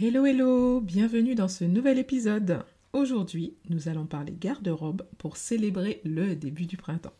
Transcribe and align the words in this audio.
Hello 0.00 0.24
hello, 0.24 0.80
bienvenue 0.80 1.34
dans 1.34 1.48
ce 1.48 1.64
nouvel 1.64 1.98
épisode. 1.98 2.64
Aujourd'hui, 2.94 3.52
nous 3.68 3.90
allons 3.90 4.06
parler 4.06 4.32
garde-robe 4.32 5.02
pour 5.18 5.36
célébrer 5.36 6.00
le 6.06 6.34
début 6.34 6.64
du 6.64 6.78
printemps. 6.78 7.12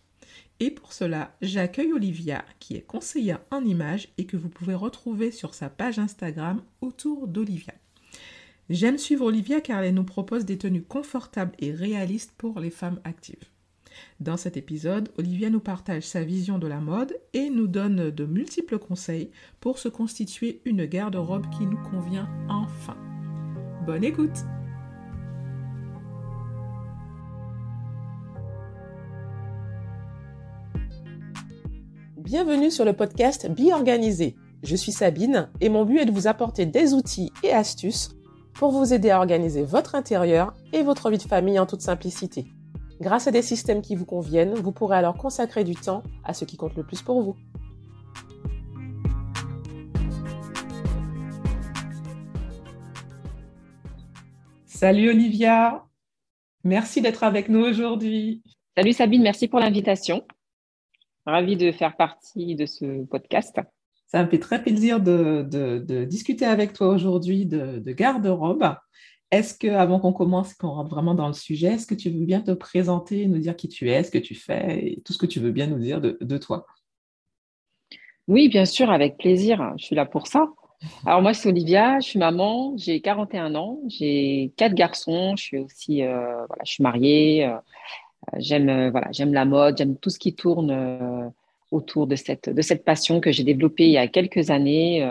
Et 0.58 0.70
pour 0.70 0.94
cela, 0.94 1.36
j'accueille 1.42 1.92
Olivia, 1.92 2.46
qui 2.60 2.76
est 2.76 2.80
conseillère 2.80 3.40
en 3.50 3.62
images 3.62 4.08
et 4.16 4.24
que 4.24 4.38
vous 4.38 4.48
pouvez 4.48 4.72
retrouver 4.72 5.30
sur 5.32 5.52
sa 5.52 5.68
page 5.68 5.98
Instagram 5.98 6.62
autour 6.80 7.28
d'Olivia. 7.28 7.74
J'aime 8.70 8.96
suivre 8.96 9.26
Olivia 9.26 9.60
car 9.60 9.82
elle 9.82 9.92
nous 9.92 10.02
propose 10.02 10.46
des 10.46 10.56
tenues 10.56 10.82
confortables 10.82 11.54
et 11.58 11.72
réalistes 11.72 12.32
pour 12.38 12.58
les 12.58 12.70
femmes 12.70 13.00
actives. 13.04 13.51
Dans 14.20 14.36
cet 14.36 14.56
épisode, 14.56 15.10
Olivia 15.18 15.50
nous 15.50 15.60
partage 15.60 16.04
sa 16.04 16.22
vision 16.22 16.58
de 16.58 16.66
la 16.66 16.80
mode 16.80 17.14
et 17.34 17.50
nous 17.50 17.66
donne 17.66 18.10
de 18.10 18.24
multiples 18.24 18.78
conseils 18.78 19.30
pour 19.60 19.78
se 19.78 19.88
constituer 19.88 20.60
une 20.64 20.84
garde-robe 20.86 21.50
qui 21.50 21.66
nous 21.66 21.82
convient 21.90 22.28
enfin. 22.48 22.96
Bonne 23.86 24.04
écoute 24.04 24.44
Bienvenue 32.16 32.70
sur 32.70 32.84
le 32.84 32.92
podcast 32.94 33.50
Be 33.50 33.72
Organisé. 33.72 34.36
Je 34.62 34.76
suis 34.76 34.92
Sabine 34.92 35.50
et 35.60 35.68
mon 35.68 35.84
but 35.84 35.98
est 35.98 36.06
de 36.06 36.12
vous 36.12 36.28
apporter 36.28 36.64
des 36.64 36.94
outils 36.94 37.32
et 37.42 37.52
astuces 37.52 38.14
pour 38.54 38.70
vous 38.70 38.94
aider 38.94 39.10
à 39.10 39.18
organiser 39.18 39.64
votre 39.64 39.96
intérieur 39.96 40.54
et 40.72 40.82
votre 40.82 41.10
vie 41.10 41.18
de 41.18 41.22
famille 41.22 41.58
en 41.58 41.66
toute 41.66 41.82
simplicité. 41.82 42.46
Grâce 43.00 43.26
à 43.26 43.30
des 43.30 43.42
systèmes 43.42 43.82
qui 43.82 43.96
vous 43.96 44.04
conviennent, 44.04 44.54
vous 44.54 44.72
pourrez 44.72 44.96
alors 44.96 45.16
consacrer 45.16 45.64
du 45.64 45.74
temps 45.74 46.02
à 46.24 46.34
ce 46.34 46.44
qui 46.44 46.56
compte 46.56 46.76
le 46.76 46.84
plus 46.84 47.02
pour 47.02 47.22
vous. 47.22 47.36
Salut 54.66 55.10
Olivia, 55.10 55.84
merci 56.64 57.00
d'être 57.00 57.22
avec 57.22 57.48
nous 57.48 57.60
aujourd'hui. 57.60 58.42
Salut 58.76 58.92
Sabine, 58.92 59.22
merci 59.22 59.46
pour 59.46 59.60
l'invitation. 59.60 60.26
Ravie 61.24 61.56
de 61.56 61.70
faire 61.70 61.96
partie 61.96 62.56
de 62.56 62.66
ce 62.66 63.04
podcast. 63.04 63.60
Ça 64.08 64.24
me 64.24 64.28
fait 64.28 64.40
très 64.40 64.60
plaisir 64.60 65.00
de, 65.00 66.04
discuter 66.04 66.44
avec 66.44 66.72
toi 66.72 66.88
aujourd'hui 66.88 67.46
de, 67.46 67.78
de 67.78 67.92
garde-robe. 67.92 68.74
Est-ce 69.32 69.54
que, 69.54 69.68
avant 69.68 69.98
qu'on 69.98 70.12
commence, 70.12 70.52
qu'on 70.52 70.68
rentre 70.68 70.90
vraiment 70.90 71.14
dans 71.14 71.26
le 71.26 71.32
sujet, 71.32 71.68
est-ce 71.68 71.86
que 71.86 71.94
tu 71.94 72.10
veux 72.10 72.26
bien 72.26 72.42
te 72.42 72.50
présenter, 72.50 73.26
nous 73.26 73.38
dire 73.38 73.56
qui 73.56 73.66
tu 73.66 73.90
es, 73.90 74.02
ce 74.02 74.10
que 74.10 74.18
tu 74.18 74.34
fais, 74.34 74.86
et 74.86 75.00
tout 75.00 75.14
ce 75.14 75.18
que 75.18 75.24
tu 75.24 75.40
veux 75.40 75.52
bien 75.52 75.66
nous 75.68 75.78
dire 75.78 76.02
de, 76.02 76.38
toi? 76.38 76.66
Oui, 78.28 78.50
bien 78.50 78.66
sûr, 78.66 78.90
avec 78.90 79.16
plaisir. 79.16 79.72
Je 79.78 79.86
suis 79.86 79.96
là 79.96 80.04
pour 80.04 80.26
ça. 80.26 80.50
Alors 81.06 81.22
moi, 81.22 81.32
c'est 81.32 81.48
Olivia, 81.48 81.98
je 82.00 82.08
suis 82.08 82.18
maman, 82.18 82.74
j'ai 82.76 83.00
41 83.00 83.54
ans, 83.54 83.80
j'ai 83.88 84.52
quatre 84.58 84.74
garçons, 84.74 85.34
je 85.38 85.42
suis 85.42 85.58
aussi, 85.58 86.02
euh, 86.02 86.44
voilà, 86.46 86.62
je 86.66 86.72
suis 86.72 86.82
mariée, 86.82 87.46
euh, 87.46 87.56
j'aime, 88.36 88.68
euh, 88.68 88.90
voilà, 88.90 89.08
j'aime 89.12 89.32
la 89.32 89.46
mode, 89.46 89.78
j'aime 89.78 89.96
tout 89.96 90.10
ce 90.10 90.18
qui 90.18 90.34
tourne 90.34 91.32
autour 91.70 92.06
de 92.06 92.16
cette, 92.16 92.50
de 92.50 92.60
cette 92.60 92.84
passion 92.84 93.18
que 93.20 93.32
j'ai 93.32 93.44
développée 93.44 93.86
il 93.86 93.92
y 93.92 93.98
a 93.98 94.08
quelques 94.08 94.50
années 94.50 95.10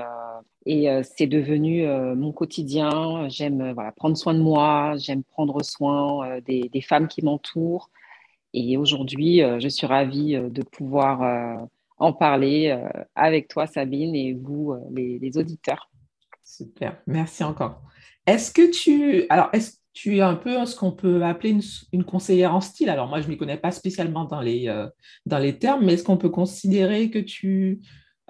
et 0.66 0.90
euh, 0.90 1.02
c'est 1.04 1.28
devenu 1.28 1.86
euh, 1.86 2.16
mon 2.16 2.32
quotidien. 2.32 3.28
J'aime 3.30 3.62
euh, 3.62 3.74
voilà, 3.74 3.92
prendre 3.92 4.18
soin 4.18 4.34
de 4.34 4.40
moi, 4.40 4.94
j'aime 4.98 5.24
prendre 5.24 5.64
soin 5.64 6.40
des, 6.42 6.70
femmes 6.82 7.08
qui 7.08 7.24
m'entourent. 7.24 7.90
Et 8.54 8.76
aujourd'hui, 8.76 9.40
je 9.60 9.68
suis 9.70 9.88
ravie 9.88 10.34
de 10.34 10.62
pouvoir 10.62 11.70
en 11.98 12.12
parler 12.12 12.78
avec 13.16 13.48
toi, 13.48 13.66
Sabine, 13.66 14.14
et 14.14 14.34
vous, 14.34 14.76
les, 14.94 15.38
auditeurs. 15.38 15.90
Super, 16.44 17.02
merci 17.08 17.46
encore. 17.46 17.82
Est-ce 18.28 18.52
que 18.52 18.70
tu, 18.70 19.26
alors, 19.30 19.48
est-ce 19.54 19.78
tu 19.94 20.18
es 20.18 20.22
un 20.22 20.36
peu 20.36 20.66
ce 20.66 20.76
qu'on 20.76 20.92
peut 20.92 21.24
appeler 21.24 21.52
une, 21.52 21.62
une, 21.94 22.04
conseillère 22.04 22.54
en 22.54 22.60
style? 22.60 22.90
Alors 22.90 23.08
moi, 23.08 23.22
je 23.22 23.28
ne 23.28 23.32
m'y 23.32 23.38
connais 23.38 23.58
pas 23.58 23.72
spécialement 23.72 24.26
dans 24.26 24.42
les, 24.42 24.68
dans 25.26 25.40
les 25.40 25.58
termes, 25.58 25.86
mais 25.86 25.94
est-ce 25.94 26.04
qu'on 26.04 26.18
peut 26.18 26.30
considérer 26.30 27.10
que 27.10 27.20
tu, 27.20 27.80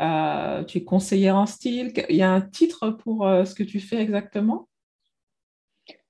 euh, 0.02 0.64
tu 0.64 0.80
es 0.80 0.84
conseillère 0.84 1.36
en 1.36 1.46
style. 1.46 1.94
Il 2.10 2.16
y 2.16 2.24
a 2.24 2.32
un 2.32 2.42
titre 2.42 2.90
pour 2.90 3.28
euh, 3.28 3.46
ce 3.46 3.54
que 3.54 3.64
tu 3.64 3.80
fais 3.80 4.02
exactement? 4.02 4.68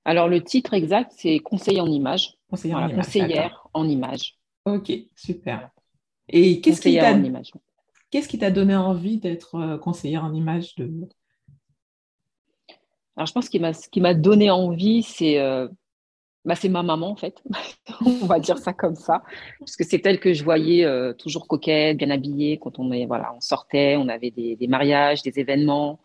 Alors, 0.04 0.28
le 0.28 0.42
titre 0.42 0.74
exact, 0.74 1.12
c'est 1.16 1.38
conseillère 1.38 1.84
en 1.84 1.90
image. 1.90 2.34
Conseillère 2.48 2.78
en 2.78 2.88
image. 2.88 3.04
Conseillère 3.04 3.68
en 3.74 3.88
image. 3.88 4.38
Ok, 4.64 4.92
super. 5.14 5.70
Et 6.28 6.60
qu'est-ce 6.60 6.80
qui 6.80 6.96
t'a 6.96 7.16
Qu'est-ce 8.10 8.28
qui 8.28 8.38
t'a 8.38 8.50
donné 8.50 8.76
envie 8.76 9.18
d'être 9.18 9.54
euh, 9.54 9.78
conseillère 9.78 10.24
en 10.24 10.34
image 10.34 10.74
de... 10.74 11.08
Alors, 13.16 13.26
je 13.26 13.32
pense 13.32 13.48
que 13.48 13.58
ce 13.72 13.88
qui 13.88 14.00
m'a 14.00 14.14
donné 14.14 14.50
envie, 14.50 15.02
c'est 15.02 15.38
bah, 16.44 16.56
c'est 16.56 16.68
ma 16.68 16.82
maman 16.82 17.10
en 17.10 17.16
fait, 17.16 17.42
on 18.04 18.26
va 18.26 18.40
dire 18.40 18.58
ça 18.58 18.72
comme 18.72 18.96
ça, 18.96 19.22
parce 19.60 19.76
que 19.76 19.84
c'est 19.84 20.04
elle 20.06 20.18
que 20.18 20.32
je 20.32 20.42
voyais 20.42 20.84
euh, 20.84 21.12
toujours 21.12 21.46
coquette, 21.46 21.96
bien 21.96 22.10
habillée 22.10 22.58
quand 22.58 22.78
on 22.78 22.90
est 22.92 23.06
voilà, 23.06 23.32
on 23.36 23.40
sortait, 23.40 23.96
on 23.96 24.08
avait 24.08 24.30
des, 24.30 24.66
mariages, 24.66 25.22
des 25.22 25.38
événements 25.38 26.00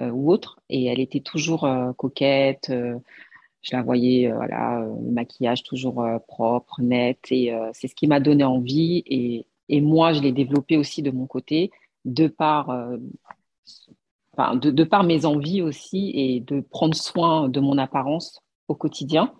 euh, 0.00 0.10
ou 0.10 0.32
autres, 0.32 0.60
et 0.70 0.86
elle 0.86 1.00
était 1.00 1.20
toujours 1.20 1.64
euh, 1.64 1.92
coquette. 1.92 2.70
je 2.70 3.76
la 3.76 3.82
voyais 3.82 4.32
voilà, 4.32 4.80
le 4.80 5.10
maquillage 5.10 5.62
toujours 5.62 6.02
propre, 6.26 6.80
net, 6.80 7.18
et 7.30 7.52
c'est 7.72 7.88
ce 7.88 7.94
qui 7.94 8.06
m'a 8.06 8.20
donné 8.20 8.44
envie. 8.44 9.02
Et, 9.06 9.46
et 9.68 9.80
moi, 9.80 10.12
je 10.12 10.20
l'ai 10.20 10.32
développé 10.32 10.76
aussi 10.76 11.02
de 11.02 11.10
mon 11.10 11.26
côté, 11.26 11.70
de 12.04 12.28
par 12.28 12.68
de, 14.38 14.70
de, 14.70 14.84
par 14.84 15.02
mes 15.02 15.24
envies 15.24 15.62
aussi 15.62 16.12
et 16.14 16.40
de 16.40 16.60
prendre 16.60 16.94
soin 16.94 17.48
de 17.48 17.60
mon 17.60 17.78
apparence 17.78 18.40
au 18.68 18.74
quotidien. 18.74 19.32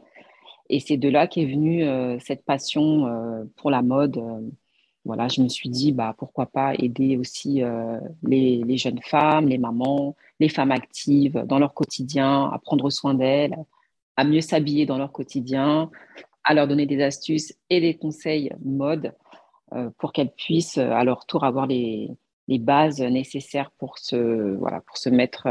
Et 0.68 0.80
c'est 0.80 0.96
de 0.96 1.08
là 1.08 1.26
qu'est 1.26 1.46
venue 1.46 1.84
euh, 1.84 2.18
cette 2.20 2.44
passion 2.44 3.06
euh, 3.06 3.44
pour 3.56 3.70
la 3.70 3.82
mode. 3.82 4.18
Euh, 4.18 4.40
voilà, 5.04 5.28
je 5.28 5.40
me 5.40 5.48
suis 5.48 5.68
dit, 5.68 5.92
bah, 5.92 6.14
pourquoi 6.18 6.46
pas 6.46 6.74
aider 6.74 7.16
aussi 7.16 7.62
les, 8.24 8.76
jeunes 8.76 9.00
femmes, 9.04 9.46
les 9.46 9.56
mamans, 9.56 10.16
les 10.40 10.48
femmes 10.48 10.72
actives 10.72 11.44
dans 11.46 11.60
leur 11.60 11.74
quotidien, 11.74 12.50
à 12.52 12.58
prendre 12.58 12.90
soin 12.90 13.14
d'elles, 13.14 13.54
à 14.16 14.24
mieux 14.24 14.40
s'habiller 14.40 14.84
dans 14.84 14.98
leur 14.98 15.12
quotidien, 15.12 15.92
à 16.42 16.54
leur 16.54 16.66
donner 16.66 16.86
des 16.86 17.00
astuces 17.04 17.54
et 17.70 17.80
des 17.80 17.96
conseils 17.96 18.50
mode 18.64 19.14
pour 19.98 20.12
qu'elles 20.12 20.32
puissent 20.32 20.78
à 20.78 21.04
leur 21.04 21.24
tour 21.24 21.44
avoir 21.44 21.68
les, 21.68 22.10
les 22.48 22.58
bases 22.58 23.00
nécessaires 23.00 23.70
pour 23.78 23.98
se, 23.98 24.56
voilà, 24.56 24.80
pour 24.80 24.96
se 24.96 25.08
mettre 25.08 25.46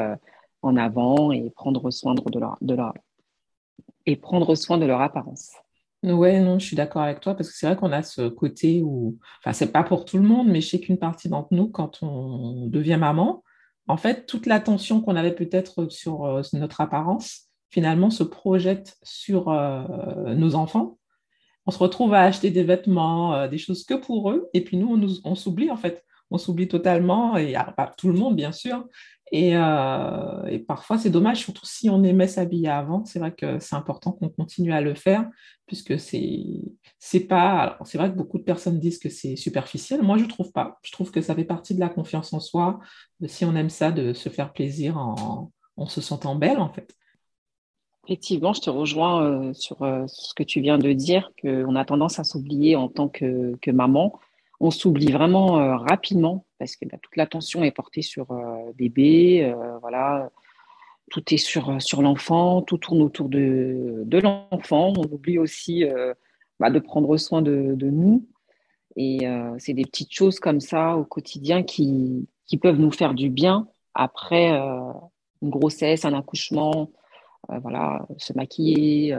en 0.64 0.76
avant 0.76 1.32
et 1.32 1.50
prendre 1.52 1.92
soin 1.92 2.14
de 2.14 2.40
leur, 2.40 2.58
de 2.60 2.76
leur, 2.76 2.94
et 4.06 4.16
prendre 4.16 4.56
soin 4.56 4.78
de 4.78 4.86
leur 4.86 5.02
apparence. 5.02 5.52
Ouais, 6.04 6.40
non, 6.40 6.60
je 6.60 6.66
suis 6.68 6.76
d'accord 6.76 7.02
avec 7.02 7.20
toi 7.20 7.34
parce 7.34 7.50
que 7.50 7.58
c'est 7.58 7.66
vrai 7.66 7.76
qu'on 7.76 7.92
a 7.92 8.04
ce 8.04 8.28
côté 8.28 8.82
où, 8.84 9.18
enfin, 9.40 9.54
c'est 9.54 9.72
pas 9.72 9.84
pour 9.84 10.06
tout 10.06 10.18
le 10.18 10.24
monde, 10.24 10.48
mais 10.48 10.62
je 10.62 10.70
sais 10.70 10.80
qu'une 10.80 11.00
partie 11.00 11.30
d'entre 11.30 11.48
nous, 11.52 11.68
quand 11.68 12.04
on 12.04 12.68
devient 12.68 12.98
maman, 12.98 13.44
en 13.88 13.98
fait, 13.98 14.26
toute 14.26 14.46
l'attention 14.46 15.02
qu'on 15.02 15.16
avait 15.16 15.34
peut-être 15.34 15.90
sur 15.90 16.26
euh, 16.26 16.42
notre 16.54 16.82
apparence, 16.82 17.46
finalement, 17.70 18.10
se 18.10 18.24
projette 18.24 18.98
sur 19.04 19.50
euh, 19.50 20.34
nos 20.36 20.56
enfants. 20.56 20.98
On 21.66 21.72
se 21.72 21.80
retrouve 21.80 22.14
à 22.14 22.22
acheter 22.22 22.52
des 22.52 22.64
vêtements, 22.64 23.34
euh, 23.34 23.48
des 23.48 23.58
choses 23.58 23.84
que 23.84 23.96
pour 23.96 24.30
eux, 24.32 24.50
et 24.54 24.64
puis 24.64 24.78
nous, 24.78 25.20
on, 25.24 25.36
s'oublie 25.36 25.72
en 25.72 25.78
fait. 25.78 26.04
On 26.30 26.38
s'oublie 26.38 26.68
totalement, 26.68 27.38
et 27.38 27.54
pas 27.78 27.92
tout 27.98 28.08
le 28.08 28.18
monde, 28.18 28.36
bien 28.36 28.52
sûr, 28.52 28.86
euh, 29.34 30.46
et, 30.46 30.60
parfois, 30.60 30.98
c'est 30.98 31.10
dommage, 31.10 31.40
surtout 31.40 31.66
si 31.66 31.90
on 31.90 32.04
aimait 32.04 32.28
s'habiller 32.28 32.70
avant. 32.70 33.06
C'est 33.06 33.20
vrai 33.20 33.34
que 33.34 33.60
c'est 33.60 33.76
important 33.76 34.12
qu'on 34.12 34.30
continue 34.30 34.72
à 34.72 34.82
le 34.82 34.94
faire, 34.94 35.28
puisque 35.66 36.00
c'est 36.00 37.20
pas. 37.28 37.78
C'est 37.86 37.98
vrai 37.98 38.12
que 38.12 38.16
beaucoup 38.16 38.38
de 38.38 38.44
personnes 38.44 38.80
disent 38.80 39.00
que 39.00 39.10
c'est 39.10 39.36
superficiel. 39.36 40.02
Moi, 40.04 40.18
je 40.18 40.26
trouve 40.26 40.52
pas. 40.52 40.80
Je 40.84 40.92
trouve 40.92 41.12
que 41.12 41.22
ça 41.22 41.36
fait 41.36 41.44
partie 41.44 41.76
de 41.76 41.80
la 41.80 41.90
confiance 41.90 42.34
en 42.34 42.40
soi, 42.40 42.80
si 43.26 43.46
on 43.46 43.56
aime 43.56 43.70
ça, 43.70 43.92
de 43.92 44.14
se 44.14 44.30
faire 44.30 44.54
plaisir 44.54 44.98
en, 44.98 45.52
en 45.78 45.86
se 45.88 46.02
sentant 46.02 46.36
belle, 46.36 46.60
en 46.60 46.70
fait. 46.70 46.96
Effectivement, 48.08 48.54
je 48.54 48.62
te 48.62 48.70
rejoins 48.70 49.24
euh, 49.24 49.54
sur 49.54 49.82
euh, 49.82 50.06
ce 50.08 50.36
que 50.36 50.44
tu 50.44 50.62
viens 50.62 50.78
de 50.78 50.94
dire, 50.94 51.32
qu'on 51.42 51.76
a 51.76 51.86
tendance 51.86 52.20
à 52.20 52.24
s'oublier 52.24 52.76
en 52.76 52.88
tant 52.88 53.10
que, 53.10 53.56
que 53.62 53.72
maman 53.72 54.20
on 54.66 54.72
s'oublie 54.72 55.12
vraiment 55.12 55.60
euh, 55.60 55.78
rapidement 55.78 56.46
parce 56.58 56.76
que 56.76 56.86
bah, 56.86 56.98
toute 57.02 57.16
l'attention 57.16 57.64
est 57.64 57.72
portée 57.72 58.02
sur 58.02 58.32
euh, 58.32 58.72
bébé, 58.76 59.44
euh, 59.44 59.78
voilà, 59.80 60.32
tout 61.12 61.24
est 61.34 61.38
sur, 61.38 61.82
sur 61.82 62.02
l'enfant, 62.02 62.62
tout 62.62 62.78
tourne 62.78 63.02
autour 63.02 63.30
de, 63.30 64.04
de 64.06 64.20
l'enfant. 64.20 64.94
On 64.98 65.04
oublie 65.04 65.38
aussi 65.38 65.86
bah, 66.60 66.72
de 66.72 66.80
prendre 66.80 67.16
soin 67.18 67.44
de, 67.44 67.76
nous. 67.80 68.26
Et 68.96 69.20
c'est 69.60 69.74
des 69.74 69.84
petites 69.84 70.12
choses 70.12 70.40
comme 70.40 70.60
ça 70.60 70.98
au 70.98 71.04
quotidien 71.04 71.62
qui, 71.62 72.28
qui 72.48 72.58
peuvent 72.58 72.80
nous 72.80 72.92
faire 72.92 73.14
du 73.14 73.30
bien 73.30 73.68
après 73.94 74.50
une 74.50 75.50
grossesse, 75.52 76.06
un 76.06 76.14
accouchement, 76.14 76.90
voilà, 77.50 78.08
se 78.18 78.34
maquiller, 78.34 79.16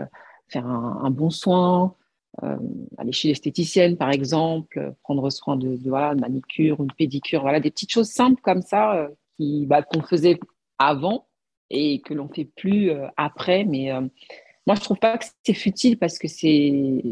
faire 0.48 0.66
un 0.66 1.10
bon 1.10 1.30
soin, 1.30 1.94
euh, 2.42 2.56
aller 2.98 3.12
chez 3.12 3.28
l'esthéticienne, 3.28 3.96
par 3.96 4.10
exemple, 4.10 4.94
prendre 5.02 5.30
soin 5.30 5.56
de, 5.56 5.78
voilà, 5.88 6.14
manicure, 6.14 6.82
une 6.82 6.92
pédicure, 6.92 7.40
voilà, 7.40 7.60
des 7.60 7.70
petites 7.70 7.92
choses 7.92 8.10
simples 8.10 8.42
comme 8.42 8.62
ça 8.62 8.94
euh, 8.94 9.08
qui, 9.36 9.64
bah, 9.66 9.82
qu'on 9.82 10.02
faisait 10.02 10.38
avant 10.78 11.28
et 11.70 12.00
que 12.02 12.12
l'on 12.12 12.28
fait 12.28 12.44
plus 12.44 12.90
après. 13.16 13.64
Mais 13.64 13.90
moi, 14.66 14.76
je 14.76 14.80
trouve 14.80 14.98
pas 14.98 15.18
que 15.18 15.24
c'est 15.44 15.54
futile 15.54 15.98
parce 15.98 16.18
que 16.18 16.28
c'est 16.28 17.02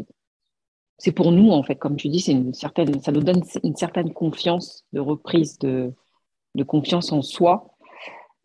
c'est 0.97 1.11
pour 1.11 1.33
nous 1.33 1.49
en 1.49 1.61
fait, 1.61 1.75
comme 1.75 1.97
tu 1.97 2.07
dis, 2.07 2.21
c'est 2.21 2.31
une 2.31 2.53
certaine, 2.53 3.01
ça 3.01 3.11
nous 3.11 3.21
donne 3.21 3.43
une 3.63 3.75
certaine 3.75 4.13
confiance 4.13 4.85
de 4.93 5.01
reprise 5.01 5.59
de, 5.59 5.93
de 6.53 6.63
confiance 6.63 7.11
en 7.11 7.21
soi. 7.21 7.75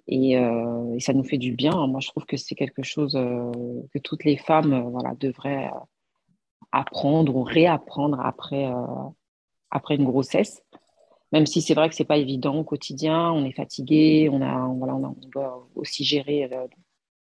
Et, 0.09 0.33
et, 0.33 1.01
ça 1.01 1.13
nous 1.13 1.23
fait 1.23 1.39
du 1.39 1.53
bien. 1.53 1.87
Moi, 1.87 2.01
je 2.01 2.09
trouve 2.09 2.25
que 2.25 2.37
c'est 2.37 2.57
quelque 2.57 2.83
chose 2.83 3.13
que 3.13 3.99
toutes 4.01 4.25
les 4.25 4.37
femmes 4.37 4.89
voilà, 4.91 5.15
devraient 5.15 5.71
apprendre 6.73 7.35
ou 7.37 7.43
réapprendre 7.43 8.21
après, 8.21 8.71
après 9.71 9.97
une 9.97 10.05
grossesse. 10.05 10.63
Même 11.33 11.47
si 11.47 11.63
c'est 11.63 11.75
vrai 11.75 11.89
que 11.89 11.95
c'est 11.95 12.05
pas 12.05 12.17
évident 12.17 12.57
au 12.57 12.65
quotidien, 12.65 13.31
on 13.31 13.45
est 13.45 13.53
fatigué, 13.53 14.29
on, 14.33 14.43
a, 14.43 14.67
voilà, 14.77 14.97
on, 14.97 15.15
doit 15.33 15.69
aussi 15.77 16.05
gérer 16.05 16.51
euh, 16.53 16.67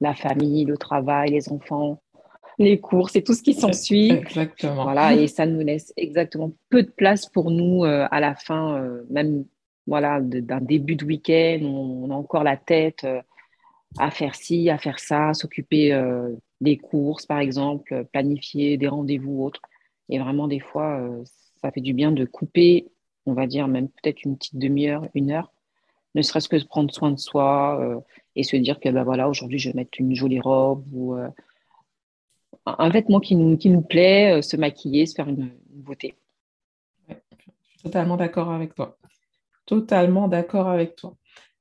la 0.00 0.14
famille, 0.14 0.66
le 0.66 0.76
travail, 0.76 1.30
les 1.30 1.48
enfants, 1.48 2.02
les 2.58 2.78
courses 2.78 3.16
et 3.16 3.24
tout 3.24 3.32
ce 3.32 3.42
qui 3.42 3.54
s'ensuit. 3.54 4.10
Exactement. 4.10 4.84
Voilà, 4.84 5.14
et 5.14 5.26
ça 5.26 5.46
nous 5.46 5.60
laisse 5.60 5.92
exactement 5.96 6.52
peu 6.68 6.82
de 6.82 6.90
place 6.90 7.26
pour 7.26 7.50
nous 7.50 7.84
euh, 7.84 8.06
à 8.10 8.20
la 8.20 8.34
fin, 8.34 8.76
euh, 8.76 9.04
même 9.08 9.46
voilà, 9.86 10.20
d'un 10.20 10.60
début 10.60 10.96
de 10.96 11.04
week-end, 11.04 11.60
on, 11.62 12.10
a 12.10 12.14
encore 12.14 12.42
la 12.42 12.56
tête 12.56 13.06
à 13.98 14.10
faire 14.10 14.34
ci, 14.34 14.70
à 14.70 14.78
faire 14.78 14.98
ça, 14.98 15.34
s'occuper 15.34 15.92
des 16.64 16.76
courses 16.76 17.26
par 17.26 17.38
exemple, 17.38 18.04
planifier 18.12 18.76
des 18.76 18.88
rendez-vous 18.88 19.44
autres. 19.44 19.62
Et 20.08 20.18
vraiment, 20.18 20.48
des 20.48 20.60
fois, 20.60 21.00
ça 21.60 21.70
fait 21.70 21.80
du 21.80 21.94
bien 21.94 22.12
de 22.12 22.24
couper 22.24 22.88
on 23.26 23.32
va 23.32 23.46
dire 23.46 23.68
même 23.68 23.88
peut-être 23.88 24.24
une 24.24 24.36
petite 24.36 24.56
demi-heure, 24.56 25.06
une 25.14 25.30
heure, 25.30 25.52
ne 26.14 26.22
serait-ce 26.22 26.48
que 26.48 26.62
prendre 26.64 26.92
soin 26.92 27.10
de 27.10 27.18
soi 27.18 27.80
euh, 27.80 28.00
et 28.36 28.42
se 28.42 28.56
dire 28.56 28.78
que 28.80 28.88
ben 28.88 29.02
voilà, 29.02 29.28
aujourd'hui 29.28 29.58
je 29.58 29.70
vais 29.70 29.76
mettre 29.76 29.98
une 29.98 30.14
jolie 30.14 30.40
robe 30.40 30.84
ou 30.92 31.14
euh, 31.14 31.28
un 32.66 32.88
vêtement 32.88 33.20
qui 33.20 33.34
nous, 33.34 33.82
plaît, 33.82 34.38
euh, 34.38 34.42
se 34.42 34.56
maquiller, 34.56 35.06
se 35.06 35.14
faire 35.14 35.28
une, 35.28 35.50
beauté. 35.68 36.14
je 37.08 37.14
suis 37.68 37.82
totalement 37.82 38.16
d'accord 38.16 38.50
avec 38.50 38.74
toi. 38.74 38.96
Totalement 39.66 40.28
d'accord 40.28 40.68
avec 40.68 40.96
toi. 40.96 41.16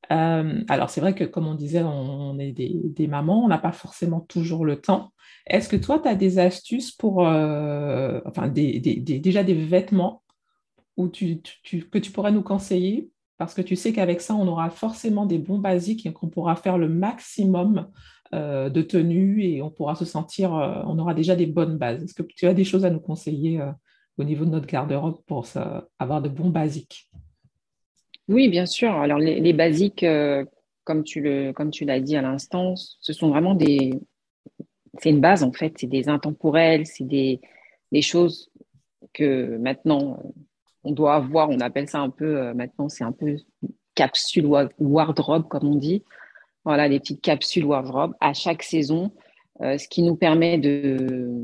Alors, 0.10 0.90
c'est 0.90 1.02
vrai 1.02 1.16
que, 1.16 1.24
comme 1.24 1.48
on 1.48 1.56
disait, 1.56 1.82
on, 1.84 2.38
est 2.40 2.52
des, 2.52 3.08
mamans, 3.08 3.44
on 3.44 3.48
n'a 3.48 3.58
pas 3.58 3.72
forcément 3.72 4.22
toujours 4.22 4.66
le 4.66 4.80
temps. 4.80 5.12
Est-ce 5.48 5.70
que 5.70 5.76
toi, 5.76 6.00
tu 6.00 6.08
as 6.08 6.16
des 6.16 6.40
astuces 6.40 6.92
pour, 6.92 7.20
enfin, 7.20 8.48
déjà 8.48 9.44
des 9.44 9.54
vêtements 9.54 10.24
tu, 11.12 11.42
que 11.92 11.98
tu 11.98 12.12
pourrais 12.12 12.32
nous 12.32 12.44
conseiller? 12.44 13.10
Parce 13.38 13.54
que 13.54 13.62
tu 13.62 13.76
sais 13.76 13.94
qu'avec 13.94 14.22
ça, 14.22 14.36
on 14.36 14.48
aura 14.48 14.70
forcément 14.70 15.26
des 15.26 15.40
bons 15.40 15.58
basiques 15.58 16.06
et 16.06 16.14
qu'on 16.14 16.30
pourra 16.30 16.56
faire 16.56 16.78
le 16.78 16.88
maximum 16.88 17.90
euh, 18.34 18.70
de 18.70 18.82
tenues 18.82 19.44
et 19.44 19.62
on 19.62 19.70
pourra 19.70 19.96
se 19.96 20.06
sentir, 20.06 20.56
euh, 20.56 20.82
on 20.86 20.98
aura 21.00 21.14
déjà 21.14 21.36
des 21.36 21.46
bonnes 21.46 21.78
bases. 21.78 22.04
Est-ce 22.04 22.14
que 22.14 22.24
tu 22.24 22.48
as 22.48 22.54
des 22.54 22.64
choses 22.64 22.86
à 22.86 22.90
nous 22.90 23.00
conseiller 23.00 23.60
euh, 23.60 23.72
au 24.18 24.24
niveau 24.24 24.46
de 24.46 24.52
notre 24.52 24.68
garde-robe 24.68 25.22
pour 25.26 25.46
avoir 26.00 26.22
de 26.22 26.30
bons 26.30 26.50
basiques? 26.50 27.10
Oui, 28.28 28.48
bien 28.50 28.66
sûr. 28.66 28.92
Alors, 28.92 29.20
les, 29.20 29.54
basiques, 29.54 30.06
comme 30.84 31.04
tu 31.04 31.22
l'as 31.86 32.00
dit 32.00 32.16
à 32.16 32.22
l'instant, 32.22 32.76
ce 32.76 33.14
sont 33.14 33.30
vraiment 33.30 33.56
des. 33.56 33.94
C'est 35.00 35.10
une 35.10 35.22
base 35.22 35.44
en 35.44 35.52
fait, 35.52 35.74
c'est 35.80 35.88
des 35.88 36.08
intemporels, 36.08 36.86
c'est 36.86 37.04
des, 37.04 37.42
choses 38.02 38.52
que 39.14 39.58
maintenant 39.58 40.20
on 40.84 40.92
doit 40.92 41.16
avoir, 41.16 41.50
on 41.50 41.60
appelle 41.60 41.88
ça 41.88 42.00
un 42.00 42.10
peu, 42.10 42.38
euh, 42.38 42.54
maintenant 42.54 42.90
c'est 42.90 43.04
un 43.04 43.12
peu 43.12 43.38
capsule 43.96 44.46
wardrobe 44.80 45.48
comme 45.48 45.68
on 45.68 45.76
dit. 45.76 46.04
Voilà, 46.66 46.90
des 46.90 47.00
petites 47.00 47.22
capsules 47.22 47.66
wardrobe 47.66 48.14
à 48.22 48.34
chaque 48.34 48.64
saison, 48.64 49.12
euh, 49.62 49.78
ce 49.78 49.88
qui 49.88 50.02
nous 50.02 50.16
permet 50.16 50.58
de, 50.58 51.44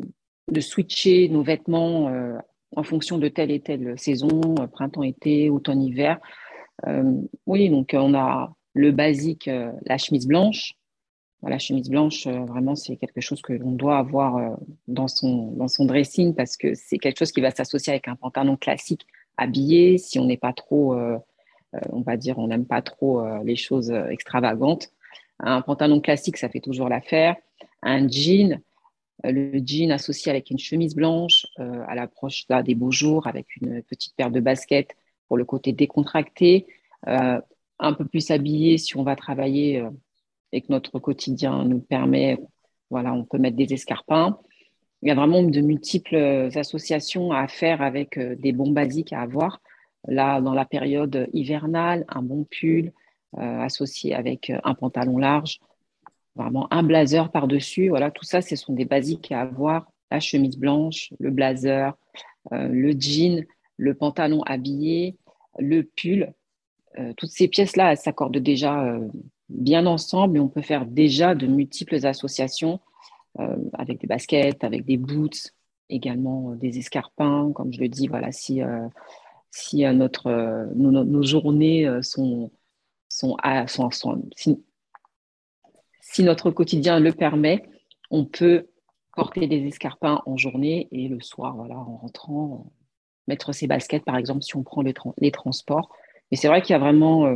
de 0.50 0.62
switcher 0.62 1.28
nos 1.30 1.44
vêtements 1.44 2.10
euh, 2.10 2.38
en 2.76 2.84
fonction 2.84 3.18
de 3.18 3.28
telle 3.28 3.52
et 3.52 3.60
telle 3.60 3.98
saison, 3.98 4.56
printemps, 4.72 5.04
été, 5.04 5.50
automne, 5.50 5.81
hiver. 5.81 6.20
Oui, 7.46 7.70
donc 7.70 7.92
on 7.94 8.14
a 8.14 8.54
le 8.74 8.92
basique, 8.92 9.50
la 9.86 9.98
chemise 9.98 10.28
blanche. 10.28 10.74
La 11.42 11.58
chemise 11.58 11.90
blanche, 11.90 12.28
vraiment, 12.28 12.76
c'est 12.76 12.98
quelque 12.98 13.22
chose 13.22 13.42
que 13.42 13.54
l'on 13.54 13.72
doit 13.72 13.98
avoir 13.98 14.58
dans, 14.88 15.08
son, 15.08 15.56
dressing 15.86 16.36
parce 16.36 16.58
que 16.58 16.74
c'est 16.74 16.98
quelque 16.98 17.20
chose 17.20 17.31
qui 17.31 17.40
va 17.40 17.52
s'associer 17.52 17.94
avec 17.94 18.10
un 18.10 18.16
pantalon 18.16 18.58
classique 18.58 19.06
habillé, 19.40 19.98
si 19.98 20.20
on 20.20 20.26
n'est 20.26 20.38
pas 20.38 20.54
trop, 20.54 20.94
euh, 20.94 21.18
euh, 21.76 21.80
on 21.92 22.02
va 22.02 22.18
dire, 22.18 22.38
on 22.38 22.48
n'aime 22.48 22.66
pas 22.66 22.81
trop 22.81 23.22
euh, 23.22 23.42
les 23.44 23.56
choses 23.56 23.92
extravagantes. 24.10 24.90
Un 25.40 25.62
pantalon 25.62 26.02
classique, 26.02 26.38
ça 26.38 26.50
fait 26.50 26.60
toujours 26.60 26.90
l'affaire. 26.90 27.36
Un 27.81 28.08
jean, 28.10 28.60
le 29.24 29.60
jean 29.66 29.92
associé 29.92 30.30
avec 30.30 30.52
une 30.52 30.60
chemise 30.60 30.96
blanche 30.96 31.46
à 31.58 31.96
l'approche 31.96 32.46
des 32.66 32.76
beaux 32.76 32.92
jours, 32.92 33.26
avec 33.26 33.56
une 33.56 33.81
petite 33.84 34.14
paire 34.16 34.31
de 34.31 34.42
baskets 34.42 34.98
pour 35.30 35.38
le 35.38 35.46
côté 35.46 35.72
décontracté. 35.72 36.68
un 37.08 37.94
peu 37.94 38.04
plus 38.06 38.30
habillé 38.30 38.78
si 38.78 38.98
on 38.98 39.04
va 39.04 39.16
travailler 39.16 39.86
et 40.52 40.60
que 40.60 40.68
notre 40.70 41.00
quotidien 41.00 41.64
nous 41.64 41.80
permet, 41.80 42.38
voilà, 42.90 43.14
on 43.14 43.24
peut 43.24 43.38
mettre 43.38 43.56
des 43.56 43.74
escarpins 43.74 44.38
il 45.02 45.08
y 45.08 45.12
a 45.12 45.16
vraiment 45.16 45.44
de 45.44 45.62
multiples 45.62 46.50
associations 46.56 47.31
à 47.31 47.48
faire 47.48 47.81
avec 47.81 48.18
euh, 48.18 48.36
des 48.36 48.52
bons 48.52 48.72
basiques 48.72 49.14
à 49.14 49.22
avoir. 49.22 49.62
Là, 50.08 50.42
dans 50.42 50.54
la 50.54 50.66
période 50.66 51.28
hivernale, 51.34 52.06
un 52.10 52.22
bon 52.22 52.46
pull 52.50 52.92
euh, 53.38 53.60
associé 53.62 54.14
avec 54.16 54.50
euh, 54.50 54.60
un 54.64 54.74
pantalon 54.74 55.18
large, 55.18 55.60
vraiment 56.36 56.72
un 56.74 56.84
blazer 56.84 57.31
par-dessus. 57.31 57.90
Voilà, 57.90 58.12
tout 58.12 58.26
ça, 58.26 58.42
ce 58.42 58.56
sont 58.56 58.74
des 58.74 58.86
basiques 58.86 59.31
à 59.31 59.42
avoir. 59.42 59.90
La 60.12 60.20
chemise 60.20 60.58
blanche, 60.58 61.14
le 61.20 61.30
blazer, 61.30 61.96
le 62.50 62.94
jean, 63.00 63.46
le 63.78 63.94
pantalon 63.94 64.42
habillé, 64.42 65.18
le 65.57 65.84
pull. 65.84 66.34
toutes 67.18 67.31
ces 67.31 67.48
pièces-là, 67.48 67.96
s'accordent 67.96 68.38
déjà 68.38 69.00
bien 69.50 69.86
ensemble 69.86 70.38
et 70.38 70.40
on 70.40 70.48
peut 70.48 70.62
faire 70.62 70.86
déjà 70.86 71.36
de 71.36 71.48
multiples 71.48 72.06
associations 72.06 72.80
euh, 73.40 73.56
avec 73.74 74.00
des 74.00 74.07
baskets, 74.07 74.63
avec 74.63 74.86
des 74.86 74.98
boots, 74.98 75.54
également 75.90 76.51
euh, 76.51 76.56
des 76.56 76.78
escarpins. 76.78 77.51
Comme 77.54 77.74
je 77.74 77.80
le 77.80 77.88
dis, 77.88 78.07
voilà, 78.07 78.31
si, 78.31 78.62
euh, 78.62 78.88
si 79.51 79.84
notre, 79.86 80.30
nos, 80.75 81.24
journées 81.24 81.88
sont, 82.02 82.52
sont, 83.07 83.38
si, 84.36 84.63
si, 86.02 86.24
notre 86.24 86.52
quotidien 86.52 87.00
le 87.00 87.12
permet, 87.12 87.64
on 88.12 88.26
peut 88.26 88.68
porter 89.16 89.47
des 89.47 89.66
escarpins 89.68 90.21
en 90.26 90.38
journée 90.38 90.88
et 90.92 91.07
le 91.07 91.19
soir, 91.19 91.56
voilà, 91.56 91.78
en 91.78 91.97
rentrant, 91.97 92.71
mettre 93.30 93.54
ses 93.54 93.68
baskets, 93.68 94.04
par 94.04 94.18
exemple, 94.18 94.44
si 94.44 94.57
on 94.57 94.64
prend 94.64 94.81
les, 94.81 95.31
transports. 95.31 95.95
Mais 96.31 96.38
c'est 96.38 96.48
vrai 96.48 96.62
qu'il 96.62 96.74
y 96.74 96.76
a 96.76 96.80
vraiment 96.80 97.33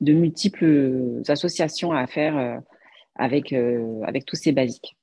de 0.00 0.12
multiples 0.12 1.22
associations 1.28 1.92
à 1.92 2.06
faire 2.06 2.62
avec, 3.16 3.52
euh, 3.52 4.00
avec 4.04 4.24
tous 4.24 4.36
ces 4.36 4.52
basiques. 4.52 4.96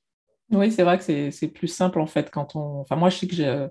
Oui, 0.50 0.72
c'est 0.72 0.82
vrai 0.82 0.98
que 0.98 1.30
c'est 1.30 1.48
plus 1.48 1.68
simple 1.68 2.00
en 2.00 2.06
fait 2.06 2.30
quand 2.30 2.56
on. 2.56 2.80
Enfin, 2.80 2.96
moi, 2.96 3.08
je 3.08 3.18
sais 3.18 3.26
que 3.28 3.70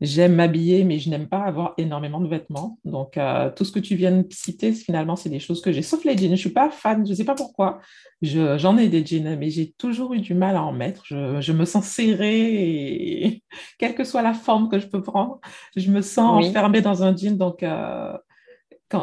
j'aime 0.00 0.34
m'habiller, 0.34 0.84
mais 0.84 0.98
je 0.98 1.10
n'aime 1.10 1.28
pas 1.28 1.42
avoir 1.42 1.74
énormément 1.78 2.20
de 2.20 2.28
vêtements. 2.28 2.78
Donc, 2.84 3.16
euh, 3.16 3.50
tout 3.54 3.64
ce 3.64 3.72
que 3.72 3.78
tu 3.78 3.94
viens 3.94 4.10
de 4.10 4.26
citer, 4.32 4.72
finalement, 4.72 5.16
c'est 5.16 5.28
des 5.28 5.38
choses 5.38 5.60
que 5.60 5.70
j'ai, 5.70 5.82
sauf 5.82 6.04
les 6.04 6.16
jeans. 6.16 6.26
Je 6.26 6.30
ne 6.32 6.36
suis 6.36 6.50
pas 6.50 6.70
fan, 6.70 7.04
je 7.06 7.10
ne 7.10 7.16
sais 7.16 7.24
pas 7.24 7.34
pourquoi. 7.34 7.80
J'en 8.22 8.76
ai 8.78 8.88
des 8.88 9.04
jeans, 9.04 9.36
mais 9.36 9.50
j'ai 9.50 9.72
toujours 9.72 10.14
eu 10.14 10.20
du 10.20 10.34
mal 10.34 10.56
à 10.56 10.62
en 10.62 10.72
mettre. 10.72 11.02
Je, 11.06 11.40
je 11.40 11.52
me 11.52 11.64
sens 11.64 11.86
serrée 11.86 13.26
et 13.26 13.42
quelle 13.78 13.94
que 13.94 14.04
soit 14.04 14.22
la 14.22 14.34
forme 14.34 14.68
que 14.68 14.78
je 14.78 14.86
peux 14.86 15.02
prendre, 15.02 15.40
je 15.76 15.90
me 15.90 16.00
sens 16.00 16.46
enfermée 16.46 16.80
dans 16.80 17.02
un 17.02 17.16
jean. 17.16 17.36
Donc, 17.36 17.62
euh, 17.62 18.16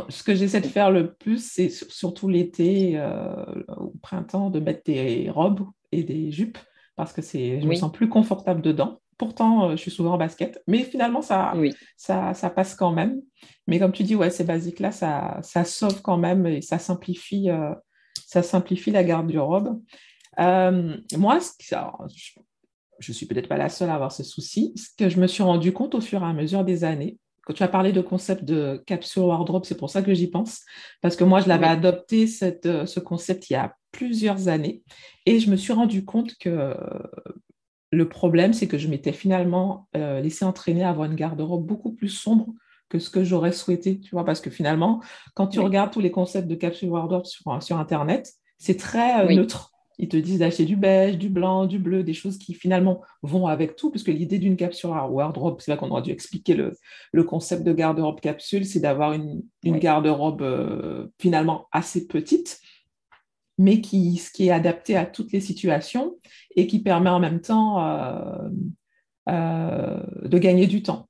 ce 0.10 0.24
que 0.24 0.36
j'essaie 0.36 0.62
de 0.62 0.67
faire 0.67 0.91
le 0.91 1.13
plus, 1.13 1.43
c'est 1.43 1.69
surtout 1.69 2.27
l'été, 2.27 2.93
euh, 2.96 3.46
au 3.77 3.93
printemps, 4.01 4.50
de 4.50 4.60
mettre 4.60 4.84
des 4.86 5.29
robes 5.29 5.65
et 5.91 6.03
des 6.03 6.31
jupes 6.31 6.58
parce 7.00 7.13
que 7.13 7.22
c'est, 7.22 7.62
je 7.62 7.65
me 7.65 7.75
sens 7.75 7.93
plus 7.93 8.10
confortable 8.10 8.62
dedans. 8.62 9.00
Pourtant, 9.19 9.69
euh, 9.69 9.71
je 9.75 9.81
suis 9.81 9.91
souvent 9.91 10.13
en 10.13 10.17
basket, 10.17 10.63
mais 10.65 10.83
finalement, 10.83 11.21
ça, 11.21 11.53
ça, 11.97 12.33
ça, 12.33 12.49
passe 12.49 12.73
quand 12.73 12.91
même. 12.91 13.21
Mais 13.67 13.77
comme 13.77 13.91
tu 13.91 14.03
dis, 14.03 14.15
ouais, 14.15 14.31
ces 14.31 14.45
basiques-là, 14.45 14.91
ça, 14.91 15.38
ça 15.43 15.63
sauve 15.65 16.01
quand 16.01 16.17
même 16.17 16.47
et 16.47 16.61
ça 16.61 16.79
simplifie, 16.79 17.51
euh, 17.51 17.75
ça 18.25 18.41
simplifie 18.41 18.91
la 18.91 19.03
garde-robe. 19.03 19.79
moi, 20.38 21.39
je 22.99 23.11
ne 23.11 23.13
suis 23.13 23.25
peut-être 23.25 23.49
pas 23.49 23.57
la 23.57 23.69
seule 23.69 23.89
à 23.89 23.95
avoir 23.95 24.11
ce 24.11 24.23
souci. 24.23 24.73
Ce 24.75 24.88
que 24.97 25.09
je 25.09 25.19
me 25.19 25.27
suis 25.27 25.43
rendu 25.43 25.73
compte 25.73 25.95
au 25.95 26.01
fur 26.01 26.23
et 26.23 26.25
à 26.25 26.33
mesure 26.33 26.63
des 26.63 26.83
années, 26.85 27.17
quand 27.49 27.53
tu 27.55 27.63
as 27.63 27.67
parlé 27.67 27.91
de 27.91 28.01
concept 28.01 28.43
de 28.43 28.81
capsule 28.85 29.23
wardrobe, 29.23 29.65
c'est 29.65 29.77
pour 29.77 29.89
ça 29.89 30.03
que 30.03 30.13
j'y 30.13 30.29
pense. 30.29 30.61
Parce 31.01 31.15
que 31.15 31.23
moi, 31.23 31.41
je 31.41 31.47
l'avais 31.47 31.65
adopté, 31.65 32.27
cette, 32.27 32.67
euh, 32.67 32.85
ce 32.85 32.99
concept, 32.99 33.49
il 33.49 33.53
y 33.53 33.55
a 33.55 33.75
plusieurs 33.91 34.47
années. 34.47 34.83
Et 35.25 35.39
je 35.39 35.49
me 35.49 35.55
suis 35.55 35.73
rendu 35.73 36.05
compte 36.05 36.35
que 36.38 36.49
euh, 36.49 36.73
le 37.91 38.08
problème, 38.08 38.53
c'est 38.53 38.67
que 38.67 38.77
je 38.77 38.88
m'étais 38.88 39.12
finalement 39.12 39.88
euh, 39.96 40.22
laissé 40.22 40.46
entraîner 40.46 40.84
à 40.84 40.89
avoir 40.89 41.10
une 41.10 41.15
garde-robe 41.15 41.65
beaucoup 41.65 41.91
plus 41.91 42.10
sombre 42.10 42.48
que 42.88 43.00
ce 43.00 43.10
que 43.10 43.24
j'aurais 43.24 43.51
souhaité, 43.51 44.00
tu 44.00 44.12
vois, 44.12 44.25
parce 44.25 44.41
que 44.41 44.50
finalement, 44.50 45.01
quand 45.36 45.48
tu 45.48 45.60
regardes 45.60 45.91
tous 45.91 46.00
les 46.00 46.12
concepts 46.12 46.48
de 46.48 46.55
capsule 46.55 46.89
wardrobe 46.89 47.25
sur, 47.25 47.62
sur 47.62 47.77
Internet, 47.77 48.34
c'est 48.58 48.77
très 48.77 49.25
euh, 49.25 49.36
neutre. 49.36 49.72
Ils 50.00 50.08
te 50.08 50.17
disent 50.17 50.39
d'acheter 50.39 50.65
du 50.65 50.77
beige, 50.77 51.17
du 51.17 51.29
blanc, 51.29 51.65
du 51.65 51.77
bleu, 51.77 52.03
des 52.03 52.13
choses 52.13 52.38
qui 52.38 52.53
finalement 52.53 53.01
vont 53.22 53.48
avec 53.48 53.75
tout, 53.75 53.91
parce 53.91 54.03
que 54.03 54.12
l'idée 54.12 54.39
d'une 54.39 54.55
capsule 54.55 54.91
wardrobe, 54.91 55.58
c'est 55.60 55.72
là 55.72 55.77
qu'on 55.77 55.89
aurait 55.91 56.01
dû 56.01 56.12
expliquer 56.12 56.55
le, 56.55 57.24
concept 57.25 57.63
de 57.63 57.74
garde-robe 57.74 58.22
capsule, 58.22 58.65
c'est 58.65 58.79
d'avoir 58.79 59.12
une, 59.12 59.43
garde-robe 59.63 60.41
euh, 60.41 61.08
finalement 61.19 61.67
assez 61.74 62.08
petite, 62.08 62.62
mais 63.59 63.81
qui, 63.81 64.19
qui 64.33 64.47
est 64.47 64.51
adaptée 64.51 64.95
à 64.95 65.05
toutes 65.05 65.31
les 65.31 65.41
situations 65.41 66.15
et 66.55 66.65
qui 66.65 66.79
permet 66.79 67.11
en 67.11 67.19
même 67.19 67.41
temps 67.41 67.79
euh, 69.29 69.99
de 70.23 70.37
gagner 70.39 70.65
du 70.65 70.81
temps. 70.81 71.07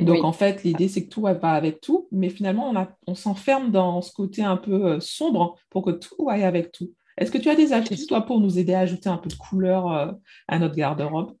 Donc, 0.00 0.24
en 0.24 0.32
fait, 0.32 0.64
l'idée, 0.64 0.88
c'est 0.88 1.04
que 1.04 1.10
tout 1.10 1.22
va 1.22 1.36
avec 1.52 1.80
tout, 1.80 2.08
mais 2.10 2.30
finalement, 2.30 2.70
on, 2.70 2.86
on 3.06 3.14
s'enferme 3.14 3.70
dans 3.70 4.00
ce 4.02 4.12
côté 4.12 4.42
un 4.42 4.56
peu 4.56 4.86
euh, 4.86 5.00
sombre 5.00 5.56
pour 5.68 5.84
que 5.84 5.90
tout 5.90 6.28
aille 6.30 6.44
avec 6.44 6.72
tout. 6.72 6.92
Est-ce 7.18 7.30
que 7.30 7.38
tu 7.38 7.50
as 7.50 7.54
des 7.54 7.72
astuces, 7.72 8.06
toi, 8.06 8.22
pour 8.22 8.40
nous 8.40 8.58
aider 8.58 8.72
à 8.72 8.80
ajouter 8.80 9.08
un 9.08 9.18
peu 9.18 9.28
de 9.28 9.34
couleur 9.34 9.92
euh, 9.92 10.10
à 10.48 10.58
notre 10.58 10.74
garde-robe? 10.74 11.36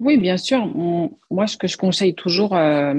Oui, 0.00 0.18
bien 0.18 0.36
sûr. 0.36 0.66
moi, 1.30 1.46
ce 1.46 1.56
que 1.56 1.66
je 1.66 1.78
conseille 1.78 2.14
toujours 2.14 2.54
euh, 2.54 2.94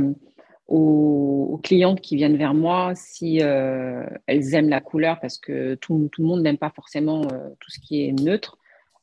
aux, 0.75 1.59
clientes 1.63 2.01
qui 2.01 2.15
viennent 2.15 2.35
vers 2.35 2.53
moi, 2.53 2.93
si 2.95 3.37
elles 3.37 4.53
aiment 4.53 4.69
la 4.69 4.81
couleur, 4.81 5.19
parce 5.19 5.37
que 5.37 5.75
tout, 5.75 6.09
tout 6.11 6.21
le 6.21 6.27
monde 6.27 6.41
n'aime 6.41 6.57
pas 6.57 6.71
forcément 6.71 7.21
tout 7.21 7.69
ce 7.69 7.79
qui 7.79 8.03
est 8.03 8.11
neutre, 8.11 8.57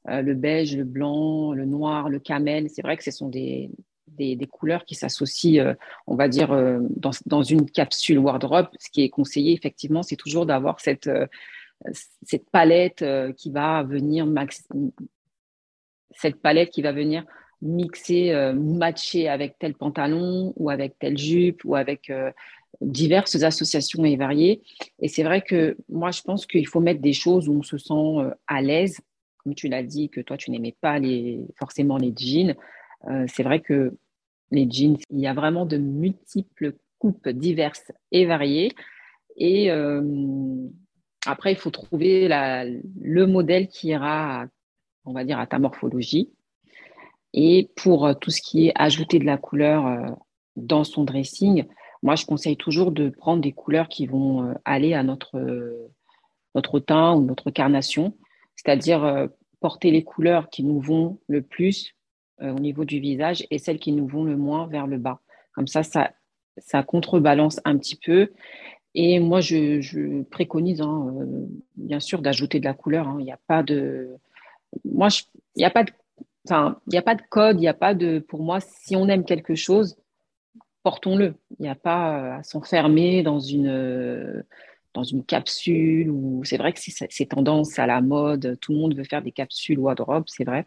le 0.06 0.34
beige, 0.34 0.76
le 0.76 0.84
blanc, 0.84 1.52
le 1.52 1.64
noir, 1.64 2.08
le 2.08 2.18
camel, 2.18 2.68
c'est 2.68 2.82
vrai 2.82 2.96
que 2.96 3.04
ce 3.04 3.10
sont 3.10 3.28
des, 3.28 3.70
des, 4.20 4.46
couleurs 4.46 4.84
qui 4.84 4.94
s'associent, 4.94 5.64
euh, 5.64 5.74
on 6.06 6.14
va 6.14 6.28
dire, 6.28 6.52
euh, 6.52 6.78
dans, 7.26 7.42
une 7.42 7.70
capsule 7.70 8.18
wardrobe. 8.18 8.68
Ce 8.78 8.90
qui 8.90 9.02
est 9.02 9.08
conseillé, 9.08 9.52
effectivement, 9.52 10.02
c'est 10.02 10.16
toujours 10.16 10.46
d'avoir 10.46 10.80
cette, 10.80 11.06
euh, 11.06 11.26
cette 12.22 12.48
palette 12.50 13.04
qui 13.36 13.50
va 13.50 13.82
venir 13.82 14.26
cette 16.10 16.42
palette 16.42 16.70
qui 16.70 16.82
va 16.82 16.92
venir 16.92 17.24
mixer, 17.62 18.52
matcher 18.54 19.28
avec 19.28 19.58
tel 19.58 19.74
pantalon 19.74 20.52
ou 20.56 20.70
avec 20.70 20.98
telle 20.98 21.18
jupe 21.18 21.64
ou 21.64 21.74
avec 21.74 22.12
diverses 22.80 23.42
associations 23.42 24.04
et 24.04 24.16
variées. 24.16 24.62
Et 24.98 25.08
c'est 25.08 25.22
vrai 25.22 25.42
que 25.42 25.76
moi, 25.88 26.10
je 26.10 26.22
pense 26.22 26.46
qu'il 26.46 26.66
faut 26.66 26.80
mettre 26.80 27.00
des 27.00 27.12
choses 27.12 27.48
où 27.48 27.52
on 27.52 27.62
se 27.62 27.78
sent 27.78 28.32
à 28.46 28.62
l'aise. 28.62 28.98
Comme 29.38 29.54
tu 29.54 29.68
l'as 29.68 29.82
dit, 29.82 30.10
que 30.10 30.20
toi, 30.20 30.36
tu 30.36 30.50
n'aimais 30.50 30.76
pas 30.80 30.98
les, 30.98 31.40
forcément 31.58 31.96
les 31.96 32.12
jeans. 32.16 32.54
Euh, 33.08 33.24
c'est 33.26 33.42
vrai 33.42 33.60
que 33.60 33.94
les 34.50 34.68
jeans, 34.70 34.96
il 35.10 35.20
y 35.20 35.26
a 35.26 35.34
vraiment 35.34 35.66
de 35.66 35.78
multiples 35.78 36.74
coupes 36.98 37.28
diverses 37.28 37.92
et 38.12 38.26
variées. 38.26 38.72
Et 39.36 39.70
euh, 39.70 40.02
après, 41.26 41.52
il 41.52 41.56
faut 41.56 41.70
trouver 41.70 42.28
le 42.28 43.26
modèle 43.26 43.68
qui 43.68 43.88
ira, 43.88 44.46
on 45.04 45.12
va 45.12 45.24
dire, 45.24 45.38
à 45.38 45.46
ta 45.46 45.58
morphologie. 45.58 46.30
Et 47.32 47.70
pour 47.76 48.06
euh, 48.06 48.14
tout 48.14 48.30
ce 48.30 48.40
qui 48.40 48.68
est 48.68 48.72
ajouter 48.74 49.18
de 49.18 49.26
la 49.26 49.36
couleur 49.36 50.16
dans 50.56 50.84
son 50.84 51.04
dressing, 51.04 51.64
moi, 52.02 52.16
je 52.16 52.24
conseille 52.24 52.56
toujours 52.56 52.92
de 52.92 53.10
prendre 53.10 53.42
des 53.42 53.52
couleurs 53.52 53.88
qui 53.88 54.06
vont 54.06 54.54
aller 54.64 54.94
à 54.94 55.02
notre, 55.02 55.38
notre 56.54 56.80
teint 56.80 57.14
ou 57.14 57.22
notre 57.22 57.50
carnation, 57.50 58.16
c'est-à-dire 58.56 59.28
porter 59.60 59.90
les 59.90 60.02
couleurs 60.02 60.48
qui 60.48 60.64
nous 60.64 60.80
vont 60.80 61.18
le 61.28 61.42
plus 61.42 61.94
euh, 62.42 62.52
au 62.52 62.58
niveau 62.58 62.84
du 62.84 62.98
visage 62.98 63.46
et 63.50 63.58
celles 63.58 63.78
qui 63.78 63.92
nous 63.92 64.06
vont 64.06 64.24
le 64.24 64.36
moins 64.36 64.66
vers 64.66 64.86
le 64.86 64.98
bas. 64.98 65.20
Comme 65.54 65.66
ça, 65.66 65.82
ça, 65.82 66.10
ça 66.56 66.82
contrebalance 66.82 67.60
un 67.66 67.76
petit 67.76 67.96
peu. 67.96 68.32
Et 68.94 69.20
moi, 69.20 69.40
je, 69.40 70.22
préconise, 70.22 70.80
hein, 70.80 71.14
euh, 71.20 71.46
bien 71.76 72.00
sûr, 72.00 72.22
d'ajouter 72.22 72.58
de 72.58 72.64
la 72.64 72.74
couleur. 72.74 73.08
Hein. 73.08 73.16
Il 73.20 73.24
n'y 73.24 73.32
a 73.32 73.38
pas 73.46 73.62
de. 73.62 74.08
Moi, 74.84 75.08
il 75.54 75.58
n'y 75.58 75.64
a 75.64 75.70
pas 75.70 75.84
de. 75.84 75.92
Enfin, 76.46 76.80
il 76.86 76.90
n'y 76.90 76.98
a 76.98 77.02
pas 77.02 77.14
de 77.14 77.22
code, 77.28 77.56
il 77.56 77.60
n'y 77.60 77.68
a 77.68 77.74
pas 77.74 77.94
de. 77.94 78.18
Pour 78.18 78.42
moi, 78.42 78.60
si 78.60 78.96
on 78.96 79.08
aime 79.08 79.24
quelque 79.24 79.54
chose, 79.54 79.96
portons-le. 80.82 81.34
Il 81.58 81.62
n'y 81.62 81.68
a 81.68 81.74
pas 81.74 82.18
euh, 82.18 82.38
à 82.38 82.42
s'enfermer 82.42 83.22
dans 83.22 83.40
une, 83.40 84.44
dans 84.94 85.04
une 85.04 85.24
capsule. 85.24 86.10
Ou 86.10 86.42
c'est 86.44 86.56
vrai 86.56 86.72
que 86.72 86.80
c'est 86.80 87.26
tendance 87.26 87.78
à 87.78 87.86
la 87.86 88.00
mode. 88.00 88.58
Tout 88.60 88.72
le 88.72 88.78
monde 88.78 88.94
veut 88.96 89.04
faire 89.04 89.22
des 89.22 89.32
capsules 89.32 89.78
ou 89.78 89.82
wardrobe, 89.82 90.24
c'est 90.26 90.44
vrai. 90.44 90.66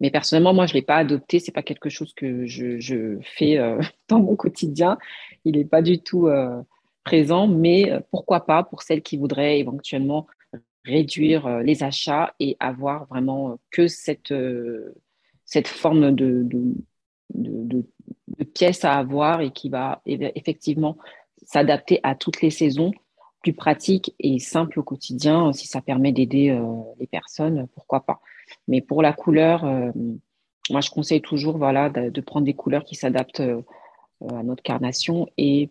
Mais 0.00 0.10
personnellement, 0.10 0.54
moi, 0.54 0.66
je 0.66 0.72
ne 0.72 0.78
l'ai 0.78 0.82
pas 0.82 0.96
adopté. 0.96 1.38
Ce 1.40 1.46
n'est 1.46 1.52
pas 1.52 1.62
quelque 1.62 1.88
chose 1.88 2.12
que 2.14 2.46
je, 2.46 3.18
fais 3.22 3.58
euh, 3.58 3.80
dans 4.08 4.20
mon 4.20 4.36
quotidien. 4.36 4.98
Il 5.44 5.56
n'est 5.56 5.64
pas 5.64 5.82
du 5.82 6.00
tout 6.00 6.26
euh, 6.26 6.62
présent. 7.04 7.46
Mais 7.46 7.90
euh, 7.90 8.00
pourquoi 8.10 8.44
pas 8.46 8.62
pour 8.64 8.82
celles 8.82 9.02
qui 9.02 9.16
voudraient 9.16 9.58
éventuellement 9.60 10.26
réduire 10.84 11.60
les 11.60 11.82
achats 11.82 12.34
et 12.40 12.56
avoir 12.60 13.06
vraiment 13.06 13.58
que 13.70 13.88
cette, 13.88 14.34
cette 15.44 15.68
forme 15.68 16.14
de, 16.14 16.46
pièce 18.54 18.84
à 18.84 18.94
avoir 18.94 19.40
et 19.40 19.50
qui 19.50 19.70
va 19.70 20.02
effectivement 20.06 20.96
s'adapter 21.42 22.00
à 22.02 22.14
toutes 22.14 22.42
les 22.42 22.50
saisons 22.50 22.92
plus 23.40 23.54
pratique 23.54 24.14
et 24.18 24.38
simple 24.38 24.78
au 24.80 24.82
quotidien, 24.82 25.52
si 25.52 25.66
ça 25.66 25.80
permet 25.80 26.12
d'aider 26.12 26.58
les 26.98 27.06
personnes, 27.06 27.66
pourquoi 27.74 28.00
pas. 28.00 28.20
Mais 28.68 28.80
pour 28.80 29.02
la 29.02 29.12
couleur, 29.12 29.64
euh, 29.64 29.90
moi, 30.70 30.80
je 30.80 30.90
conseille 30.90 31.20
toujours 31.20 31.58
voilà, 31.58 31.90
de, 31.90 32.20
prendre 32.20 32.46
des 32.46 32.54
couleurs 32.54 32.84
qui 32.84 32.94
s'adaptent 32.94 33.40
euh, 33.40 33.60
à 34.30 34.42
notre 34.42 34.62
carnation 34.62 35.28
et, 35.36 35.70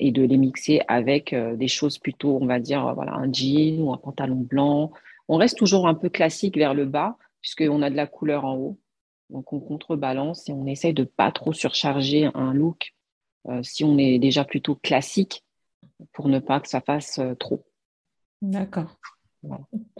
et 0.00 0.10
de 0.10 0.22
les 0.22 0.36
mixer 0.36 0.80
avec 0.88 1.32
euh, 1.32 1.56
des 1.56 1.68
choses 1.68 1.98
plutôt, 1.98 2.38
on 2.40 2.46
va 2.46 2.60
dire, 2.60 2.94
voilà, 2.94 3.14
un 3.14 3.32
jean 3.32 3.80
ou 3.80 3.92
un 3.92 3.96
pantalon 3.96 4.36
blanc. 4.36 4.92
On 5.28 5.36
reste 5.36 5.58
toujours 5.58 5.88
un 5.88 5.94
peu 5.94 6.08
classique 6.08 6.56
vers 6.56 6.74
le 6.74 6.84
bas, 6.84 7.16
puisqu'on 7.40 7.82
a 7.82 7.90
de 7.90 7.96
la 7.96 8.06
couleur 8.06 8.44
en 8.44 8.56
haut. 8.56 8.78
Donc, 9.30 9.52
on 9.52 9.60
contrebalance 9.60 10.48
et 10.48 10.52
on 10.52 10.66
essaye 10.66 10.92
de 10.92 11.04
pas 11.04 11.32
trop 11.32 11.52
surcharger 11.52 12.30
un 12.34 12.52
look 12.52 12.94
si 13.62 13.84
on 13.84 13.98
est 13.98 14.18
déjà 14.18 14.44
plutôt 14.44 14.74
classique 14.74 15.44
pour 16.12 16.28
ne 16.28 16.38
pas 16.38 16.60
que 16.60 16.68
ça 16.68 16.80
fasse 16.80 17.20
trop. 17.38 17.64
D'accord. 18.40 18.96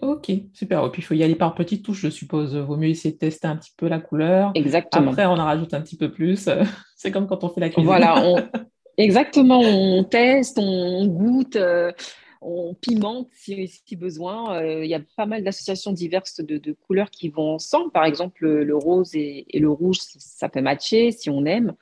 Ok, 0.00 0.30
super. 0.52 0.84
Et 0.84 0.90
puis 0.90 1.02
il 1.02 1.04
faut 1.04 1.14
y 1.14 1.22
aller 1.22 1.34
par 1.34 1.54
petites 1.54 1.84
touches, 1.84 2.00
je 2.00 2.10
suppose. 2.10 2.56
Vaut 2.56 2.76
mieux 2.76 2.88
essayer 2.88 3.12
de 3.12 3.18
tester 3.18 3.46
un 3.46 3.56
petit 3.56 3.72
peu 3.76 3.88
la 3.88 4.00
couleur. 4.00 4.52
Exactement. 4.54 5.10
Après, 5.10 5.26
on 5.26 5.32
en 5.32 5.44
rajoute 5.44 5.74
un 5.74 5.80
petit 5.80 5.96
peu 5.96 6.10
plus. 6.10 6.48
C'est 6.96 7.10
comme 7.10 7.26
quand 7.26 7.44
on 7.44 7.48
fait 7.48 7.60
la 7.60 7.68
cuisine. 7.68 7.86
Voilà, 7.86 8.22
exactement. 8.96 9.60
On 9.60 10.04
teste, 10.04 10.58
on 10.58 11.06
goûte, 11.06 11.56
euh, 11.56 11.92
on 12.40 12.74
pimente 12.74 13.28
si, 13.32 13.68
si 13.68 13.96
besoin. 13.96 14.56
Euh, 14.56 14.84
il 14.84 14.90
y 14.90 14.94
a 14.94 15.00
pas 15.16 15.26
mal 15.26 15.44
d'associations 15.44 15.92
diverses 15.92 16.40
de, 16.40 16.72
couleurs 16.72 17.10
qui 17.10 17.28
vont 17.28 17.54
ensemble. 17.54 17.90
Par 17.92 18.04
exemple, 18.04 18.46
le, 18.46 18.76
rose 18.76 19.14
et, 19.14 19.46
le 19.54 19.70
rouge, 19.70 19.98
ça 20.00 20.48
peut 20.48 20.60
matcher 20.60 21.12
si 21.12 21.30
on 21.30 21.44
aime. 21.44 21.74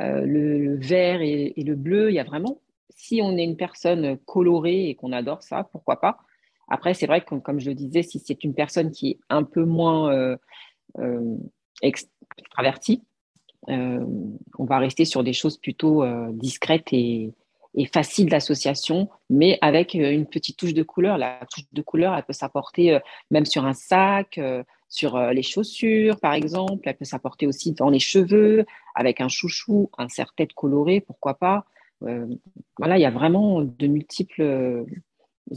Euh, 0.00 0.20
le, 0.24 0.76
vert 0.76 1.22
et, 1.22 1.54
et 1.56 1.64
le 1.64 1.74
bleu, 1.74 2.10
il 2.10 2.14
y 2.14 2.20
a 2.20 2.24
vraiment. 2.24 2.60
Si 2.90 3.20
on 3.22 3.36
est 3.36 3.44
une 3.44 3.56
personne 3.56 4.18
colorée 4.26 4.88
et 4.88 4.94
qu'on 4.94 5.12
adore 5.12 5.42
ça, 5.42 5.68
pourquoi 5.72 6.00
pas 6.00 6.18
après, 6.70 6.92
c'est 6.92 7.06
vrai 7.06 7.22
que, 7.22 7.34
comme 7.36 7.60
je 7.60 7.70
le 7.70 7.74
disais, 7.74 8.02
si 8.02 8.18
c'est 8.18 8.44
une 8.44 8.52
personne 8.52 8.90
qui 8.90 9.12
est 9.12 9.18
un 9.30 9.42
peu 9.42 9.64
moins 9.64 10.36
extravertie, 11.80 13.02
on 13.68 14.64
va 14.64 14.78
rester 14.78 15.04
sur 15.04 15.22
des 15.22 15.32
choses 15.32 15.58
plutôt 15.58 16.04
discrètes 16.32 16.92
et, 16.92 17.32
faciles 17.92 18.28
d'association, 18.28 19.08
mais 19.30 19.56
avec 19.60 19.94
une 19.94 20.26
petite 20.26 20.56
touche 20.56 20.74
de 20.74 20.82
couleur. 20.82 21.16
La 21.16 21.38
touche 21.48 21.64
de 21.72 21.82
couleur, 21.82 22.14
elle 22.14 22.24
peut 22.24 22.32
s'apporter 22.32 22.98
même 23.30 23.44
sur 23.44 23.66
un 23.66 23.74
sac, 23.74 24.40
sur 24.88 25.16
les 25.16 25.42
chaussures, 25.42 26.18
par 26.18 26.32
exemple. 26.32 26.88
Elle 26.88 26.96
peut 26.96 27.04
s'apporter 27.04 27.46
aussi 27.46 27.72
dans 27.72 27.90
les 27.90 28.00
cheveux, 28.00 28.66
avec 28.96 29.20
un 29.20 29.28
chouchou, 29.28 29.90
un 29.96 30.08
serre-tête 30.08 30.54
coloré, 30.54 31.00
pourquoi 31.00 31.34
pas. 31.34 31.66
voilà, 32.00 32.98
il 32.98 33.00
y 33.00 33.06
a 33.06 33.10
vraiment 33.10 33.62
de 33.62 33.86
multiples 33.86 34.84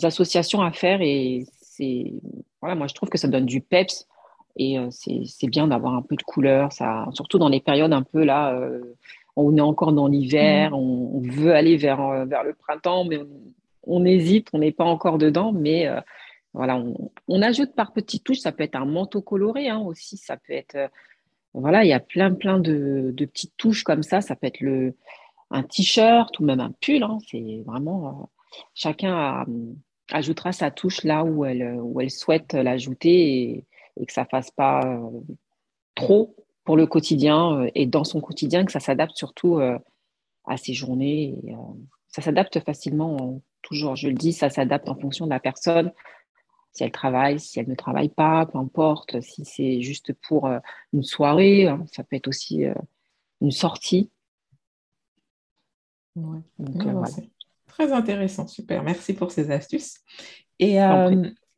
associations 0.03 0.61
à 0.61 0.71
faire 0.71 1.01
et 1.01 1.45
c'est 1.61 2.13
voilà, 2.61 2.75
moi 2.75 2.87
je 2.87 2.93
trouve 2.93 3.09
que 3.09 3.17
ça 3.17 3.27
donne 3.27 3.45
du 3.45 3.61
peps 3.61 4.07
et 4.55 4.77
euh, 4.77 4.89
c'est 4.91 5.47
bien 5.47 5.67
d'avoir 5.67 5.95
un 5.95 6.01
peu 6.01 6.15
de 6.15 6.23
couleur, 6.23 6.71
ça, 6.71 7.07
surtout 7.13 7.37
dans 7.37 7.49
les 7.49 7.59
périodes 7.59 7.93
un 7.93 8.03
peu 8.03 8.23
là, 8.23 8.53
euh, 8.53 8.95
on 9.35 9.55
est 9.55 9.61
encore 9.61 9.93
dans 9.93 10.07
l'hiver, 10.07 10.71
mmh. 10.71 10.73
on, 10.73 11.21
veut 11.21 11.53
aller 11.53 11.77
vers, 11.77 12.01
euh, 12.01 12.25
vers 12.25 12.43
le 12.43 12.53
printemps, 12.53 13.05
mais 13.05 13.19
on, 13.83 14.05
hésite, 14.05 14.49
on 14.53 14.59
n'est 14.59 14.71
pas 14.71 14.83
encore 14.83 15.17
dedans, 15.17 15.51
mais 15.51 15.89
voilà, 16.53 16.83
on, 17.27 17.41
ajoute 17.41 17.73
par 17.73 17.93
petites 17.93 18.23
touches, 18.23 18.39
ça 18.39 18.51
peut 18.51 18.63
être 18.63 18.75
un 18.75 18.85
manteau 18.85 19.21
coloré 19.21 19.69
hein, 19.69 19.79
aussi, 19.79 20.17
ça 20.17 20.35
peut 20.37 20.53
être, 20.53 20.77
voilà, 21.53 21.83
il 21.83 21.87
y 21.87 21.93
a 21.93 21.99
plein 21.99 22.33
plein 22.33 22.59
de, 22.59 23.11
de, 23.15 23.25
petites 23.25 23.55
touches 23.57 23.83
comme 23.83 24.03
ça, 24.03 24.21
ça 24.21 24.35
peut 24.35 24.47
être 24.47 24.59
le, 24.59 24.95
un 25.49 25.63
t-shirt 25.63 26.37
ou 26.39 26.45
même 26.45 26.59
un 26.59 26.73
pull, 26.81 27.03
hein, 27.03 27.17
c'est 27.29 27.63
vraiment 27.65 28.29
chacun 28.75 29.45
ajoutera 30.11 30.51
sa 30.51 30.71
touche 30.71 31.03
là 31.05 31.23
où 31.23 31.45
elle, 31.45 31.79
où 31.81 32.01
elle 32.01 32.11
souhaite 32.11 32.53
l'ajouter 32.53 33.41
et, 33.41 33.65
que 34.05 34.13
ça 34.13 34.23
ne 34.23 34.27
fasse 34.27 34.51
pas 34.51 34.81
euh, 34.85 35.09
trop 35.95 36.35
pour 36.63 36.77
le 36.77 36.85
quotidien 36.87 37.61
euh, 37.61 37.71
et 37.75 37.85
dans 37.85 38.03
son 38.03 38.21
quotidien, 38.21 38.65
que 38.65 38.71
ça 38.71 38.79
s'adapte 38.79 39.15
surtout 39.15 39.59
euh, 39.59 39.77
à 40.45 40.57
ses 40.57 40.73
journées. 40.73 41.39
Et, 41.43 41.55
ça 42.07 42.21
s'adapte 42.21 42.59
facilement, 42.59 43.41
toujours. 43.61 43.95
Je 43.95 44.09
le 44.09 44.15
dis, 44.15 44.33
ça 44.33 44.49
s'adapte 44.49 44.89
en 44.89 44.95
fonction 44.95 45.25
de 45.25 45.29
la 45.29 45.39
personne. 45.39 45.93
Si 46.73 46.83
elle 46.83 46.91
travaille, 46.91 47.39
si 47.39 47.59
elle 47.59 47.69
ne 47.69 47.75
travaille 47.75 48.09
pas, 48.09 48.45
peu 48.45 48.57
importe. 48.57 49.21
Si 49.21 49.45
c'est 49.45 49.81
juste 49.81 50.11
pour 50.27 50.49
une 50.91 51.03
soirée, 51.03 51.67
hein, 51.67 51.85
ça 51.89 52.03
peut 52.03 52.17
être 52.17 52.27
aussi 52.27 52.65
une 53.39 53.51
sortie. 53.51 54.09
Très 57.67 57.93
intéressant, 57.93 58.45
super. 58.45 58.83
Merci 58.83 59.13
pour 59.13 59.31
ces 59.31 59.51
astuces. 59.51 60.01
Et 60.59 60.79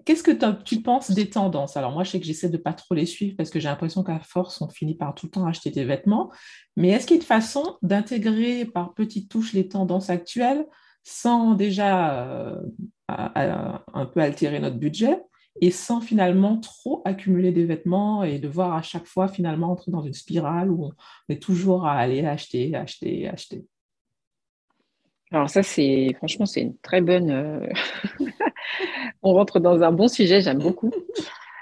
Qu'est-ce 0.06 0.24
que 0.24 0.64
tu 0.64 0.82
penses 0.82 1.12
des 1.12 1.30
tendances? 1.30 1.78
Alors 1.78 1.92
moi, 1.92 2.04
je 2.04 2.12
sais 2.12 2.20
que 2.20 2.26
j'essaie 2.26 2.50
de 2.50 2.58
pas 2.58 2.74
trop 2.74 2.96
les 2.96 3.06
suivre 3.06 3.36
parce 3.38 3.50
que 3.50 3.60
j'ai 3.60 3.70
l'impression 3.70 4.04
qu'à 4.04 4.20
force, 4.20 4.62
on 4.62 4.70
finit 4.70 4.96
par 4.96 5.16
tout 5.16 5.28
le 5.28 5.32
temps 5.32 5.46
acheter 5.46 5.72
des 5.72 5.86
vêtements. 5.86 6.32
Mais 6.76 6.90
est-ce 6.90 7.08
qu'il 7.08 7.16
y 7.16 7.20
a 7.20 7.22
une 7.22 7.28
façon 7.28 7.78
d'intégrer 7.82 8.66
par 8.66 8.94
petites 8.94 9.30
touches 9.30 9.54
les 9.54 9.68
tendances 9.68 10.10
actuelles 10.10 10.66
sans 11.04 11.54
déjà 11.54 12.24
euh, 12.24 12.62
un 13.10 14.06
peu 14.06 14.22
altérer 14.22 14.60
notre 14.60 14.78
budget 14.78 15.22
et 15.62 15.72
sans 15.72 16.02
finalement 16.02 16.60
trop 16.60 17.02
accumuler 17.06 17.52
des 17.52 17.66
vêtements 17.66 18.24
et 18.24 18.40
devoir 18.40 18.74
à 18.74 18.82
chaque 18.82 19.06
fois 19.06 19.28
finalement 19.28 19.72
entrer 19.72 19.92
dans 19.92 20.02
une 20.02 20.14
spirale 20.14 20.72
où 20.72 20.86
on 20.86 20.94
est 21.30 21.42
toujours 21.42 21.86
à 21.86 21.94
aller 21.94 22.26
acheter, 22.26 22.76
acheter, 22.76 23.28
acheter? 23.28 23.66
Alors 25.34 25.50
ça, 25.50 25.64
c'est 25.64 26.14
franchement, 26.18 26.46
c'est 26.46 26.62
une 26.62 26.78
très 26.78 27.02
bonne. 27.02 27.32
Euh, 27.32 27.68
on 29.24 29.34
rentre 29.34 29.60
dans 29.60 29.82
un 29.82 29.92
bon 29.92 30.08
sujet, 30.08 30.42
j'aime 30.42 30.60
beaucoup. 30.60 30.92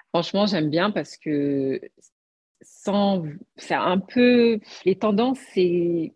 Franchement, 0.10 0.46
j'aime 0.46 0.70
bien 0.70 0.92
parce 0.92 1.16
que 1.16 1.80
sans, 2.62 3.24
c'est 3.56 3.74
un 3.74 3.98
peu 3.98 4.60
les 4.86 4.96
tendances, 4.98 5.40
c'est 5.54 6.14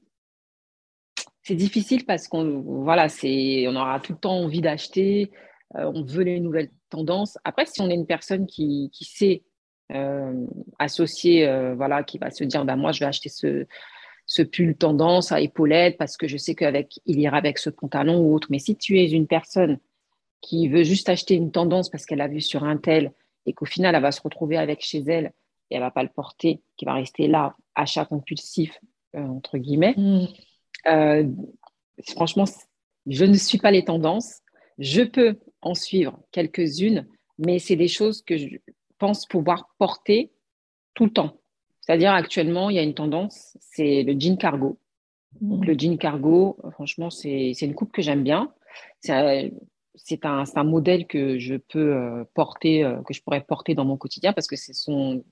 c'est 1.43 1.55
difficile 1.55 2.05
parce 2.05 2.27
qu'on 2.27 2.59
voilà, 2.61 3.07
on 3.23 3.75
aura 3.77 4.01
tout 4.01 4.13
le 4.13 4.19
temps 4.19 4.39
envie 4.39 4.61
d'acheter, 4.61 5.31
euh, 5.77 5.89
on 5.95 6.03
veut 6.03 6.23
les 6.23 6.41
nouvelles 6.41 6.71
tendances. 6.89 7.37
Après, 7.45 7.65
si 7.65 7.79
on 7.81 7.89
est 7.89 7.95
une 7.95 8.07
personne 8.07 8.47
qui, 8.47 8.89
qui 8.91 9.05
sait 9.05 9.43
euh, 9.93 10.45
associer, 10.77 11.47
voilà, 11.75 12.03
qui 12.03 12.17
va 12.17 12.31
se 12.31 12.43
dire, 12.43 12.65
bah, 12.65 12.75
moi, 12.75 12.91
je 12.91 12.99
vais 12.99 13.05
acheter 13.05 13.29
ce, 13.29 13.65
ce 14.35 14.41
pull 14.41 14.75
tendance 14.75 15.31
à 15.31 15.39
épaulettes 15.39 15.97
parce 15.97 16.17
que 16.17 16.27
je 16.27 16.35
sais 16.35 16.55
qu'avec 16.55 16.99
il 17.05 17.21
ira 17.21 17.37
avec 17.37 17.57
ce 17.57 17.69
pantalon 17.69 18.19
ou 18.19 18.35
autre. 18.35 18.49
Mais 18.51 18.59
si 18.59 18.75
tu 18.75 18.99
es 18.99 19.09
une 19.09 19.27
personne 19.27 19.79
qui 20.41 20.67
veut 20.67 20.83
juste 20.83 21.07
acheter 21.07 21.35
une 21.35 21.51
tendance 21.51 21.89
parce 21.89 22.05
qu'elle 22.05 22.19
a 22.19 22.27
vu 22.27 22.41
sur 22.41 22.65
un 22.65 22.75
tel 22.75 23.13
et 23.45 23.53
qu'au 23.53 23.63
final 23.63 23.95
elle 23.95 24.01
va 24.01 24.11
se 24.11 24.21
retrouver 24.21 24.57
avec 24.57 24.81
chez 24.81 25.03
elle 25.07 25.31
et 25.71 25.75
elle 25.75 25.81
va 25.81 25.89
pas 25.89 26.03
le 26.03 26.09
porter, 26.09 26.61
qui 26.75 26.83
va 26.83 26.95
rester 26.95 27.27
là, 27.27 27.55
achat 27.75 28.03
compulsif 28.03 28.77
euh, 29.15 29.25
entre 29.25 29.57
guillemets. 29.57 29.93
Mm. 29.95 30.27
Euh, 30.87 31.23
franchement, 32.09 32.43
je 33.07 33.23
ne 33.23 33.35
suis 33.35 33.57
pas 33.57 33.71
les 33.71 33.85
tendances. 33.85 34.41
Je 34.79 35.01
peux 35.01 35.39
en 35.61 35.75
suivre 35.75 36.19
quelques-unes, 36.33 37.07
mais 37.37 37.59
c'est 37.59 37.77
des 37.77 37.87
choses 37.87 38.21
que 38.21 38.35
je 38.35 38.57
pense 38.97 39.25
pouvoir 39.25 39.73
porter 39.77 40.33
tout 40.93 41.05
le 41.05 41.11
temps. 41.11 41.39
C'est-à-dire 41.85 42.13
actuellement, 42.13 42.71
il 42.71 42.77
y 42.77 42.79
a 42.79 42.83
une 42.83 42.95
tendance, 42.95 43.57
c'est 43.59 44.01
le 44.01 44.19
jean 44.19 44.37
cargo. 44.37 44.79
Donc, 45.39 45.61
mmh. 45.61 45.65
le 45.65 45.73
jean 45.77 45.97
cargo, 45.97 46.57
franchement, 46.71 47.11
c'est 47.11 47.51
une 47.61 47.75
coupe 47.75 47.91
que 47.91 48.01
j'aime 48.01 48.23
bien. 48.23 48.51
C'est 49.01 49.13
un, 50.25 50.43
un, 50.55 50.63
modèle 50.63 51.05
que 51.05 51.37
je 51.37 51.55
peux 51.55 51.93
euh, 51.93 52.23
porter, 52.33 52.83
euh, 52.83 53.01
que 53.03 53.13
je 53.13 53.21
pourrais 53.21 53.41
porter 53.41 53.75
dans 53.75 53.85
mon 53.85 53.97
quotidien 53.97 54.33
parce 54.33 54.47
que 54.47 54.55
ce 54.55 54.73
sont 54.73 55.23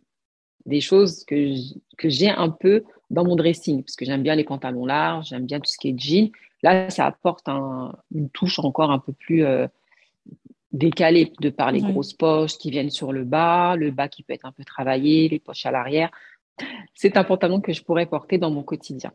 des 0.66 0.80
choses 0.80 1.26
que 1.26 1.56
j'ai 2.04 2.30
un 2.30 2.50
peu 2.50 2.84
dans 3.10 3.26
mon 3.26 3.36
dressing, 3.36 3.84
parce 3.84 3.96
que 3.96 4.06
j'aime 4.06 4.24
bien 4.24 4.36
les 4.36 4.44
pantalons 4.44 4.86
larges, 4.86 5.30
j'aime 5.30 5.46
bien 5.46 5.60
tout 5.60 5.70
ce 5.70 5.78
qui 5.78 5.90
est 5.90 6.00
jean. 6.00 6.32
Là, 6.62 6.90
ça 6.92 7.08
apporte 7.08 7.48
une 7.50 8.30
touche 8.32 8.60
encore 8.60 8.92
un 8.92 9.00
peu 9.00 9.12
plus 9.12 9.44
euh, 9.44 9.68
décalée 10.72 11.34
de 11.42 11.50
par 11.50 11.72
les 11.72 11.82
grosses 11.82 12.14
poches 12.14 12.58
qui 12.60 12.70
viennent 12.70 12.92
sur 12.92 13.12
le 13.12 13.24
bas, 13.24 13.76
le 13.76 13.90
bas 13.90 14.08
qui 14.08 14.22
peut 14.22 14.34
être 14.34 14.46
un 14.46 14.52
peu 14.52 14.64
travaillé, 14.64 15.28
les 15.30 15.40
poches 15.40 15.66
à 15.66 15.72
l'arrière 15.72 16.12
c'est 16.94 17.18
un 17.18 17.24
pantalon 17.24 17.62
que 17.62 17.74
je 17.74 17.84
pourrais 17.84 18.06
porter 18.06 18.38
dans 18.38 18.52
mon 18.52 18.64
quotidien. 18.64 19.12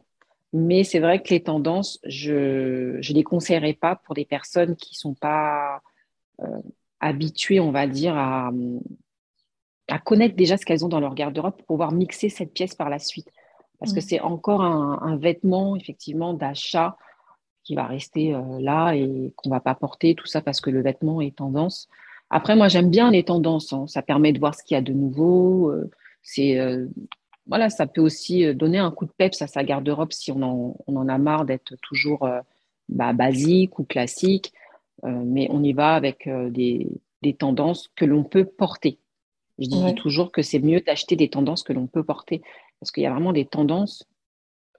Mais 0.52 0.82
c'est 0.82 0.98
vrai 0.98 1.22
que 1.22 1.30
les 1.30 1.42
tendances, 1.42 1.98
je 2.04 2.96
ne 2.96 3.14
les 3.14 3.22
conseillerais 3.22 3.74
pas 3.74 3.96
pour 3.96 4.14
des 4.14 4.24
personnes 4.24 4.76
qui 4.76 4.94
ne 4.94 4.98
sont 4.98 5.14
pas 5.14 5.82
euh, 6.40 6.46
habituées, 7.00 7.60
on 7.60 7.70
va 7.70 7.86
dire, 7.86 8.16
à, 8.16 8.50
connaître 10.04 10.36
déjà 10.36 10.56
ce 10.56 10.64
qu'elles 10.64 10.84
ont 10.84 10.88
dans 10.88 11.00
leur 11.00 11.14
garde-robe 11.14 11.56
pour 11.56 11.66
pouvoir 11.66 11.92
mixer 11.92 12.28
cette 12.28 12.52
pièce 12.52 12.74
par 12.74 12.88
la 12.88 12.98
suite. 12.98 13.30
Parce 13.78 13.92
que 13.92 13.98
mm. 13.98 14.02
c'est 14.02 14.20
encore 14.20 14.62
un, 14.62 15.16
vêtement, 15.16 15.76
effectivement, 15.76 16.34
d'achat 16.34 16.96
qui 17.62 17.74
va 17.74 17.86
rester 17.86 18.34
euh, 18.34 18.40
là 18.60 18.92
et 18.94 19.32
qu'on 19.36 19.50
ne 19.50 19.54
va 19.54 19.60
pas 19.60 19.74
porter, 19.74 20.14
tout 20.14 20.26
ça 20.26 20.40
parce 20.40 20.60
que 20.62 20.70
le 20.70 20.80
vêtement 20.80 21.20
est 21.20 21.36
tendance. 21.36 21.88
Après, 22.30 22.56
moi, 22.56 22.68
j'aime 22.68 22.90
bien 22.90 23.10
les 23.10 23.24
tendances. 23.24 23.72
Hein. 23.74 23.86
Ça 23.86 24.00
permet 24.00 24.32
de 24.32 24.38
voir 24.38 24.54
ce 24.54 24.62
qu'il 24.62 24.74
y 24.74 24.78
a 24.78 24.82
de 24.82 24.92
nouveau. 24.92 25.70
Euh, 25.70 25.90
c'est 26.22 26.58
voilà, 27.48 27.70
ça 27.70 27.86
peut 27.86 28.02
aussi 28.02 28.44
euh, 28.44 28.54
donner 28.54 28.78
un 28.78 28.90
coup 28.90 29.06
de 29.06 29.10
peps 29.10 29.40
à 29.42 29.46
sa 29.46 29.64
garde-robe 29.64 30.12
si 30.12 30.30
on 30.30 30.76
en, 30.86 31.08
a 31.08 31.18
marre 31.18 31.46
d'être 31.46 31.74
toujours 31.82 32.24
euh, 32.24 32.40
bah, 32.88 33.12
basique 33.12 33.78
ou 33.78 33.84
classique. 33.84 34.52
Euh, 35.04 35.22
mais 35.24 35.48
on 35.50 35.62
y 35.62 35.72
va 35.72 35.94
avec 35.94 36.28
des, 36.50 36.88
tendances 37.38 37.88
que 37.96 38.04
l'on 38.04 38.24
peut 38.24 38.44
porter. 38.44 38.98
Je 39.58 39.68
dis 39.68 39.94
toujours 39.96 40.30
que 40.30 40.42
c'est 40.42 40.60
mieux 40.60 40.80
d'acheter 40.80 41.16
des 41.16 41.28
tendances 41.28 41.62
que 41.62 41.72
l'on 41.72 41.86
peut 41.86 42.04
porter. 42.04 42.42
Parce 42.78 42.92
qu'il 42.92 43.02
y 43.02 43.06
a 43.06 43.10
vraiment 43.10 43.32
des 43.32 43.44
tendances. 43.44 44.06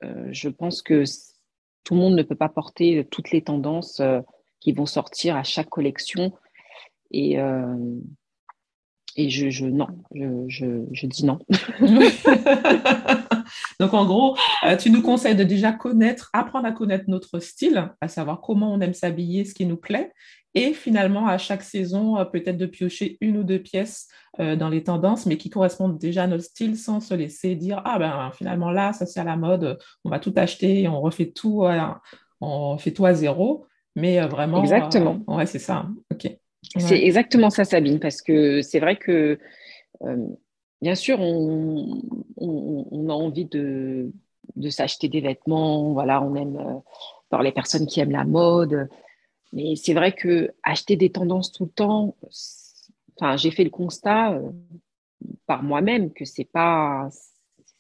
je 0.02 0.48
pense 0.48 0.82
que 0.82 1.04
tout 1.84 1.96
le 1.96 2.00
monde 2.00 2.16
ne 2.16 2.24
peut 2.24 2.36
pas 2.36 2.48
porter 2.48 3.06
toutes 3.12 3.32
les 3.32 3.42
tendances 3.42 4.02
qui 4.62 4.72
vont 4.72 4.86
sortir 4.86 5.36
à 5.36 5.44
chaque 5.44 5.70
collection. 5.70 6.32
Et, 7.12 7.38
et 9.16 9.30
je, 9.30 9.50
je 9.50 9.66
non, 9.66 9.88
je, 10.48 10.86
je, 10.92 11.08
dis 11.08 11.26
non. 11.26 11.40
Donc 13.80 13.94
en 13.94 14.06
gros, 14.06 14.36
euh, 14.66 14.76
tu 14.78 14.90
nous 14.92 15.02
conseilles 15.02 15.36
de 15.36 15.44
déjà 15.44 15.72
connaître, 15.72 16.30
apprendre 16.34 16.68
à 16.68 16.72
connaître 16.72 17.06
notre 17.08 17.40
style, 17.40 17.92
à 18.02 18.08
savoir 18.08 18.42
comment 18.42 18.74
on 18.74 18.82
aime 18.82 18.94
s'habiller, 18.94 19.46
ce 19.46 19.54
qui 19.54 19.66
nous 19.66 19.78
plaît, 19.78 20.12
et 20.54 20.74
finalement 20.74 21.28
à 21.28 21.38
chaque 21.38 21.64
saison 21.64 22.18
euh, 22.18 22.26
peut-être 22.26 22.58
de 22.58 22.66
piocher 22.66 23.18
une 23.22 23.38
ou 23.38 23.44
deux 23.44 23.60
pièces 23.60 24.08
euh, 24.40 24.56
dans 24.56 24.70
les 24.70 24.84
tendances, 24.84 25.26
mais 25.26 25.38
qui 25.38 25.50
correspondent 25.50 25.98
déjà 25.98 26.24
à 26.24 26.28
notre 26.28 26.44
style 26.44 26.78
sans 26.78 27.00
se 27.00 27.14
laisser 27.14 27.56
dire 27.56 27.82
ah 27.86 28.00
ben 28.00 28.32
finalement 28.34 28.72
là 28.72 28.94
ça 28.94 29.06
c'est 29.06 29.20
à 29.20 29.24
la 29.24 29.38
mode, 29.38 29.80
on 30.06 30.10
va 30.10 30.20
tout 30.20 30.34
acheter, 30.36 30.88
on 30.88 31.02
refait 31.02 31.32
tout, 31.32 31.66
on 32.42 32.78
fait 32.78 32.92
tout 32.92 33.06
à 33.06 33.14
zéro, 33.14 33.66
mais 33.96 34.20
vraiment. 34.28 34.62
Exactement. 34.62 35.20
ouais 35.28 35.46
c'est 35.46 35.60
ça. 35.60 35.88
Ok. 36.12 36.30
C'est 36.62 37.02
exactement 37.02 37.50
ça, 37.50 37.64
Sabine, 37.64 38.00
parce 38.00 38.22
que 38.22 38.62
c'est 38.62 38.80
vrai 38.80 38.98
que, 38.98 39.40
euh, 40.04 40.28
bien 40.82 40.96
sûr, 40.96 41.20
on, 41.20 42.02
a 43.10 43.14
envie 43.14 43.46
de, 43.46 44.12
s'acheter 44.70 45.08
des 45.08 45.22
vêtements, 45.22 45.94
voilà, 45.94 46.22
on 46.22 46.36
aime, 46.36 46.58
euh, 46.58 46.80
par 47.30 47.44
les 47.44 47.52
personnes 47.52 47.88
qui 47.88 48.00
aiment 48.00 48.12
la 48.12 48.26
mode, 48.26 48.90
mais 49.54 49.76
c'est 49.76 49.94
vrai 49.94 50.12
que 50.12 50.52
acheter 50.64 50.96
des 50.96 51.12
tendances 51.12 51.52
tout 51.52 51.66
le 51.66 51.72
temps, 51.72 52.16
enfin, 53.16 53.36
j'ai 53.38 53.52
fait 53.52 53.64
le 53.64 53.70
constat 53.70 54.34
euh, 54.34 54.52
par 55.48 55.64
moi-même 55.64 56.12
que 56.12 56.26
c'est 56.26 56.46
pas 56.46 57.10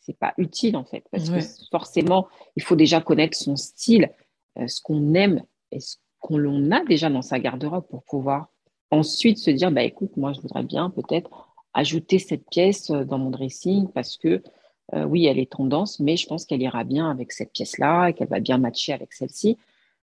c'est 0.01 0.17
pas 0.17 0.33
utile 0.37 0.75
en 0.75 0.85
fait, 0.85 1.03
parce 1.11 1.29
que 1.29 1.39
forcément, 1.69 2.27
il 2.55 2.63
faut 2.63 2.75
déjà 2.75 2.99
connaître 3.01 3.37
son 3.37 3.55
style, 3.55 4.09
ce 4.65 4.81
qu'on 4.81 5.13
aime 5.13 5.43
et 5.71 5.79
ce 5.79 5.97
qu'on 6.19 6.71
a 6.71 6.83
déjà 6.85 7.09
dans 7.11 7.21
sa 7.21 7.39
garde-robe 7.39 7.85
pour 7.87 8.03
pouvoir 8.03 8.49
ensuite 8.91 9.37
se 9.37 9.51
dire, 9.51 9.71
bah, 9.71 9.83
écoute, 9.83 10.15
moi, 10.17 10.33
je 10.33 10.41
voudrais 10.41 10.63
bien 10.63 10.89
peut-être 10.89 11.49
ajouter 11.73 12.19
cette 12.19 12.49
pièce 12.49 12.89
euh, 12.89 13.03
dans 13.03 13.17
mon 13.17 13.29
dressing 13.29 13.87
parce 13.89 14.17
que, 14.17 14.41
euh, 14.93 15.03
oui, 15.05 15.25
elle 15.25 15.39
est 15.39 15.51
tendance, 15.51 15.99
mais 15.99 16.17
je 16.17 16.27
pense 16.27 16.45
qu'elle 16.45 16.61
ira 16.61 16.83
bien 16.83 17.09
avec 17.09 17.31
cette 17.31 17.51
pièce-là 17.51 18.07
et 18.07 18.13
qu'elle 18.13 18.27
va 18.27 18.39
bien 18.39 18.57
matcher 18.57 18.93
avec 18.93 19.13
celle-ci. 19.13 19.57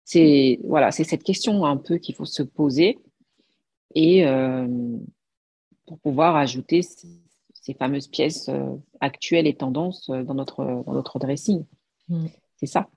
C'est 0.03 0.59
voilà, 0.63 0.91
c'est 0.91 1.03
cette 1.03 1.23
question 1.23 1.65
un 1.65 1.77
peu 1.77 1.97
qu'il 1.97 2.13
faut 2.13 2.25
se 2.25 2.43
poser 2.43 2.99
et 3.95 4.27
euh, 4.27 4.67
pour 5.87 5.97
pouvoir 5.97 6.35
ajouter 6.35 6.83
ces, 6.83 7.73
fameuses 7.79 8.07
pièces 8.07 8.51
actuelles 8.99 9.47
et 9.47 9.55
tendances 9.55 10.11
dans 10.11 10.35
notre, 10.35 10.83
dans 10.85 10.93
notre 10.93 11.17
dressing. 11.17 11.65
Mmh. 12.09 12.27
C'est 12.57 12.67
ça. 12.67 12.87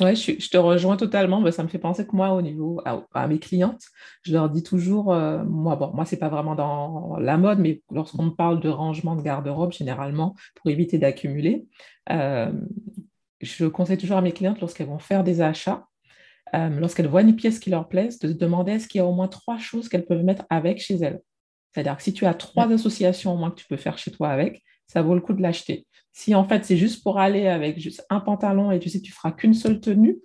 Oui, 0.00 0.14
je, 0.14 0.48
te 0.50 0.56
rejoins 0.56 0.96
totalement. 0.96 1.50
Ça 1.50 1.62
me 1.62 1.68
fait 1.68 1.78
penser 1.78 2.06
que 2.06 2.14
moi, 2.14 2.30
au 2.32 2.42
niveau 2.42 2.82
à, 2.84 3.26
mes 3.28 3.38
clientes, 3.38 3.82
je 4.22 4.32
leur 4.32 4.50
dis 4.50 4.62
toujours, 4.62 5.12
euh, 5.12 5.42
moi, 5.44 5.76
bon, 5.76 5.90
moi, 5.94 6.04
c'est 6.04 6.18
pas 6.18 6.28
vraiment 6.28 6.54
dans 6.54 7.16
la 7.18 7.36
mode, 7.36 7.58
mais 7.58 7.82
lorsqu'on 7.90 8.24
me 8.24 8.30
parle 8.30 8.60
de 8.60 8.68
rangement 8.68 9.16
de 9.16 9.22
garde-robe, 9.22 9.72
généralement, 9.72 10.34
pour 10.54 10.70
éviter 10.70 10.98
d'accumuler, 10.98 11.66
euh, 12.10 12.52
je 13.40 13.66
conseille 13.66 13.98
toujours 13.98 14.18
à 14.18 14.22
mes 14.22 14.32
clientes, 14.32 14.60
lorsqu'elles 14.60 14.86
vont 14.86 14.98
faire 14.98 15.24
des 15.24 15.40
achats, 15.40 15.86
euh, 16.54 16.68
lorsqu'elles 16.68 17.08
voient 17.08 17.22
une 17.22 17.36
pièce 17.36 17.58
qui 17.58 17.70
leur 17.70 17.88
plaise, 17.88 18.18
de 18.18 18.28
se 18.28 18.34
demander 18.34 18.72
est-ce 18.72 18.88
qu'il 18.88 18.98
y 18.98 19.02
a 19.02 19.06
au 19.06 19.14
moins 19.14 19.28
trois 19.28 19.58
choses 19.58 19.88
qu'elles 19.88 20.06
peuvent 20.06 20.24
mettre 20.24 20.44
avec 20.50 20.78
chez 20.78 20.96
elles. 20.96 21.20
C'est-à-dire 21.72 21.96
que 21.96 22.02
si 22.02 22.12
tu 22.12 22.24
as 22.26 22.34
trois 22.34 22.70
associations 22.72 23.34
au 23.34 23.36
moins 23.36 23.50
que 23.50 23.56
tu 23.56 23.66
peux 23.66 23.76
faire 23.76 23.98
chez 23.98 24.10
toi 24.10 24.28
avec, 24.28 24.62
ça 24.86 25.02
vaut 25.02 25.14
le 25.14 25.20
coup 25.20 25.32
de 25.32 25.42
l'acheter. 25.42 25.86
Si 26.12 26.34
en 26.34 26.44
fait 26.44 26.64
c'est 26.64 26.76
juste 26.76 27.02
pour 27.02 27.18
aller 27.18 27.46
avec 27.46 27.78
juste 27.78 28.06
un 28.10 28.20
pantalon 28.20 28.70
et 28.70 28.78
tu 28.78 28.88
sais 28.88 29.00
tu 29.00 29.12
feras 29.12 29.32
qu'une 29.32 29.54
seule 29.54 29.80
tenue, 29.80 30.18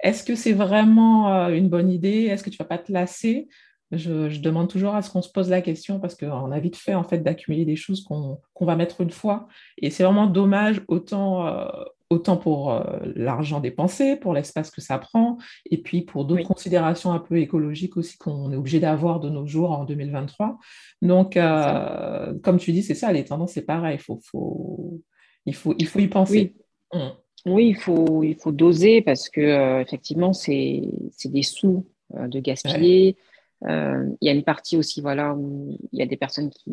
est-ce 0.00 0.22
que 0.22 0.34
c'est 0.34 0.52
vraiment 0.52 1.32
euh, 1.32 1.48
une 1.48 1.68
bonne 1.68 1.90
idée? 1.90 2.26
Est-ce 2.26 2.44
que 2.44 2.50
tu 2.50 2.58
vas 2.58 2.64
pas 2.64 2.78
te 2.78 2.92
lasser? 2.92 3.48
Je, 3.90 4.38
demande 4.40 4.68
toujours 4.68 4.94
à 4.94 5.02
ce 5.02 5.10
qu'on 5.10 5.22
se 5.22 5.30
pose 5.30 5.48
la 5.48 5.62
question 5.62 5.98
parce 5.98 6.14
qu'on 6.14 6.52
a 6.52 6.60
vite 6.60 6.76
fait 6.76 6.94
en 6.94 7.04
fait 7.04 7.18
d'accumuler 7.18 7.64
des 7.64 7.76
choses 7.76 8.04
qu'on 8.04 8.40
va 8.60 8.76
mettre 8.76 9.00
une 9.00 9.10
fois. 9.10 9.48
Et 9.78 9.90
c'est 9.90 10.04
vraiment 10.04 10.26
dommage 10.26 10.82
autant, 10.88 11.46
euh, 11.46 11.66
autant 12.10 12.36
pour 12.36 12.72
euh, 12.72 12.82
l'argent 13.16 13.60
dépensé, 13.60 14.16
pour 14.16 14.32
l'espace 14.32 14.70
que 14.70 14.80
ça 14.80 14.98
prend, 14.98 15.38
et 15.70 15.78
puis 15.78 16.02
pour 16.02 16.24
d'autres 16.24 16.46
considérations 16.46 17.12
un 17.12 17.18
peu 17.18 17.38
écologiques 17.38 17.96
aussi 17.96 18.16
qu'on 18.16 18.50
est 18.52 18.56
obligé 18.56 18.80
d'avoir 18.80 19.20
de 19.20 19.28
nos 19.28 19.46
jours 19.46 19.72
en 19.72 19.84
2023. 19.84 20.58
Donc, 21.02 21.34
comme 21.34 22.58
tu 22.58 22.72
dis, 22.72 22.82
c'est 22.82 22.94
ça, 22.94 23.12
les 23.12 23.24
tendances, 23.24 23.52
c'est 23.52 23.62
pareil. 23.62 23.96
Il 23.96 24.02
faut, 24.02 24.20
faut, 24.24 25.02
il, 25.46 25.54
faut, 25.54 25.74
il 25.78 25.86
faut 25.86 25.98
y 25.98 26.08
penser. 26.08 26.54
Oui. 26.92 27.00
Mmh. 27.00 27.08
Oui, 27.46 27.68
il 27.68 27.76
faut, 27.76 28.22
il 28.22 28.36
faut 28.36 28.52
doser 28.52 29.02
parce 29.02 29.28
que 29.28 29.40
euh, 29.40 29.80
effectivement, 29.80 30.32
c'est 30.32 30.82
des 31.24 31.42
sous 31.42 31.86
euh, 32.14 32.26
de 32.26 32.40
gaspiller. 32.40 33.16
Euh, 33.64 34.08
il 34.20 34.26
y 34.26 34.28
a 34.28 34.34
une 34.34 34.44
partie 34.44 34.76
aussi, 34.76 35.00
voilà, 35.00 35.34
où 35.34 35.76
il 35.92 35.98
y 35.98 36.02
a 36.02 36.06
des 36.06 36.16
personnes 36.16 36.50
qui, 36.50 36.72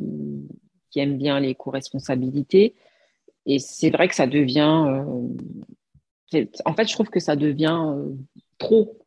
qui 0.89 0.99
aiment 0.99 1.17
bien 1.17 1.39
les 1.39 1.55
co-responsabilités. 1.55 2.75
Et 3.45 3.59
c'est 3.59 3.89
vrai 3.89 4.07
que 4.07 4.15
ça 4.15 4.27
devient. 4.27 5.03
en 6.65 6.73
fait, 6.73 6.87
je 6.87 6.93
trouve 6.93 7.09
que 7.09 7.19
ça 7.19 7.35
devient 7.35 7.81
trop. 8.57 8.97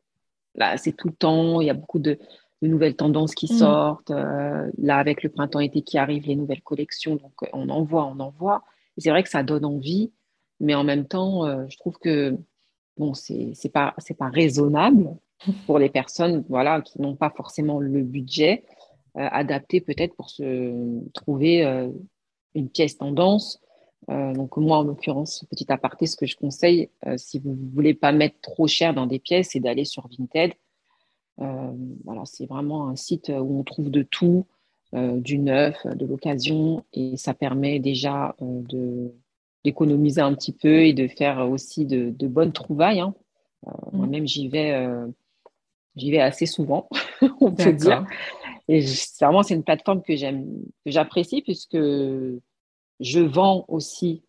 Là, 0.54 0.76
c'est 0.76 0.92
tout 0.92 1.08
le 1.08 1.14
temps. 1.14 1.60
Il 1.60 1.66
y 1.66 1.70
a 1.70 1.74
beaucoup 1.74 1.98
de, 1.98 2.18
de 2.62 2.68
nouvelles 2.68 2.96
tendances 2.96 3.34
qui 3.34 3.52
mmh. 3.52 3.58
sortent. 3.58 4.10
là, 4.10 4.96
avec 4.96 5.22
le 5.22 5.28
printemps-été 5.28 5.82
qui 5.82 5.98
arrive, 5.98 6.26
les 6.26 6.36
nouvelles 6.36 6.62
collections. 6.62 7.16
Donc, 7.16 7.32
on 7.52 7.68
en 7.68 7.82
voit, 7.82 8.06
on 8.06 8.20
en 8.20 8.30
voit. 8.30 8.64
Et 8.96 9.00
c'est 9.00 9.10
vrai 9.10 9.22
que 9.22 9.28
ça 9.28 9.42
donne 9.42 9.64
envie. 9.64 10.12
Mais 10.60 10.74
en 10.74 10.84
même 10.84 11.06
temps, 11.06 11.46
euh, 11.46 11.64
je 11.68 11.76
trouve 11.78 11.98
que 11.98 12.36
bon, 12.96 13.14
c'est 13.14 13.52
n'est 13.62 13.70
pas, 13.70 13.94
pas 14.18 14.28
raisonnable 14.28 15.16
pour 15.66 15.78
les 15.78 15.88
personnes 15.88 16.44
voilà, 16.48 16.80
qui 16.80 17.00
n'ont 17.00 17.16
pas 17.16 17.30
forcément 17.30 17.78
le 17.78 18.02
budget 18.02 18.64
euh, 19.16 19.28
adapté 19.30 19.80
peut-être 19.80 20.14
pour 20.16 20.30
se 20.30 21.00
trouver 21.12 21.64
euh, 21.64 21.88
une 22.54 22.68
pièce 22.68 22.98
tendance. 22.98 23.60
Donc 24.06 24.56
moi, 24.56 24.78
en 24.78 24.84
l'occurrence, 24.84 25.44
petit 25.50 25.70
aparté, 25.72 26.06
ce 26.06 26.16
que 26.16 26.24
je 26.24 26.36
conseille, 26.36 26.88
si 27.16 27.38
vous 27.38 27.50
ne 27.50 27.70
voulez 27.74 27.94
pas 27.94 28.12
mettre 28.12 28.40
trop 28.40 28.66
cher 28.66 28.94
dans 28.94 29.06
des 29.06 29.18
pièces, 29.18 29.50
c'est 29.52 29.60
d'aller 29.60 29.84
sur 29.84 30.08
Vinted. 30.08 30.52
voilà, 31.36 32.22
c'est 32.24 32.46
vraiment 32.46 32.88
un 32.88 32.96
site 32.96 33.28
où 33.28 33.58
on 33.58 33.64
trouve 33.64 33.90
de 33.90 34.02
tout, 34.02 34.46
du 34.94 35.38
neuf, 35.38 35.86
de 35.86 36.06
l'occasion, 36.06 36.84
et 36.94 37.16
ça 37.16 37.34
permet 37.34 37.80
déjà 37.80 38.34
de 38.40 39.12
d'économiser 39.64 40.20
un 40.20 40.34
petit 40.34 40.52
peu 40.52 40.84
et 40.84 40.92
de 40.92 41.08
faire 41.08 41.48
aussi 41.50 41.84
de, 41.84 42.26
bonnes 42.26 42.52
trouvailles. 42.52 43.00
Hein. 43.00 43.14
Euh. 43.66 43.72
Moi-même, 43.92 44.26
j'y 44.26 44.48
vais, 44.48 44.72
euh, 44.72 45.06
j'y 45.96 46.10
vais 46.10 46.20
assez 46.20 46.46
souvent, 46.46 46.88
on 47.40 47.52
peut 47.52 47.72
dire. 47.72 48.06
Et 48.68 48.84
vraiment, 49.20 49.42
c'est 49.42 49.54
une 49.54 49.64
plateforme 49.64 50.02
que 50.02 50.14
j'aime, 50.14 50.46
que 50.84 50.90
j'apprécie 50.90 51.42
puisque 51.42 51.78
je 53.00 53.20
vends 53.20 53.64
aussi 53.68 54.22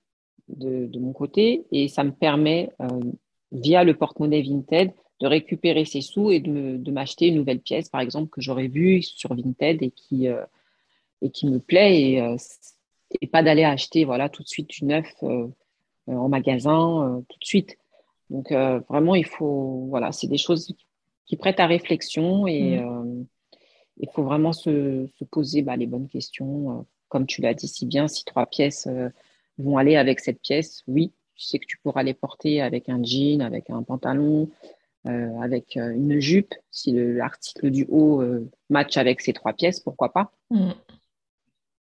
de, 0.47 0.89
mon 0.99 1.13
côté 1.13 1.65
et 1.71 1.87
ça 1.87 2.03
me 2.03 2.11
permet, 2.11 2.71
euh, 2.81 2.87
via 3.51 3.83
le 3.83 3.95
porte-monnaie 3.95 4.41
Vinted, 4.41 4.91
de 5.19 5.27
récupérer 5.27 5.85
ces 5.85 6.01
sous 6.01 6.31
et 6.31 6.39
de, 6.39 6.91
m'acheter 6.91 7.27
une 7.27 7.35
nouvelle 7.35 7.59
pièce, 7.59 7.89
par 7.89 8.01
exemple, 8.01 8.29
que 8.29 8.41
j'aurais 8.41 8.67
vue 8.67 9.01
sur 9.01 9.33
Vinted 9.35 9.81
et 9.81 9.91
qui, 9.91 10.27
et 11.21 11.29
qui 11.29 11.47
me 11.47 11.59
plaît. 11.59 12.01
Et 12.01 12.37
et 13.21 13.27
pas 13.27 13.43
d'aller 13.43 13.63
acheter 13.63 14.05
voilà 14.05 14.29
tout 14.29 14.43
de 14.43 14.47
suite 14.47 14.69
du 14.69 14.85
neuf 14.85 15.07
euh, 15.23 15.47
euh, 16.09 16.13
en 16.13 16.29
magasin 16.29 17.03
euh, 17.03 17.21
tout 17.27 17.39
de 17.39 17.45
suite. 17.45 17.77
Donc 18.29 18.51
vraiment 18.51 19.15
il 19.15 19.25
faut 19.25 19.87
voilà 19.89 20.11
c'est 20.11 20.27
des 20.27 20.37
choses 20.37 20.75
qui 21.25 21.35
prêtent 21.35 21.59
à 21.59 21.65
réflexion 21.65 22.45
et 22.45 22.77
mm. 22.77 23.25
il 23.97 24.09
faut 24.13 24.21
vraiment 24.21 24.53
se, 24.53 25.07
se 25.17 25.23
poser 25.23 25.63
bah, 25.63 25.75
les 25.75 25.87
bonnes 25.87 26.07
questions. 26.07 26.85
Comme 27.09 27.25
tu 27.25 27.41
l'as 27.41 27.53
dit 27.53 27.67
si 27.67 27.85
bien, 27.85 28.07
si 28.07 28.23
trois 28.23 28.45
pièces 28.45 28.87
vont 29.57 29.77
aller 29.77 29.95
avec 29.95 30.19
cette 30.19 30.41
pièce, 30.41 30.83
oui, 30.87 31.13
tu 31.35 31.45
sais 31.45 31.59
que 31.59 31.65
tu 31.65 31.77
pourras 31.79 32.03
les 32.03 32.13
porter 32.13 32.61
avec 32.61 32.87
un 32.89 33.03
jean, 33.03 33.41
avec 33.41 33.69
un 33.69 33.83
pantalon, 33.83 34.49
avec 35.05 35.75
une 35.75 36.19
jupe. 36.19 36.53
Si 36.71 36.93
l'article 36.93 37.71
du 37.71 37.85
haut 37.89 38.23
match 38.69 38.97
avec 38.97 39.21
ces 39.21 39.33
trois 39.33 39.53
pièces, 39.53 39.79
pourquoi 39.79 40.13
pas? 40.13 40.31
Mm. 40.51 40.71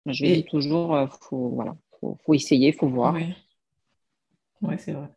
Je 0.05 0.25
dis 0.25 0.43
toujours, 0.45 0.91
il 0.91 1.03
euh, 1.03 1.07
faut, 1.07 1.49
voilà, 1.49 1.75
faut, 1.99 2.33
essayer, 2.33 2.69
il 2.69 2.73
faut 2.73 2.87
voir. 2.87 3.13
Oui, 3.13 3.33
ouais, 4.61 4.77
c'est 4.77 4.91
vrai. 4.91 5.09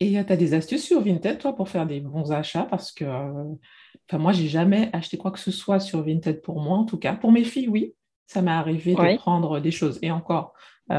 Et 0.00 0.18
euh, 0.18 0.24
tu 0.24 0.32
as 0.32 0.36
des 0.36 0.54
astuces 0.54 0.84
sur 0.84 1.00
Vinted, 1.00 1.38
toi, 1.38 1.54
pour 1.54 1.68
faire 1.68 1.86
des 1.86 2.00
bons 2.00 2.32
achats? 2.32 2.64
Parce 2.64 2.90
que 2.90 3.04
euh, 3.04 4.18
moi, 4.18 4.32
j'ai 4.32 4.48
jamais 4.48 4.90
acheté 4.92 5.16
quoi 5.16 5.30
que 5.30 5.38
ce 5.38 5.52
soit 5.52 5.78
sur 5.78 6.02
Vinted 6.02 6.42
pour 6.42 6.60
moi, 6.60 6.78
en 6.78 6.84
tout 6.84 6.98
cas. 6.98 7.14
Pour 7.14 7.30
mes 7.30 7.44
filles, 7.44 7.68
oui, 7.68 7.94
ça 8.26 8.42
m'est 8.42 8.50
arrivé 8.50 8.94
de 8.94 9.16
prendre 9.16 9.60
des 9.60 9.70
choses. 9.70 9.98
Et 10.02 10.10
encore, 10.10 10.54
bon, 10.88 10.94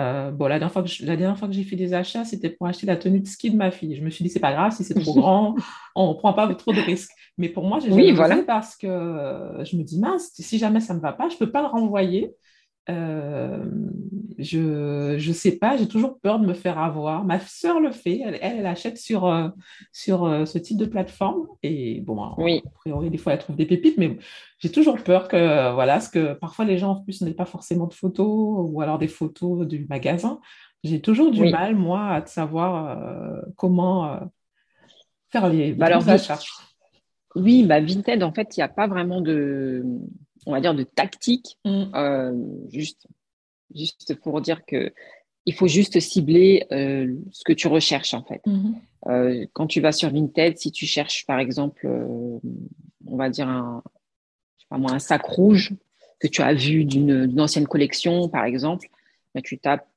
la 0.47 0.59
dernière 0.59 0.71
fois 0.71 0.83
que, 0.83 1.05
la 1.05 1.15
dernière 1.15 1.37
fois 1.37 1.47
que 1.47 1.53
j'ai 1.53 1.63
fait 1.63 1.75
des 1.75 1.93
achats, 1.93 2.25
c'était 2.25 2.49
pour 2.49 2.67
acheter 2.67 2.85
la 2.85 2.95
tenue 2.95 3.19
de 3.19 3.27
ski 3.27 3.51
de 3.51 3.57
ma 3.57 3.71
fille. 3.71 3.95
Je 3.95 4.03
me 4.03 4.09
suis 4.09 4.23
dit, 4.23 4.29
c'est 4.29 4.39
pas 4.39 4.53
grave, 4.53 4.73
si 4.73 4.83
c'est 4.83 4.99
trop 4.99 5.13
grand, 5.19 5.55
on 5.95 6.09
ne 6.09 6.13
prend 6.13 6.33
pas 6.33 6.53
trop 6.55 6.73
de 6.73 6.81
risques. 6.81 7.11
Mais 7.37 7.49
pour 7.49 7.65
moi, 7.65 7.79
j'ai 7.79 7.91
oui, 7.91 8.13
parce 8.45 8.75
que 8.75 8.87
je 8.87 9.75
me 9.75 9.83
dis, 9.83 9.99
mince, 9.99 10.31
si 10.33 10.57
jamais 10.57 10.79
ça 10.79 10.93
ne 10.93 10.99
me 10.99 11.03
va 11.03 11.13
pas, 11.13 11.29
je 11.29 11.35
ne 11.35 11.39
peux 11.39 11.51
pas 11.51 11.61
le 11.61 11.67
renvoyer. 11.67 12.33
Euh, 12.89 13.65
je 14.37 15.15
ne 15.15 15.33
sais 15.33 15.53
pas, 15.53 15.75
j'ai 15.77 15.87
toujours 15.87 16.19
peur 16.19 16.39
de 16.39 16.45
me 16.45 16.53
faire 16.53 16.77
avoir. 16.77 17.23
Ma 17.23 17.39
soeur 17.39 17.79
le 17.79 17.91
fait, 17.91 18.21
elle, 18.23 18.37
elle, 18.41 18.65
achète 18.65 18.97
sur, 18.97 19.25
euh, 19.25 19.49
sur 19.91 20.25
euh, 20.25 20.45
ce 20.45 20.57
type 20.59 20.77
de 20.77 20.85
plateforme. 20.85 21.47
Et 21.63 22.01
bon, 22.01 22.33
oui. 22.37 22.61
a 22.65 22.69
priori, 22.69 23.09
des 23.09 23.17
fois, 23.17 23.33
elle 23.33 23.39
trouve 23.39 23.55
des 23.55 23.65
pépites, 23.65 23.97
mais 23.97 24.17
j'ai 24.59 24.71
toujours 24.71 25.01
peur 25.01 25.27
que, 25.27 25.73
voilà, 25.73 25.93
parce 25.93 26.09
que 26.09 26.33
parfois 26.33 26.65
les 26.65 26.77
gens 26.77 26.91
en 26.91 27.01
plus 27.01 27.21
n'aient 27.21 27.33
pas 27.33 27.45
forcément 27.45 27.87
de 27.87 27.93
photos 27.93 28.69
ou 28.69 28.81
alors 28.81 28.99
des 28.99 29.07
photos 29.07 29.67
du 29.67 29.85
magasin. 29.89 30.39
J'ai 30.83 31.01
toujours 31.01 31.31
du 31.31 31.49
mal, 31.49 31.75
moi, 31.75 32.09
à 32.09 32.25
savoir 32.27 33.43
comment 33.55 34.19
faire 35.31 35.49
les, 35.49 35.73
bah 35.73 35.87
alors, 35.87 36.07
achats. 36.07 36.37
Oui, 37.35 37.65
bah 37.65 37.81
Vinted, 37.81 38.21
en 38.21 38.31
fait, 38.31 38.55
il 38.55 38.59
n'y 38.59 38.63
a 38.63 38.69
pas 38.69 38.85
vraiment 38.85 39.19
de, 39.19 39.83
on 40.45 40.51
va 40.51 40.61
dire, 40.61 40.73
de 40.73 40.83
tactique, 40.83 41.57
mm. 41.65 41.83
euh, 41.95 42.33
juste, 42.71 43.07
juste 43.73 44.15
pour 44.15 44.41
dire 44.41 44.65
que 44.65 44.93
il 45.47 45.53
faut 45.53 45.67
juste 45.67 45.99
cibler 45.99 46.65
euh, 46.71 47.13
ce 47.31 47.43
que 47.43 47.53
tu 47.53 47.67
recherches 47.67 48.15
en 48.15 48.23
fait. 48.23 48.41
Mm-hmm. 48.47 48.73
Euh, 49.07 49.45
quand 49.53 49.67
tu 49.67 49.79
vas 49.79 49.91
sur 49.91 50.09
Vinted, 50.11 50.57
si 50.57 50.71
tu 50.71 50.87
cherches 50.87 51.25
par 51.27 51.37
exemple, 51.37 51.87
on 51.87 53.15
va 53.15 53.29
dire 53.29 53.47
un, 53.47 53.83
pas 54.69 54.79
moi, 54.79 54.91
un 54.91 54.99
sac 54.99 55.23
rouge 55.23 55.73
que 56.19 56.27
tu 56.27 56.41
as 56.41 56.53
vu 56.53 56.83
d'une 56.83 57.39
ancienne 57.39 57.67
collection 57.67 58.27
par 58.27 58.45
exemple, 58.45 58.87
ben, 59.35 59.41
tu 59.43 59.59
tapes 59.59 59.87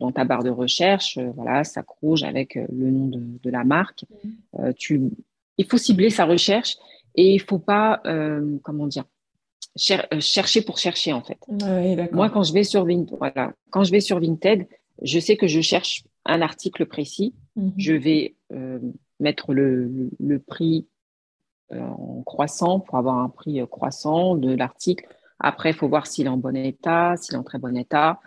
dans 0.00 0.12
ta 0.12 0.24
barre 0.24 0.42
de 0.42 0.50
recherche, 0.50 1.18
voilà, 1.34 1.64
sac 1.64 1.88
rouge 1.88 2.22
avec 2.22 2.56
le 2.56 2.90
nom 2.90 3.06
de, 3.42 3.50
la 3.50 3.64
marque. 3.64 4.04
Mm. 4.52 4.72
tu, 4.74 5.00
il 5.56 5.64
faut 5.64 5.78
cibler 5.78 6.10
sa 6.10 6.26
recherche 6.26 6.76
et 7.14 7.34
il 7.34 7.40
faut 7.40 7.58
pas, 7.58 8.02
comment 8.62 8.86
dire, 8.86 9.04
euh, 9.90 10.20
chercher 10.20 10.62
pour 10.62 10.78
chercher 10.78 11.12
en 11.12 11.22
fait. 11.22 11.38
Moi, 12.12 12.30
quand 12.30 12.42
je 12.42 12.52
vais 12.52 12.64
sur 12.64 12.84
Vinted, 12.84 13.16
voilà, 13.18 13.52
quand 13.70 13.84
je 13.84 13.90
vais 13.90 14.00
sur 14.00 14.20
Vinted, 14.20 14.66
je 15.02 15.18
sais 15.18 15.36
que 15.36 15.46
je 15.46 15.60
cherche 15.60 16.04
un 16.24 16.42
article 16.42 16.86
précis. 16.86 17.34
Mhm. 17.56 17.72
Je 17.78 17.92
vais 17.94 18.34
euh, 18.52 18.78
mettre 19.20 19.54
le, 19.54 20.10
le, 20.18 20.38
prix 20.38 20.86
euh, 21.72 21.80
en 21.80 22.22
croissant 22.24 22.80
pour 22.80 22.98
avoir 22.98 23.18
un 23.18 23.28
prix 23.28 23.60
croissant 23.70 24.36
de 24.36 24.54
l'article. 24.54 25.06
Après, 25.38 25.70
il 25.70 25.74
faut 25.74 25.88
voir 25.88 26.06
s'il 26.06 26.26
est 26.26 26.30
en 26.30 26.36
bon 26.36 26.56
état, 26.56 27.14
s'il 27.16 27.34
est 27.34 27.38
en 27.38 27.42
très 27.42 27.58
bon 27.58 27.76
état. 27.76 28.20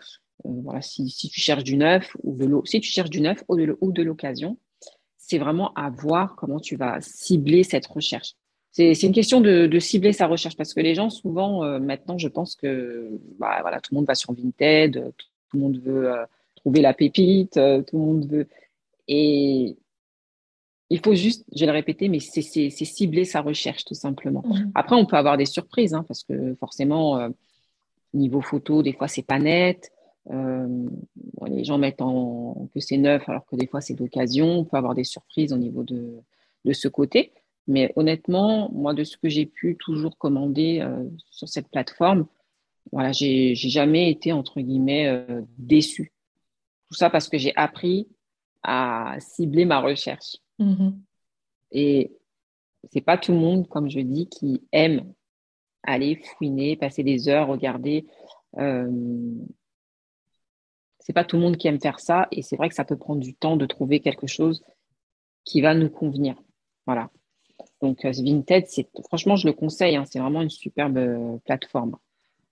voilà, 0.44 0.82
si, 0.82 1.10
si, 1.10 1.30
tu 1.30 1.40
cherches 1.40 1.64
du 1.64 1.78
neuf 1.78 2.16
ou 2.24 2.36
de 2.36 2.50
si 2.66 2.82
tu 2.82 2.90
cherches 2.90 3.12
du 3.12 3.22
neuf 3.22 3.44
ou 3.48 3.56
de, 3.56 3.78
ou 3.82 3.92
de 3.92 4.02
l'occasion, 4.02 4.58
c'est 5.18 5.38
vraiment 5.38 5.72
à 5.76 5.92
voir 5.92 6.36
comment 6.36 6.60
tu 6.60 6.76
vas 6.76 7.00
cibler 7.02 7.64
cette 7.64 7.86
recherche 7.86 8.36
c'est 8.74 9.04
une 9.04 9.14
question 9.14 9.40
de, 9.40 9.80
cibler 9.80 10.14
sa 10.14 10.26
recherche 10.26 10.58
parce 10.58 10.74
que 10.74 10.80
les 10.80 10.96
gens, 10.96 11.12
souvent, 11.12 11.64
euh, 11.64 11.80
maintenant, 11.80 12.18
je 12.18 12.28
pense 12.28 12.56
que 12.56 13.08
bah, 13.38 13.60
voilà, 13.62 13.80
tout 13.80 13.94
le 13.94 13.98
monde 13.98 14.08
va 14.08 14.16
sur 14.16 14.34
Vinted, 14.34 15.14
tout, 15.16 15.58
le 15.58 15.60
monde 15.60 15.78
veut 15.78 16.12
euh, 16.12 16.26
trouver 16.56 16.82
la 16.82 16.96
pépite, 16.96 17.58
euh, 17.58 17.84
tout 17.84 18.00
le 18.00 18.04
monde 18.04 18.26
veut. 18.26 18.48
Et 19.08 19.78
il 20.90 21.00
faut 21.00 21.14
juste, 21.14 21.46
je 21.56 21.60
vais 21.60 21.66
le 21.68 21.72
répéter, 21.72 22.10
mais 22.10 22.20
c'est 22.20 22.42
cibler 22.42 23.26
sa 23.26 23.42
recherche, 23.42 23.86
tout 23.86 23.94
simplement. 23.94 24.44
Mmh. 24.44 24.72
Après, 24.74 24.96
on 24.96 25.06
peut 25.06 25.18
avoir 25.18 25.38
des 25.38 25.46
surprises 25.46 25.94
hein, 25.94 26.04
parce 26.08 26.24
que 26.24 26.56
forcément, 26.56 27.30
niveau 28.14 28.42
photo, 28.42 28.82
des 28.82 28.94
fois, 28.94 29.08
c'est 29.08 29.26
pas 29.26 29.38
net. 29.40 29.92
les 30.32 31.64
gens 31.64 31.78
mettent 31.78 32.02
en, 32.02 32.70
que 32.74 32.80
c'est 32.80 32.98
neuf 32.98 33.28
alors 33.30 33.46
que 33.46 33.56
des 33.56 33.68
fois, 33.68 33.82
c'est 33.82 33.94
d'occasion. 33.94 34.60
On 34.60 34.66
peut 34.66 34.78
avoir 34.78 34.96
des 34.96 35.04
surprises 35.04 35.54
au 35.54 35.58
niveau 35.58 35.84
de, 35.84 36.16
de 36.66 36.74
ce 36.74 36.88
côté. 36.88 37.34
Mais 37.68 37.94
honnêtement, 37.96 38.70
moi, 38.72 38.94
de 38.94 39.04
ce 39.04 39.18
que 39.18 39.30
j'ai 39.30 39.46
pu 39.46 39.78
toujours 39.78 40.18
commander 40.18 40.82
euh, 40.82 41.10
sur 41.32 41.48
cette 41.48 41.70
plateforme, 41.70 42.28
voilà, 42.92 43.12
j'ai 43.12 43.56
jamais 43.56 44.12
été 44.12 44.34
entre 44.34 44.60
guillemets 44.60 45.08
euh, 45.08 45.42
déçue. 45.58 46.12
Tout 46.90 46.96
ça 46.96 47.10
parce 47.10 47.30
que 47.30 47.38
j'ai 47.38 47.56
appris 47.56 48.08
à 48.64 49.16
cibler 49.20 49.66
ma 49.66 49.80
recherche. 49.80 50.38
Mm-hmm. 50.60 50.94
Et 51.72 52.12
c'est 52.92 53.02
pas 53.02 53.18
tout 53.18 53.32
le 53.32 53.40
monde, 53.40 53.68
comme 53.68 53.90
je 53.90 54.00
dis, 54.00 54.28
qui 54.28 54.62
aime 54.72 55.14
aller 55.84 56.16
fouiner, 56.16 56.76
passer 56.76 57.04
des 57.04 57.28
heures, 57.28 57.48
regarder. 57.48 58.06
Euh, 58.58 58.90
c'est 61.00 61.14
pas 61.14 61.26
tout 61.26 61.36
le 61.36 61.42
monde 61.42 61.58
qui 61.58 61.68
aime 61.68 61.82
faire 61.82 62.00
ça, 62.00 62.28
et 62.32 62.42
c'est 62.42 62.56
vrai 62.56 62.70
que 62.70 62.76
ça 62.76 62.86
peut 62.86 62.98
prendre 62.98 63.22
du 63.22 63.36
temps 63.36 63.58
de 63.58 63.66
trouver 63.66 64.00
quelque 64.00 64.28
chose 64.28 64.64
qui 65.44 65.62
va 65.62 65.74
nous 65.74 65.90
convenir. 65.90 66.36
Voilà. 66.86 67.10
Donc, 67.84 68.06
euh, 68.06 68.12
Vinted, 68.12 68.66
c'est 68.70 68.88
franchement, 69.04 69.36
je 69.36 69.46
le 69.46 69.52
conseille. 69.52 69.98
Hein, 69.98 70.06
c'est 70.10 70.20
vraiment 70.20 70.42
une 70.42 70.50
superbe 70.50 70.98
euh, 70.98 71.36
plateforme. 71.46 71.98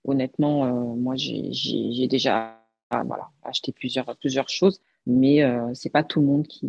Honnêtement, 0.04 0.66
euh, 0.66 0.70
moi, 0.94 1.14
j'ai 1.16 2.06
déjà 2.06 2.58
voilà, 2.90 3.30
acheté 3.42 3.72
plusieurs, 3.72 4.14
plusieurs 4.18 4.50
choses, 4.50 4.82
mais 5.06 5.38
ce 5.40 5.70
c'est 5.72 5.88
pas 5.88 6.02
tout 6.02 6.20
le 6.20 6.26
monde 6.26 6.46
qui, 6.46 6.68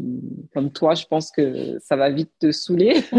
comme 0.54 0.71
toi, 0.71 0.95
je 0.95 1.06
pense 1.06 1.32
que 1.32 1.78
ça 1.80 1.97
va 1.97 2.10
vite 2.10 2.32
te 2.39 2.54
saouler. 2.54 3.04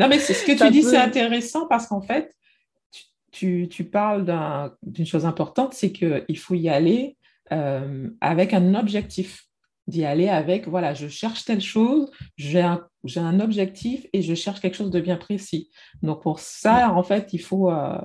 non, 0.00 0.08
mais 0.08 0.18
ce 0.18 0.44
que 0.44 0.58
tu 0.58 0.70
dis, 0.72 0.82
c'est 0.82 0.96
intéressant 0.96 1.68
parce 1.68 1.86
qu'en 1.86 2.00
fait, 2.00 2.34
tu, 3.30 3.68
tu 3.70 3.84
parles 3.84 4.24
d'une 4.82 5.06
chose 5.06 5.24
importante, 5.24 5.74
c'est 5.74 5.92
qu'il 5.92 6.38
faut 6.38 6.54
y 6.54 6.68
aller 6.68 7.16
avec 8.20 8.52
un 8.52 8.74
objectif 8.74 9.46
d'y 9.86 10.04
aller 10.04 10.28
avec, 10.28 10.68
voilà, 10.68 10.94
je 10.94 11.08
cherche 11.08 11.44
telle 11.44 11.60
chose, 11.60 12.10
j'ai 12.36 12.60
un, 12.60 12.86
un, 13.16 13.40
objectif 13.40 14.06
et 14.12 14.22
je 14.22 14.34
cherche 14.34 14.60
quelque 14.60 14.76
chose 14.76 14.90
de 14.90 15.00
bien 15.00 15.16
précis. 15.16 15.70
Donc 16.02 16.22
pour 16.22 16.38
ça, 16.38 16.92
en 16.92 17.02
fait, 17.02 17.32
il 17.32 17.40
faut, 17.40 17.70
euh, 17.70 17.98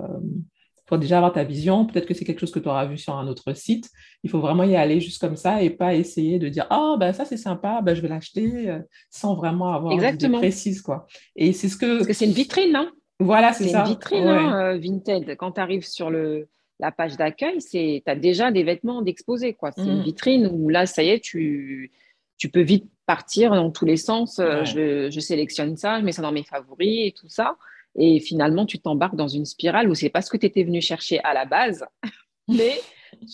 faut 0.88 0.98
déjà 0.98 1.18
avoir 1.18 1.34
ta 1.34 1.44
vision. 1.44 1.86
Peut-être 1.86 2.08
que 2.08 2.13
c'est 2.13 2.26
quelque 2.26 2.40
chose 2.40 2.52
que 2.52 2.60
tu 2.60 2.68
auras 2.68 2.86
vu 2.86 2.98
sur 2.98 3.16
un 3.16 3.28
autre 3.28 3.54
site. 3.54 3.90
Il 4.24 4.30
faut 4.30 4.40
vraiment 4.40 4.63
y 4.63 4.76
aller 4.76 5.00
juste 5.00 5.22
comme 5.22 5.36
ça 5.36 5.62
et 5.62 5.70
pas 5.70 5.94
essayer 5.94 6.40
de 6.40 6.50
dire, 6.50 6.66
ah, 6.70 6.96
ben 7.00 7.13
ça 7.13 7.26
c'est 7.26 7.38
sympa, 7.38 7.82
ben, 7.84 7.94
je 7.94 8.02
vais 8.02 8.08
l'acheter 8.08 8.70
euh, 8.70 8.80
sans 9.12 9.36
vraiment 9.36 9.74
avoir 9.74 9.94
une 9.94 10.04
idée 10.04 10.30
précise. 10.30 10.82
Quoi. 10.82 11.06
Et 11.36 11.54
c'est 11.54 11.70
ce 11.70 11.78
que... 11.78 11.98
Parce 11.98 12.08
que 12.08 12.13
c'est 12.13 12.26
une 12.26 12.32
vitrine, 12.32 12.74
non 12.74 12.90
Voilà, 13.20 13.54
c'est 13.54 13.68
ça. 13.68 13.84
C'est 13.84 13.92
une 13.92 13.96
vitrine, 13.98 14.28
hein, 14.28 14.74
euh, 14.74 14.80
Vinted. 14.80 15.36
Quand 15.38 15.54
tu 15.54 15.62
arrives 15.62 15.86
sur 15.86 16.10
le 16.10 16.48
la 16.80 16.92
page 16.92 17.18
d'accueil, 17.18 17.62
c'est 17.62 18.04
tu 18.06 18.12
as 18.12 18.16
déjà 18.16 18.52
des 18.52 18.63
vêtements 18.63 19.02
d'exposer. 19.02 19.54
quoi. 19.54 19.72
C'est 19.72 19.84
une 19.84 20.00
mm. 20.00 20.04
vitrine 20.04 20.50
où 20.52 20.70
là, 20.70 20.86
ça 20.86 21.04
y 21.04 21.10
est, 21.10 21.20
tu, 21.20 21.92
tu 22.38 22.50
peux 22.50 22.62
vite 22.62 22.90
partir 23.06 23.52
dans 23.52 23.72
tous 23.72 23.86
les 23.86 23.98
sens. 23.98 24.40
Euh, 24.40 24.63
je, 24.63 25.10
je, 25.10 25.20
sélectionne 25.20 25.76
ça, 25.78 26.00
je 26.00 26.06
mets 26.06 26.12
ça 26.12 26.22
dans 26.22 26.32
mes 26.32 26.44
favoris 26.44 27.08
et 27.08 27.12
tout 27.12 27.30
ça. 27.30 27.58
Et 27.98 28.20
finalement, 28.20 28.66
tu 28.66 28.80
t'embarques 28.80 29.16
dans 29.16 29.28
une 29.28 29.46
spirale 29.46 29.90
où 29.90 29.96
c'est 29.96 30.10
pas 30.10 30.22
ce 30.22 30.30
que 30.30 30.38
tu 30.38 30.46
étais 30.46 30.63
venu 30.63 30.82
chercher 30.82 31.20
à 31.24 31.34
la 31.34 31.46
base, 31.46 31.84
mais 32.48 32.80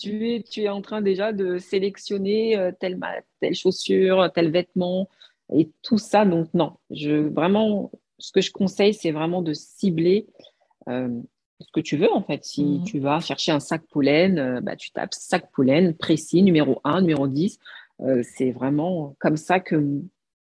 tu 0.00 0.34
es, 0.34 0.42
tu 0.42 0.62
es 0.62 0.68
en 0.68 0.80
train 0.80 1.02
déjà 1.02 1.32
de 1.32 1.58
sélectionner 1.58 2.56
euh, 2.56 2.72
telle, 2.78 2.98
telle 3.40 3.54
chaussure, 3.54 4.30
tel 4.34 4.50
vêtement 4.50 5.08
et 5.52 5.70
tout 5.82 5.98
ça. 5.98 6.24
Donc, 6.24 6.48
non, 6.54 6.72
je, 6.90 7.12
vraiment, 7.12 7.90
ce 8.18 8.32
que 8.32 8.40
je 8.40 8.50
conseille, 8.50 8.94
c'est 8.94 9.10
vraiment 9.10 9.42
de 9.42 9.52
cibler 9.52 10.26
euh, 10.88 11.10
ce 11.60 11.70
que 11.72 11.80
tu 11.80 11.96
veux 11.96 12.12
en 12.12 12.22
fait. 12.22 12.44
Si 12.44 12.64
mmh. 12.64 12.84
tu 12.84 12.98
vas 12.98 13.20
chercher 13.20 13.52
un 13.52 13.60
sac 13.60 13.82
pollen, 13.90 14.38
euh, 14.38 14.60
bah, 14.60 14.76
tu 14.76 14.90
tapes 14.90 15.14
sac 15.14 15.50
pollen 15.52 15.94
précis, 15.94 16.42
numéro 16.42 16.80
1, 16.84 17.02
numéro 17.02 17.28
10. 17.28 17.58
Euh, 18.00 18.22
c'est 18.24 18.50
vraiment 18.50 19.14
comme 19.20 19.36
ça 19.36 19.60
que 19.60 20.00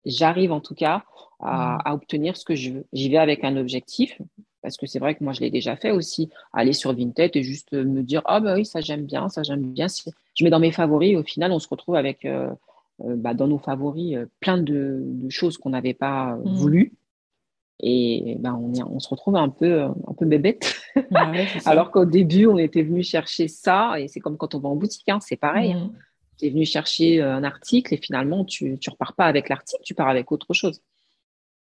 j'arrive 0.05 0.51
en 0.51 0.59
tout 0.59 0.75
cas 0.75 0.97
mmh. 0.97 1.45
à, 1.45 1.93
obtenir 1.93 2.38
ce 2.38 2.45
que 2.45 2.55
je 2.55 2.71
veux. 2.71 2.85
J'y 2.93 3.09
vais 3.09 3.17
avec 3.17 3.43
un 3.43 3.55
objectif, 3.57 4.21
parce 4.62 4.77
que 4.77 4.88
c'est 4.88 4.99
vrai 4.99 5.15
que 5.15 5.23
moi 5.23 5.33
je 5.33 5.39
l'ai 5.39 5.51
déjà 5.51 5.75
fait 5.75 5.91
aussi, 5.91 6.29
aller 6.53 6.73
sur 6.73 6.93
Vinted 6.93 7.31
et 7.35 7.43
juste 7.43 7.71
me 7.71 8.03
dire 8.03 8.21
Ah 8.25 8.39
bah 8.39 8.55
oui, 8.55 8.65
ça 8.65 8.81
j'aime 8.81 9.05
bien, 9.05 9.29
ça 9.29 9.43
j'aime 9.43 9.71
bien. 9.71 9.88
Je 10.35 10.43
mets 10.43 10.49
dans 10.49 10.59
mes 10.59 10.71
favoris, 10.71 11.15
au 11.15 11.23
final 11.23 11.51
on 11.51 11.59
se 11.59 11.67
retrouve 11.69 11.95
avec 11.95 12.25
euh, 12.25 12.49
bah, 12.99 13.33
dans 13.33 13.47
nos 13.47 13.59
favoris 13.59 14.17
plein 14.41 14.57
de, 14.57 15.01
choses 15.29 15.57
qu'on 15.57 15.69
n'avait 15.69 15.93
pas 15.93 16.35
mmh. 16.35 16.55
voulu 16.55 16.93
et 17.81 18.35
ben, 18.39 18.53
on, 18.55 18.73
on, 18.95 18.99
se 18.99 19.07
retrouve 19.07 19.37
un 19.37 19.49
peu, 19.49 19.83
un 19.83 20.13
peu 20.17 20.25
bébête. 20.25 20.75
Alors 21.65 21.91
qu'au 21.91 22.05
début, 22.05 22.45
on 22.45 22.57
était 22.57 22.83
venu 22.83 23.03
chercher 23.03 23.47
ça, 23.47 23.99
et 23.99 24.07
c'est 24.07 24.19
comme 24.19 24.37
quand 24.37 24.53
on 24.55 24.59
va 24.59 24.69
en 24.69 24.75
boutique, 24.75 25.07
hein, 25.07 25.19
c'est 25.21 25.37
pareil. 25.37 25.71
Hein. 25.71 25.85
Mm. 25.85 25.97
Tu 26.37 26.45
es 26.45 26.49
venu 26.49 26.65
chercher 26.65 27.21
euh, 27.21 27.33
un 27.33 27.43
article 27.43 27.93
et 27.93 27.97
finalement, 27.97 28.43
tu 28.43 28.71
ne 28.71 28.91
repars 28.91 29.13
pas 29.13 29.25
avec 29.25 29.47
l'article, 29.47 29.81
tu 29.83 29.93
pars 29.93 30.09
avec 30.09 30.31
autre 30.31 30.53
chose. 30.53 30.81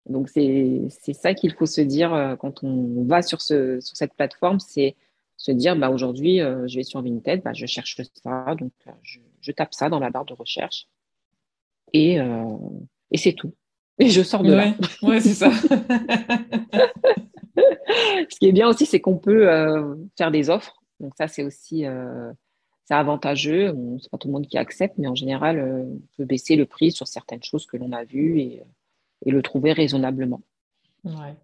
Donc, 0.07 0.31
c'est 0.31 0.89
ça 1.13 1.35
qu'il 1.35 1.53
faut 1.53 1.67
se 1.67 1.83
dire 1.83 2.15
euh, 2.15 2.37
quand 2.37 2.65
on 2.65 3.05
va 3.05 3.21
sur, 3.21 3.43
ce, 3.43 3.79
sur 3.81 3.97
cette 3.97 4.15
plateforme, 4.15 4.61
c'est 4.61 4.97
se 5.37 5.53
dire, 5.53 5.77
bah, 5.77 5.91
aujourd'hui, 5.91 6.41
euh, 6.41 6.67
je 6.67 6.77
vais 6.77 6.85
sur 6.85 7.03
Vinted, 7.03 7.43
bah, 7.43 7.53
je 7.53 7.67
cherche 7.67 7.97
ça, 8.23 8.55
donc 8.55 8.73
je, 9.03 9.19
je, 9.43 9.53
tape 9.53 9.75
ça 9.75 9.91
dans 9.91 10.01
la 10.01 10.09
barre 10.09 10.25
de 10.25 10.33
recherche, 10.33 10.89
et, 11.93 12.19
et 13.11 13.17
c'est 13.17 13.33
tout 13.33 13.53
et 13.99 14.09
je 14.09 14.23
sors 14.23 14.43
de 14.43 14.53
là. 14.53 14.75
Ouais, 15.03 15.21
c'est 15.21 15.35
ça. 15.35 15.51
Ce 18.31 18.39
qui 18.39 18.47
est 18.47 18.53
bien 18.53 18.69
aussi, 18.69 18.87
c'est 18.87 19.01
qu'on 19.01 19.19
peut 19.19 19.51
euh, 19.51 19.97
faire 20.17 20.31
des 20.31 20.51
offres. 20.51 20.77
Donc 21.01 21.15
ça, 21.17 21.27
c'est 21.29 21.43
aussi 21.43 21.87
euh, 21.87 22.33
avantageux. 22.91 23.75
C'est 24.01 24.11
pas 24.11 24.19
tout 24.19 24.29
le 24.29 24.33
monde 24.33 24.47
qui 24.47 24.59
accepte, 24.59 24.99
mais 24.99 25.09
en 25.09 25.15
général, 25.15 25.59
euh, 25.59 25.83
on 25.85 26.01
peut 26.17 26.25
baisser 26.25 26.57
le 26.57 26.67
prix 26.67 26.93
sur 26.93 27.09
certaines 27.09 27.43
choses 27.43 27.67
que 27.67 27.77
l'on 27.77 27.93
a 27.93 28.05
vues 28.05 28.41
et, 28.41 28.63
et, 29.25 29.31
le 29.31 29.43
trouver 29.43 29.73
raisonnablement. 29.73 30.43
Ouais. 31.05 31.35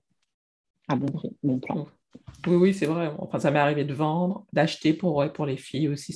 À 0.88 0.96
bon 0.96 1.06
prix, 1.06 1.32
bon 1.42 1.58
plan. 1.58 1.86
Oui, 2.46 2.56
oui, 2.56 2.74
c'est 2.74 2.86
vrai. 2.86 3.10
Enfin, 3.18 3.40
ça 3.40 3.50
m'est 3.50 3.58
arrivé 3.58 3.84
de 3.84 3.94
vendre, 3.94 4.44
d'acheter 4.52 4.92
pour, 4.92 5.24
pour 5.32 5.46
les 5.46 5.56
filles 5.56 5.88
aussi 5.88 6.12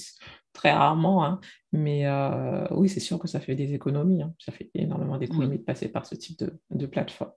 très 0.59 0.73
rarement. 0.73 1.25
Hein. 1.25 1.40
Mais 1.73 2.07
euh, 2.07 2.66
oui, 2.73 2.88
c'est 2.88 3.01
sûr 3.01 3.18
que 3.18 3.29
ça 3.29 3.40
fait 3.40 3.55
des 3.55 3.73
économies. 3.73 4.23
Hein. 4.23 4.35
Ça 4.38 4.53
fait 4.53 4.71
énormément 4.75 5.16
d'économies 5.16 5.59
de 5.59 5.62
passer 5.62 5.88
par 5.88 6.05
ce 6.05 6.16
type 6.16 6.42
de, 6.71 6.87
plateforme. 6.87 7.31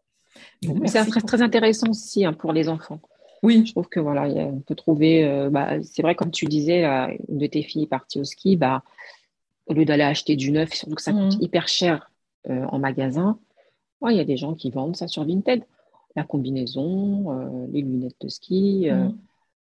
C'est 0.86 1.06
très, 1.06 1.22
très 1.22 1.42
intéressant 1.42 1.90
aussi 1.90 2.26
hein, 2.26 2.34
pour 2.34 2.52
les 2.52 2.68
enfants. 2.68 3.00
Oui. 3.44 3.64
Je 3.66 3.72
trouve 3.72 3.90
que 3.90 4.00
voilà, 4.00 4.24
on 4.24 4.60
peut 4.60 4.76
trouver. 4.76 5.26
Euh, 5.26 5.50
bah, 5.50 5.82
c'est 5.84 6.02
vrai, 6.02 6.16
comme 6.16 6.32
tu 6.32 6.46
disais, 6.46 6.84
une 6.84 7.38
de 7.38 7.48
tes 7.48 7.64
filles 7.64 7.84
est 7.84 7.88
partie 7.88 8.20
au 8.20 8.24
ski, 8.24 8.56
bah, 8.56 8.84
au 9.68 9.74
lieu 9.74 9.86
d'aller 9.86 10.04
acheter 10.04 10.36
du 10.36 10.52
neuf, 10.52 10.74
surtout 10.74 10.96
que 10.96 11.02
ça 11.02 11.14
coûte 11.14 11.38
mmh. 11.38 11.44
hyper 11.44 11.68
cher 11.68 12.12
euh, 12.50 12.66
en 12.70 12.80
magasin, 12.80 13.38
il 14.10 14.16
y 14.16 14.20
a 14.20 14.26
des 14.26 14.38
gens 14.38 14.56
qui 14.56 14.72
vendent 14.72 14.96
ça 14.96 15.08
sur 15.08 15.24
Vinted. 15.26 15.64
La 16.16 16.24
combinaison, 16.24 17.68
les 17.72 17.82
lunettes 17.82 18.20
de 18.20 18.28
ski. 18.28 18.90
Mmh 18.92 19.14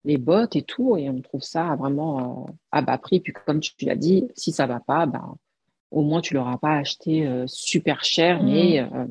les 0.05 0.17
bottes 0.17 0.55
et 0.55 0.61
tout, 0.61 0.97
et 0.97 1.09
on 1.09 1.21
trouve 1.21 1.41
ça 1.41 1.75
vraiment 1.75 2.47
euh, 2.47 2.51
à 2.71 2.81
bas 2.81 2.97
prix. 2.97 3.19
Puis 3.19 3.33
comme 3.33 3.59
tu 3.59 3.73
l'as 3.81 3.95
dit, 3.95 4.27
si 4.35 4.51
ça 4.51 4.65
va 4.65 4.79
pas, 4.79 5.05
ben, 5.05 5.35
au 5.91 6.01
moins 6.03 6.21
tu 6.21 6.33
l'auras 6.33 6.57
pas 6.57 6.75
acheté 6.75 7.27
euh, 7.27 7.45
super 7.47 8.03
cher, 8.03 8.43
mais 8.43 8.81
mm. 8.81 8.95
euh, 8.95 9.05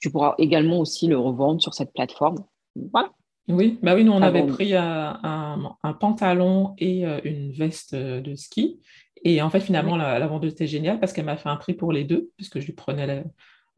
tu 0.00 0.10
pourras 0.10 0.34
également 0.38 0.80
aussi 0.80 1.06
le 1.06 1.18
revendre 1.18 1.62
sur 1.62 1.74
cette 1.74 1.92
plateforme. 1.92 2.44
Voilà. 2.92 3.10
Oui, 3.48 3.78
bah 3.82 3.94
oui, 3.94 4.04
nous 4.04 4.12
on 4.12 4.20
avait 4.20 4.46
pris 4.46 4.74
un, 4.74 5.76
pantalon 5.98 6.74
et 6.76 7.04
une 7.24 7.50
veste 7.50 7.94
de 7.94 8.34
ski. 8.34 8.78
Et 9.24 9.40
en 9.40 9.48
fait, 9.48 9.60
finalement, 9.60 9.96
la, 9.96 10.26
vendeuse 10.26 10.52
était 10.52 10.66
géniale 10.66 11.00
parce 11.00 11.14
qu'elle 11.14 11.24
m'a 11.24 11.38
fait 11.38 11.48
un 11.48 11.56
prix 11.56 11.72
pour 11.72 11.90
les 11.90 12.04
deux, 12.04 12.30
puisque 12.36 12.60
je 12.60 12.66
lui 12.66 12.74
prenais 12.74 13.24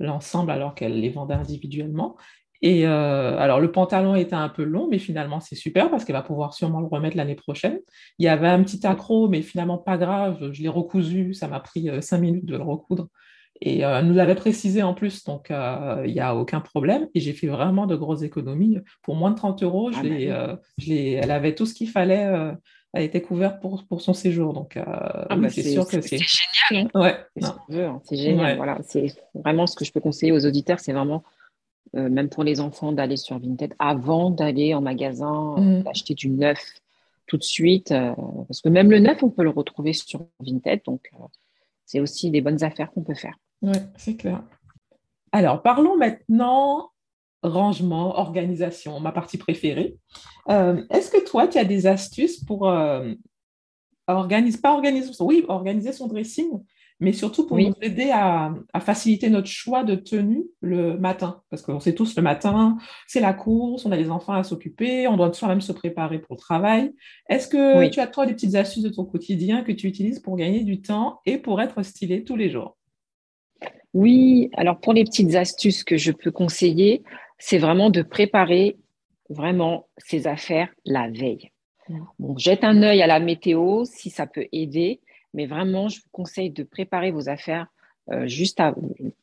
l'ensemble 0.00 0.50
alors 0.50 0.74
qu'elle 0.74 1.00
les 1.00 1.10
vendait 1.10 1.34
individuellement. 1.34 2.16
Et 2.62 2.86
euh, 2.86 3.38
alors, 3.38 3.60
le 3.60 3.72
pantalon 3.72 4.14
était 4.14 4.34
un 4.34 4.48
peu 4.50 4.64
long, 4.64 4.86
mais 4.90 4.98
finalement, 4.98 5.40
c'est 5.40 5.54
super 5.54 5.90
parce 5.90 6.04
qu'elle 6.04 6.16
va 6.16 6.22
pouvoir 6.22 6.52
sûrement 6.52 6.80
le 6.80 6.86
remettre 6.86 7.16
l'année 7.16 7.34
prochaine. 7.34 7.78
Il 8.18 8.26
y 8.26 8.28
avait 8.28 8.48
un 8.48 8.62
petit 8.62 8.86
accro, 8.86 9.28
mais 9.28 9.40
finalement, 9.42 9.78
pas 9.78 9.96
grave. 9.96 10.50
Je 10.52 10.62
l'ai 10.62 10.68
recousu. 10.68 11.32
Ça 11.32 11.48
m'a 11.48 11.60
pris 11.60 11.88
euh, 11.88 12.00
cinq 12.00 12.18
minutes 12.18 12.44
de 12.44 12.56
le 12.56 12.62
recoudre. 12.62 13.08
Et 13.62 13.84
euh, 13.84 13.98
elle 13.98 14.06
nous 14.06 14.14
l'avait 14.14 14.34
précisé 14.34 14.82
en 14.82 14.94
plus, 14.94 15.24
donc 15.24 15.50
il 15.50 16.12
n'y 16.12 16.20
a 16.20 16.34
aucun 16.34 16.60
problème. 16.60 17.08
Et 17.14 17.20
j'ai 17.20 17.34
fait 17.34 17.46
vraiment 17.46 17.86
de 17.86 17.96
grosses 17.96 18.22
économies. 18.22 18.78
Pour 19.02 19.16
moins 19.16 19.30
de 19.30 19.36
30 19.36 19.62
euros, 19.62 19.90
ah 19.94 20.02
bah 20.02 20.58
elle 20.88 21.30
avait 21.30 21.54
tout 21.54 21.66
ce 21.66 21.74
qu'il 21.74 21.88
fallait. 21.88 22.54
elle 22.94 23.02
était 23.02 23.20
couverte 23.20 23.60
pour, 23.60 23.84
pour 23.84 24.00
son 24.00 24.14
séjour. 24.14 24.54
Donc, 24.54 24.78
ah 24.78 25.36
bah 25.36 25.50
c'est 25.50 25.62
sûr 25.62 25.86
que 25.86 26.00
c'est 26.00 26.18
génial. 26.18 26.88
Hein. 26.94 27.00
Ouais, 27.00 27.16
hein. 27.42 28.00
c'est 28.04 28.16
génial. 28.16 28.56
Voilà, 28.56 28.78
c'est 28.82 29.08
vraiment 29.34 29.66
ce 29.66 29.76
que 29.76 29.84
je 29.84 29.92
peux 29.92 30.00
conseiller 30.00 30.32
aux 30.32 30.46
auditeurs, 30.46 30.80
c'est 30.80 30.94
vraiment 30.94 31.22
euh, 31.96 32.08
même 32.08 32.28
pour 32.28 32.44
les 32.44 32.60
enfants, 32.60 32.92
d'aller 32.92 33.16
sur 33.16 33.38
Vinted 33.38 33.74
avant 33.78 34.30
d'aller 34.30 34.74
en 34.74 34.80
magasin, 34.80 35.56
mm. 35.56 35.82
d'acheter 35.82 36.14
du 36.14 36.28
neuf 36.30 36.60
tout 37.26 37.36
de 37.36 37.42
suite. 37.42 37.90
Euh, 37.90 38.14
parce 38.46 38.60
que 38.60 38.68
même 38.68 38.90
le 38.90 39.00
neuf, 39.00 39.22
on 39.22 39.30
peut 39.30 39.42
le 39.42 39.50
retrouver 39.50 39.92
sur 39.92 40.26
Vinted. 40.40 40.82
Donc, 40.84 41.10
euh, 41.14 41.24
c'est 41.86 42.00
aussi 42.00 42.30
des 42.30 42.40
bonnes 42.40 42.62
affaires 42.62 42.92
qu'on 42.92 43.02
peut 43.02 43.14
faire. 43.14 43.34
Oui, 43.62 43.76
c'est 43.96 44.16
clair. 44.16 44.42
Alors, 45.32 45.62
parlons 45.62 45.96
maintenant 45.96 46.90
rangement, 47.42 48.18
organisation, 48.18 49.00
ma 49.00 49.12
partie 49.12 49.38
préférée. 49.38 49.96
Est-ce 50.48 51.10
que 51.10 51.24
toi, 51.24 51.48
tu 51.48 51.56
as 51.56 51.64
des 51.64 51.86
astuces 51.86 52.44
pour 52.44 52.70
organiser, 54.06 54.60
pas 54.60 54.74
organiser, 54.74 55.10
oui, 55.20 55.44
organiser 55.48 55.92
son 55.92 56.06
dressing, 56.06 56.50
mais 57.00 57.12
surtout 57.12 57.46
pour 57.46 57.58
nous 57.58 57.72
aider 57.80 58.10
à, 58.12 58.54
faciliter 58.80 59.30
notre 59.30 59.48
choix 59.48 59.84
de 59.84 59.94
tenue 59.94 60.44
le 60.60 60.98
matin. 60.98 61.42
Parce 61.48 61.62
qu'on 61.62 61.80
sait 61.80 61.94
tous, 61.94 62.14
le 62.16 62.22
matin, 62.22 62.76
c'est 63.06 63.20
la 63.20 63.32
course, 63.32 63.86
on 63.86 63.92
a 63.92 63.96
les 63.96 64.10
enfants 64.10 64.34
à 64.34 64.44
s'occuper, 64.44 65.08
on 65.08 65.16
doit 65.16 65.32
soi-même 65.32 65.62
se 65.62 65.72
préparer 65.72 66.18
pour 66.18 66.36
le 66.36 66.40
travail. 66.40 66.92
Est-ce 67.28 67.48
que 67.48 67.88
tu 67.88 68.00
as, 68.00 68.06
toi, 68.06 68.26
des 68.26 68.34
petites 68.34 68.54
astuces 68.54 68.82
de 68.82 68.90
ton 68.90 69.04
quotidien 69.04 69.62
que 69.62 69.72
tu 69.72 69.86
utilises 69.86 70.20
pour 70.20 70.36
gagner 70.36 70.62
du 70.62 70.82
temps 70.82 71.20
et 71.24 71.38
pour 71.38 71.60
être 71.60 71.82
stylé 71.82 72.22
tous 72.22 72.36
les 72.36 72.50
jours? 72.50 72.76
Oui, 73.94 74.50
alors 74.56 74.78
pour 74.78 74.92
les 74.92 75.04
petites 75.04 75.34
astuces 75.34 75.82
que 75.82 75.96
je 75.96 76.12
peux 76.12 76.30
conseiller, 76.30 77.02
c'est 77.38 77.58
vraiment 77.58 77.90
de 77.90 78.02
préparer 78.02 78.76
vraiment 79.30 79.88
ses 79.96 80.26
affaires 80.26 80.68
la 80.84 81.08
veille. 81.08 81.50
Bon, 82.18 82.36
jette 82.36 82.62
un 82.62 82.82
œil 82.82 83.02
à 83.02 83.06
la 83.06 83.18
météo 83.18 83.84
si 83.84 84.10
ça 84.10 84.26
peut 84.26 84.46
aider, 84.52 85.00
mais 85.34 85.46
vraiment, 85.46 85.88
je 85.88 86.00
vous 86.00 86.08
conseille 86.12 86.50
de 86.50 86.62
préparer 86.62 87.10
vos 87.10 87.28
affaires 87.28 87.68
euh, 88.10 88.26
juste 88.26 88.60
à 88.60 88.74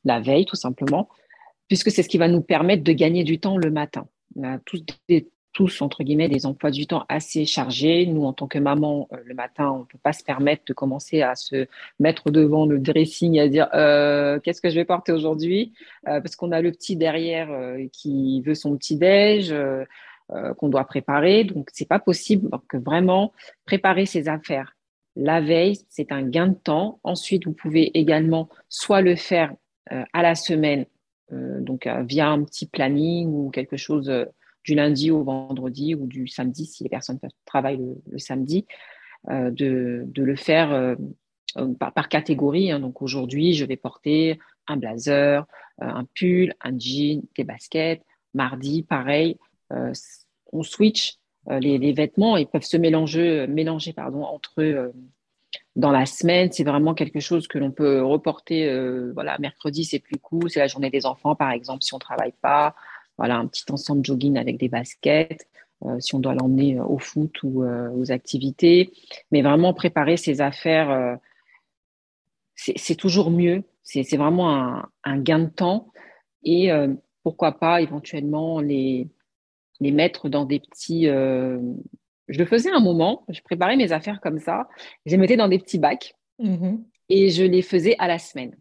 la 0.05 0.19
veille, 0.19 0.45
tout 0.45 0.55
simplement, 0.55 1.09
puisque 1.67 1.91
c'est 1.91 2.03
ce 2.03 2.09
qui 2.09 2.17
va 2.17 2.27
nous 2.27 2.41
permettre 2.41 2.83
de 2.83 2.93
gagner 2.93 3.23
du 3.23 3.39
temps 3.39 3.57
le 3.57 3.69
matin. 3.69 4.07
On 4.35 4.43
a 4.43 4.59
tous, 5.53 5.81
entre 5.81 6.03
guillemets, 6.03 6.29
des 6.29 6.45
emplois 6.45 6.71
du 6.71 6.85
temps 6.87 7.03
assez 7.09 7.45
chargés. 7.45 8.05
Nous, 8.05 8.23
en 8.23 8.31
tant 8.31 8.47
que 8.47 8.59
maman, 8.59 9.09
euh, 9.11 9.17
le 9.25 9.33
matin, 9.33 9.71
on 9.71 9.79
ne 9.79 9.85
peut 9.85 9.97
pas 10.01 10.13
se 10.13 10.23
permettre 10.23 10.63
de 10.67 10.73
commencer 10.73 11.21
à 11.21 11.35
se 11.35 11.67
mettre 11.99 12.31
devant 12.31 12.65
le 12.65 12.79
dressing 12.79 13.35
et 13.35 13.41
à 13.41 13.49
dire 13.49 13.67
euh, 13.73 14.39
qu'est-ce 14.39 14.61
que 14.61 14.69
je 14.69 14.75
vais 14.75 14.85
porter 14.85 15.11
aujourd'hui, 15.11 15.73
parce 16.03 16.35
qu'on 16.35 16.51
a 16.51 16.61
le 16.61 16.71
petit 16.71 16.95
derrière 16.95 17.49
qui 17.91 18.41
veut 18.41 18.55
son 18.55 18.77
petit 18.77 18.95
déj. 18.95 19.53
qu'on 20.57 20.69
doit 20.69 20.85
préparer. 20.85 21.43
Donc, 21.43 21.69
c'est 21.73 21.87
pas 21.87 21.99
possible 21.99 22.49
que 22.69 22.77
vraiment 22.77 23.33
préparer 23.65 24.05
ses 24.05 24.27
affaires 24.27 24.76
la 25.17 25.41
veille, 25.41 25.77
c'est 25.89 26.11
un 26.11 26.21
gain 26.21 26.47
de 26.47 26.53
temps. 26.53 26.99
Ensuite, 27.03 27.45
vous 27.45 27.53
pouvez 27.53 27.97
également 27.97 28.49
soit 28.69 29.01
le 29.01 29.15
faire 29.15 29.53
euh, 29.91 30.03
à 30.13 30.21
la 30.21 30.35
semaine, 30.35 30.85
euh, 31.33 31.59
donc 31.59 31.87
euh, 31.87 32.03
via 32.03 32.29
un 32.29 32.43
petit 32.43 32.67
planning 32.67 33.27
ou 33.29 33.49
quelque 33.49 33.77
chose 33.77 34.11
du 34.63 34.75
lundi 34.75 35.09
au 35.09 35.23
vendredi 35.23 35.95
ou 35.95 36.05
du 36.05 36.27
samedi 36.27 36.65
si 36.65 36.83
les 36.83 36.89
personnes 36.89 37.19
travaillent 37.45 37.81
le, 38.11 38.19
samedi, 38.19 38.65
de, 39.27 40.05
le 40.15 40.35
faire 40.35 40.95
par, 41.79 42.09
catégorie. 42.09 42.71
Hein. 42.71 42.79
Donc 42.79 43.01
aujourd'hui, 43.01 43.53
je 43.53 43.65
vais 43.65 43.77
porter 43.77 44.39
un 44.67 44.77
blazer, 44.77 45.47
un 45.79 46.05
pull, 46.13 46.53
un 46.61 46.77
jean, 46.77 47.23
des 47.35 47.43
baskets. 47.45 48.03
Mardi, 48.33 48.83
pareil, 48.83 49.37
on 50.51 50.63
switch 50.63 51.17
euh, 51.49 51.59
les, 51.59 51.93
vêtements, 51.93 52.37
ils 52.37 52.47
peuvent 52.47 52.63
se 52.63 52.77
mélanger, 52.77 53.47
mélanger 53.47 53.93
pardon, 53.93 54.23
entre 54.23 54.61
eux 54.61 54.75
euh, 54.75 54.91
dans 55.75 55.91
la 55.91 56.05
semaine. 56.05 56.51
C'est 56.51 56.63
vraiment 56.63 56.93
quelque 56.93 57.19
chose 57.19 57.47
que 57.47 57.57
l'on 57.57 57.71
peut 57.71 58.03
reporter. 58.03 58.67
Euh, 58.67 59.11
voilà, 59.13 59.37
mercredi, 59.39 59.85
c'est 59.85 59.99
plus 59.99 60.17
cool. 60.19 60.49
C'est 60.49 60.59
la 60.59 60.67
journée 60.67 60.89
des 60.89 61.05
enfants, 61.05 61.35
par 61.35 61.51
exemple, 61.51 61.83
si 61.83 61.93
on 61.93 61.97
ne 61.97 62.01
travaille 62.01 62.33
pas. 62.41 62.75
Voilà, 63.17 63.37
un 63.37 63.47
petit 63.47 63.63
ensemble 63.71 64.05
jogging 64.05 64.37
avec 64.37 64.57
des 64.57 64.69
baskets. 64.69 65.47
si 65.99 66.15
on 66.15 66.19
doit 66.19 66.35
l'emmener 66.35 66.79
au 66.79 66.99
foot 66.99 67.41
ou 67.43 67.63
aux 67.63 68.11
activités. 68.11 68.93
Mais 69.31 69.41
vraiment 69.41 69.73
préparer 69.73 70.17
ses 70.17 70.39
affaires, 70.39 71.17
c'est 72.53 72.95
toujours 72.95 73.31
mieux. 73.31 73.63
C'est 73.81 74.17
vraiment 74.17 74.53
un, 74.55 74.89
un, 75.03 75.17
gain 75.17 75.39
de 75.39 75.49
temps. 75.49 75.91
Et 76.43 76.69
pourquoi 77.23 77.53
pas 77.53 77.81
éventuellement 77.81 78.61
les, 78.61 79.07
les 79.79 79.91
mettre 79.91 80.29
dans 80.29 80.45
des 80.45 80.59
petits. 80.59 81.07
Euh, 81.07 81.59
je 82.27 82.39
le 82.39 82.45
faisais 82.45 82.69
un 82.71 82.79
moment, 82.79 83.23
je 83.29 83.41
préparais 83.41 83.77
mes 83.77 83.91
affaires 83.91 84.19
comme 84.21 84.39
ça, 84.39 84.67
je 85.05 85.11
les 85.11 85.17
mettais 85.17 85.37
dans 85.37 85.47
des 85.47 85.59
petits 85.59 85.79
bacs 85.79 86.15
mm-hmm. 86.39 86.83
et 87.09 87.29
je 87.29 87.43
les 87.43 87.61
faisais 87.61 87.95
à 87.99 88.07
la 88.07 88.19
semaine. 88.19 88.55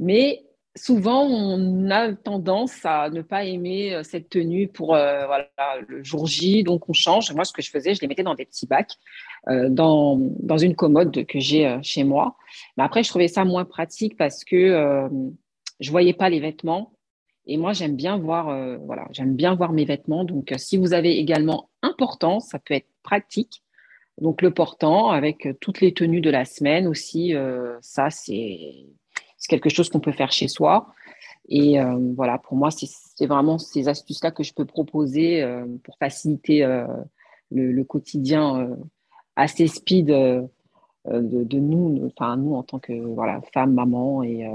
Mais 0.00 0.42
souvent, 0.74 1.22
on 1.22 1.90
a 1.90 2.12
tendance 2.12 2.84
à 2.84 3.08
ne 3.10 3.22
pas 3.22 3.44
aimer 3.44 3.94
euh, 3.94 4.02
cette 4.02 4.30
tenue 4.30 4.66
pour 4.66 4.96
euh, 4.96 5.26
voilà, 5.26 5.48
le 5.86 6.02
jour 6.02 6.26
J, 6.26 6.64
donc 6.64 6.88
on 6.88 6.92
change. 6.92 7.32
Moi, 7.32 7.44
ce 7.44 7.52
que 7.52 7.62
je 7.62 7.70
faisais, 7.70 7.94
je 7.94 8.00
les 8.00 8.08
mettais 8.08 8.24
dans 8.24 8.34
des 8.34 8.46
petits 8.46 8.66
bacs, 8.66 8.96
dans, 9.48 10.18
dans, 10.18 10.58
une 10.58 10.76
commode 10.76 11.26
que 11.26 11.40
j'ai 11.40 11.76
chez 11.82 12.04
moi. 12.04 12.36
Mais 12.76 12.84
après, 12.84 13.02
je 13.02 13.08
trouvais 13.08 13.26
ça 13.26 13.44
moins 13.44 13.64
pratique 13.64 14.16
parce 14.16 14.44
que 14.44 15.08
je 15.80 15.90
voyais 15.90 16.14
pas 16.14 16.30
les 16.30 16.38
vêtements 16.38 16.92
et 17.46 17.56
moi, 17.56 17.72
j'aime 17.72 17.96
bien 17.96 18.18
voir, 18.18 18.48
euh, 18.48 18.76
voilà, 18.78 19.08
j'aime 19.10 19.34
bien 19.34 19.54
voir 19.54 19.72
mes 19.72 19.84
vêtements. 19.84 20.24
Donc, 20.24 20.52
euh, 20.52 20.58
si 20.58 20.76
vous 20.76 20.92
avez 20.92 21.18
également 21.18 21.70
un 21.82 21.92
portant, 21.98 22.38
ça 22.40 22.58
peut 22.58 22.74
être 22.74 22.88
pratique. 23.02 23.62
Donc, 24.20 24.42
le 24.42 24.52
portant 24.52 25.10
avec 25.10 25.46
euh, 25.46 25.52
toutes 25.60 25.80
les 25.80 25.92
tenues 25.92 26.20
de 26.20 26.30
la 26.30 26.44
semaine 26.44 26.86
aussi, 26.86 27.34
ça, 27.80 28.10
c'est 28.10 28.86
quelque 29.48 29.70
chose 29.70 29.88
qu'on 29.88 30.00
peut 30.00 30.12
faire 30.12 30.30
chez 30.32 30.48
soi. 30.48 30.94
Et 31.48 31.76
voilà, 32.16 32.38
pour 32.38 32.56
moi, 32.56 32.70
c'est 32.70 33.26
vraiment 33.26 33.58
ces 33.58 33.88
astuces-là 33.88 34.30
que 34.30 34.44
je 34.44 34.54
peux 34.54 34.64
proposer 34.64 35.44
pour 35.82 35.98
faciliter 35.98 36.64
le, 37.50 37.82
quotidien 37.82 38.70
assez 39.34 39.66
speed 39.66 40.06
de, 40.06 40.48
de, 41.04 41.58
nous, 41.58 42.06
enfin 42.06 42.36
nous 42.36 42.54
en 42.54 42.62
tant 42.62 42.78
que 42.78 42.92
voilà, 42.92 43.40
femme, 43.52 43.74
maman 43.74 44.22
et 44.22 44.48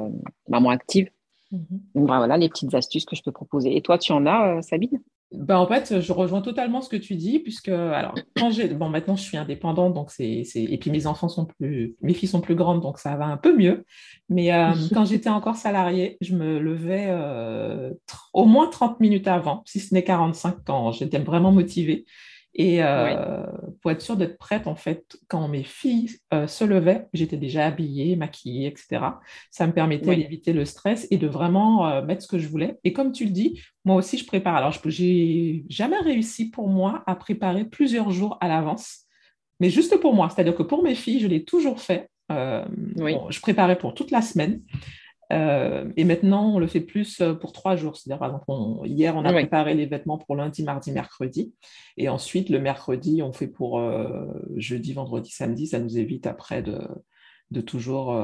maman 0.47 0.69
active. 0.69 1.10
Mhm. 1.52 1.82
Donc 1.96 2.08
voilà 2.08 2.38
les 2.38 2.50
petites 2.50 2.74
astuces 2.74 3.06
que 3.06 3.16
je 3.16 3.24
peux 3.24 3.32
proposer. 3.32 3.76
Et 3.76 3.82
toi, 3.82 3.98
tu 3.98 4.12
en 4.12 4.26
as, 4.26 4.58
euh, 4.58 4.62
Sabine? 4.62 5.00
Ben, 5.34 5.58
en 5.58 5.68
fait, 5.68 6.00
je 6.00 6.14
rejoins 6.14 6.42
totalement 6.42 6.82
ce 6.82 6.88
que 6.88 6.96
tu 6.96 7.16
dis, 7.16 7.40
puisque 7.40 7.68
alors 7.68 8.16
quand 8.38 8.50
j'ai 8.50 8.70
bon 8.70 8.88
maintenant 8.88 9.18
je 9.18 9.24
suis 9.24 9.36
indépendante, 9.36 9.94
donc 9.94 10.10
c'est 10.10 10.46
et 10.56 10.78
puis 10.78 10.90
mes 10.90 11.06
enfants 11.06 11.28
sont 11.28 11.44
plus 11.46 11.98
mes 12.02 12.14
filles 12.14 12.30
sont 12.30 12.40
plus 12.40 12.56
grandes, 12.56 12.82
donc 12.82 12.98
ça 12.98 13.18
va 13.18 13.26
un 13.26 13.36
peu 13.36 13.54
mieux. 13.54 13.86
Mais 14.30 14.54
euh, 14.54 14.72
quand 14.94 15.04
j'étais 15.04 15.30
encore 15.30 15.58
salariée, 15.58 16.18
je 16.22 16.34
me 16.34 16.60
levais 16.60 17.08
euh, 17.10 17.92
au 18.32 18.46
moins 18.46 18.68
30 18.68 19.02
minutes 19.02 19.28
avant, 19.28 19.64
si 19.66 19.82
ce 19.82 19.94
n'est 19.94 20.04
45 20.06 20.60
quand 20.66 20.94
j'étais 20.94 21.20
vraiment 21.20 21.52
motivée. 21.52 22.06
Et 22.60 22.84
euh, 22.84 23.43
pour 23.82 23.91
être 23.91 24.02
sûre 24.02 24.17
d'être 24.17 24.39
prête, 24.39 24.65
en 24.65 24.76
fait, 24.76 25.17
quand 25.28 25.48
mes 25.48 25.63
filles 25.63 26.10
euh, 26.34 26.48
se 26.48 26.63
levaient, 26.63 27.06
j'étais 27.13 27.38
déjà 27.38 27.67
habillée, 27.67 28.15
maquillée, 28.15 28.67
etc. 28.67 29.00
Ça 29.52 29.67
me 29.67 29.74
permettait 29.74 30.15
d'éviter 30.15 30.54
le 30.54 30.65
stress 30.65 31.08
et 31.12 31.17
de 31.17 31.28
vraiment 31.28 31.88
euh, 31.88 32.02
mettre 32.02 32.24
ce 32.24 32.28
que 32.28 32.39
je 32.39 32.48
voulais. 32.48 32.80
Et 32.84 32.93
comme 32.93 33.12
tu 33.12 33.26
le 33.26 33.30
dis, 33.30 33.62
moi 33.86 33.96
aussi, 33.96 34.17
je 34.17 34.26
prépare. 34.26 34.56
Alors, 34.56 34.72
je 34.72 34.82
n'ai 35.04 35.65
jamais 35.70 36.00
réussi 36.00 36.50
pour 36.50 36.67
moi 36.67 37.04
à 37.06 37.15
préparer 37.15 37.63
plusieurs 37.63 38.10
jours 38.10 38.39
à 38.41 38.48
l'avance, 38.48 39.06
mais 39.60 39.70
juste 39.70 39.96
pour 39.98 40.15
moi. 40.15 40.30
C'est-à-dire 40.30 40.56
que 40.56 40.63
pour 40.63 40.82
mes 40.82 40.96
filles, 40.96 41.20
je 41.20 41.28
l'ai 41.28 41.43
toujours 41.43 41.80
fait. 41.80 42.10
je 42.32 43.39
préparais 43.39 43.78
pour 43.78 43.93
toute 43.93 44.10
la 44.10 44.24
semaine. 44.24 44.63
Euh, 45.34 45.92
et 45.98 46.06
maintenant, 46.06 46.54
on 46.54 46.60
le 46.60 46.68
fait 46.68 46.80
plus 46.80 47.22
euh, 47.22 47.34
pour 47.34 47.52
trois 47.52 47.76
jours. 47.76 47.98
C'est-à-dire, 47.98 48.20
par 48.20 48.30
exemple, 48.30 48.88
hier, 48.88 49.16
on 49.16 49.26
a 49.26 49.32
préparé 49.34 49.74
les 49.74 49.86
vêtements 49.86 50.18
pour 50.18 50.36
lundi, 50.36 50.63
mardi, 50.63 50.92
mercredi. 50.92 51.54
Et 51.98 52.10
ensuite, 52.10 52.50
le 52.50 52.60
mercredi, 52.60 53.22
on 53.22 53.34
fait 53.34 53.48
pour 53.48 53.80
euh, 53.80 54.26
jeudi, 54.56 54.94
vendredi, 54.94 55.32
samedi. 55.32 55.68
Ça 55.68 55.80
nous 55.80 55.98
évite 55.98 56.28
après 56.28 56.62
de, 56.62 56.80
de 57.52 57.62
toujours. 57.62 58.18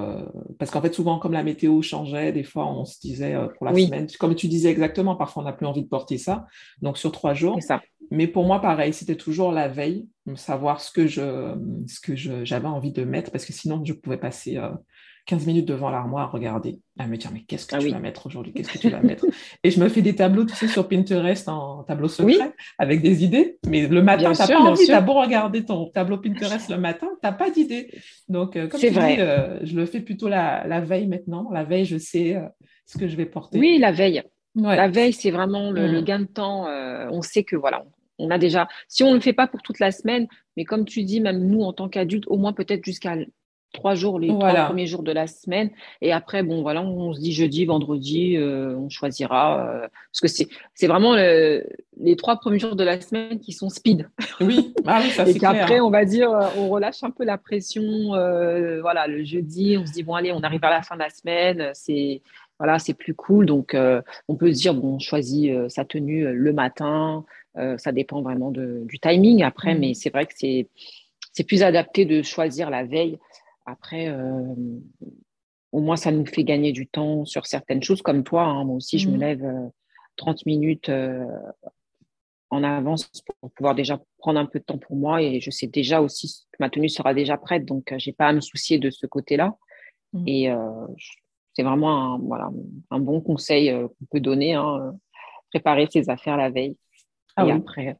Parce 0.60 0.72
qu'en 0.72 0.82
fait, 0.82 0.94
souvent, 0.94 1.20
comme 1.20 1.34
la 1.34 1.44
météo 1.44 1.82
changeait, 1.82 2.32
des 2.32 2.44
fois, 2.44 2.68
on 2.68 2.86
se 2.86 3.00
disait 3.00 3.36
pour 3.58 3.66
la 3.66 3.74
semaine, 3.74 4.08
comme 4.20 4.36
tu 4.36 4.48
disais 4.48 4.70
exactement, 4.70 5.16
parfois, 5.16 5.44
on 5.44 5.46
n'a 5.46 5.54
plus 5.54 5.66
envie 5.66 5.84
de 5.84 5.90
porter 5.90 6.18
ça. 6.18 6.46
Donc, 6.82 6.98
sur 6.98 7.12
trois 7.12 7.34
jours. 7.34 7.62
Ça. 7.62 7.82
Mais 8.12 8.28
pour 8.28 8.46
moi, 8.46 8.62
pareil, 8.62 8.94
c'était 8.94 9.16
toujours 9.16 9.52
la 9.52 9.68
veille, 9.68 10.08
savoir 10.36 10.82
ce 10.82 10.92
que 10.92 11.08
je, 11.08 11.56
ce 11.88 12.00
que 12.00 12.16
j'avais 12.16 12.68
envie 12.68 12.92
de 12.92 13.04
mettre, 13.04 13.32
parce 13.32 13.46
que 13.46 13.54
sinon, 13.54 13.84
je 13.84 13.94
pouvais 13.94 14.18
passer 14.18 14.58
15 15.26 15.48
minutes 15.48 15.68
devant 15.68 15.90
l'armoire 15.90 16.24
à 16.24 16.28
regarder, 16.28 16.80
à 17.00 17.08
me 17.08 17.16
dire 17.16 17.30
mais 17.34 17.44
qu'est-ce 17.48 17.66
que 17.66 17.76
ah 17.76 17.80
tu 17.80 17.90
vas 17.90 18.00
mettre 18.00 18.26
aujourd'hui? 18.26 18.52
Qu'est-ce 18.52 18.74
que 18.74 18.78
tu 18.78 18.90
vas 18.90 19.02
mettre? 19.02 19.26
Et 19.64 19.72
je 19.72 19.80
me 19.80 19.88
fais 19.88 20.02
des 20.02 20.16
tableaux, 20.16 20.44
tu 20.44 20.54
sais, 20.54 20.68
sur 20.68 20.90
Pinterest 20.90 21.48
en 21.48 21.84
tableau 21.84 22.10
secret 22.10 22.54
avec 22.78 23.02
des 23.02 23.24
idées. 23.24 23.58
Mais 23.68 23.88
le 23.88 24.02
matin, 24.02 24.34
tu 24.34 24.42
n'as 24.42 24.48
pas 24.48 24.60
envie, 24.60 24.86
tu 24.86 24.92
as 24.92 25.02
beau 25.02 25.14
regarder 25.14 25.64
ton 25.64 25.90
tableau 25.90 26.18
Pinterest 26.18 26.70
le 26.70 26.78
matin, 26.78 27.08
tu 27.12 27.20
n'as 27.24 27.32
pas 27.32 27.50
d'idée. 27.50 27.90
Donc, 28.28 28.58
euh, 28.58 28.68
comme 28.68 28.80
tu 28.80 28.90
vrai. 28.90 29.16
dis, 29.16 29.22
euh, 29.22 29.60
je 29.64 29.76
le 29.76 29.86
fais 29.86 30.02
plutôt 30.02 30.28
la, 30.28 30.82
veille 30.82 31.08
maintenant. 31.08 31.50
La 31.52 31.64
veille, 31.64 31.86
je 31.86 31.98
sais 31.98 32.36
euh, 32.36 32.42
ce 32.86 32.98
que 32.98 33.08
je 33.08 33.16
vais 33.16 33.26
porter. 33.26 33.60
Oui, 33.60 33.78
la 33.78 33.94
veille. 33.94 34.24
La 34.56 34.88
veille, 34.90 35.14
c'est 35.14 35.32
vraiment 35.32 35.72
le, 35.72 36.02
mm. 36.02 36.04
gain 36.04 36.20
de 36.20 36.26
temps. 36.26 36.68
on 36.68 37.22
sait 37.22 37.44
que 37.44 37.56
voilà, 37.56 37.86
on 38.20 38.30
a 38.30 38.38
déjà, 38.38 38.68
si 38.88 39.04
on 39.04 39.10
ne 39.10 39.16
le 39.16 39.22
fait 39.22 39.34
pas 39.34 39.48
pour 39.48 39.62
toute 39.62 39.80
la 39.80 39.92
semaine, 39.92 40.28
mais 40.58 40.66
comme 40.66 40.86
tu 40.86 41.04
dis, 41.04 41.22
même 41.22 41.48
nous 41.48 41.62
en 41.62 41.74
tant 41.74 41.90
qu'adultes, 41.90 42.26
au 42.28 42.38
moins 42.38 42.54
peut-être 42.54 42.84
jusqu'à 42.84 43.16
trois 43.74 43.96
jours, 43.96 44.20
les 44.20 44.30
trois 44.30 44.54
premiers 44.66 44.88
jours 44.88 45.04
de 45.04 45.12
la 45.12 45.28
semaine. 45.28 45.70
Et 46.02 46.14
après, 46.14 46.44
bon, 46.44 46.62
voilà, 46.62 46.82
on 46.82 47.14
se 47.14 47.20
dit 47.20 47.34
jeudi, 47.34 47.66
vendredi, 47.66 48.38
euh, 48.38 48.76
on 48.78 48.88
choisira. 48.90 49.68
Euh, 49.68 49.80
parce 49.82 50.22
que 50.22 50.28
c'est, 50.28 50.48
c'est 50.76 50.88
vraiment 50.88 51.16
les 51.16 52.16
trois 52.16 52.38
premiers 52.38 52.60
jours 52.60 52.76
de 52.76 52.84
la 52.84 53.02
semaine 53.02 53.40
qui 53.40 53.52
sont 53.52 53.70
speed. 53.70 54.08
Oui, 54.40 54.74
ah 54.86 55.02
oui 55.04 55.10
ça 55.10 55.28
Et 55.28 55.34
qu'après, 55.34 55.82
on 55.82 55.90
va 55.90 56.06
dire, 56.06 56.32
euh, 56.32 56.48
on 56.58 56.70
relâche 56.70 57.04
un 57.04 57.12
peu 57.12 57.26
la 57.26 57.38
pression. 57.38 57.82
voilà, 58.82 59.08
le 59.08 59.24
jeudi, 59.26 59.76
on 59.78 59.86
se 59.86 59.92
dit, 59.92 60.04
bon, 60.04 60.14
allez, 60.14 60.32
on 60.32 60.42
arrive 60.42 60.64
à 60.64 60.70
la 60.70 60.82
fin 60.82 60.96
de 60.96 61.02
la 61.02 61.10
semaine. 61.10 61.72
C'est. 61.74 62.22
Voilà, 62.60 62.80
c'est 62.80 62.94
plus 62.94 63.16
cool. 63.16 63.48
Donc, 63.48 63.76
on 64.28 64.36
peut 64.36 64.54
se 64.54 64.60
dire, 64.60 64.74
bon, 64.74 64.96
on 64.96 65.00
choisit 65.00 65.52
sa 65.70 65.84
tenue 65.84 66.32
le 66.32 66.54
matin. 66.54 67.26
ça 67.78 67.92
dépend 67.92 68.22
vraiment 68.22 68.52
du 68.52 69.00
timing 69.02 69.44
après, 69.44 69.74
mmh. 69.74 69.80
mais 69.80 69.94
c'est 69.96 70.12
vrai 70.12 70.28
que 70.28 70.34
c'est, 70.36 70.68
c'est 71.34 71.44
plus 71.44 71.64
adapté 71.64 72.06
de 72.06 72.22
choisir 72.22 72.70
la 72.70 72.84
veille 72.84 73.18
après, 73.66 74.08
euh, 74.08 74.56
au 75.72 75.80
moins, 75.80 75.96
ça 75.96 76.12
nous 76.12 76.26
fait 76.26 76.44
gagner 76.44 76.72
du 76.72 76.88
temps 76.88 77.26
sur 77.26 77.46
certaines 77.46 77.84
choses, 77.84 78.02
comme 78.02 78.24
toi. 78.24 78.44
Hein. 78.44 78.66
moi 78.66 78.76
aussi, 78.76 79.00
je 79.00 79.10
me 79.10 79.18
mmh. 79.18 79.20
lève 79.20 79.72
30 80.18 80.46
minutes 80.46 80.92
en 82.50 82.64
avance 82.64 83.10
pour 83.40 83.52
pouvoir 83.52 83.74
déjà 83.74 84.00
prendre 84.20 84.40
un 84.40 84.46
peu 84.46 84.60
de 84.60 84.64
temps 84.64 84.78
pour 84.78 84.96
moi 84.96 85.24
et 85.24 85.42
je 85.42 85.50
sais 85.50 85.66
déjà 85.66 86.02
aussi 86.02 86.46
que 86.52 86.58
ma 86.60 86.70
tenue 86.70 86.90
sera 86.90 87.16
déjà 87.16 87.36
prête, 87.36 87.66
donc 87.66 87.92
je 87.98 88.10
n'ai 88.10 88.14
pas 88.14 88.28
à 88.28 88.34
me 88.34 88.42
soucier 88.42 88.78
de 88.78 88.92
ce 88.92 89.08
côté-là. 89.08 89.58
Mmh. 90.14 90.28
Et 90.28 90.54
c'est 91.54 91.64
vraiment 91.64 92.14
un, 92.14 92.20
voilà, 92.20 92.52
un 92.92 93.00
bon 93.00 93.22
conseil 93.22 93.72
qu'on 93.72 94.06
peut 94.12 94.20
donner, 94.20 94.54
hein, 94.54 94.94
préparer 95.50 95.88
ses 95.92 96.10
affaires 96.10 96.38
la 96.38 96.52
veille. 96.52 96.78
Ah 97.36 97.48
et 97.48 97.52
après. 97.52 97.98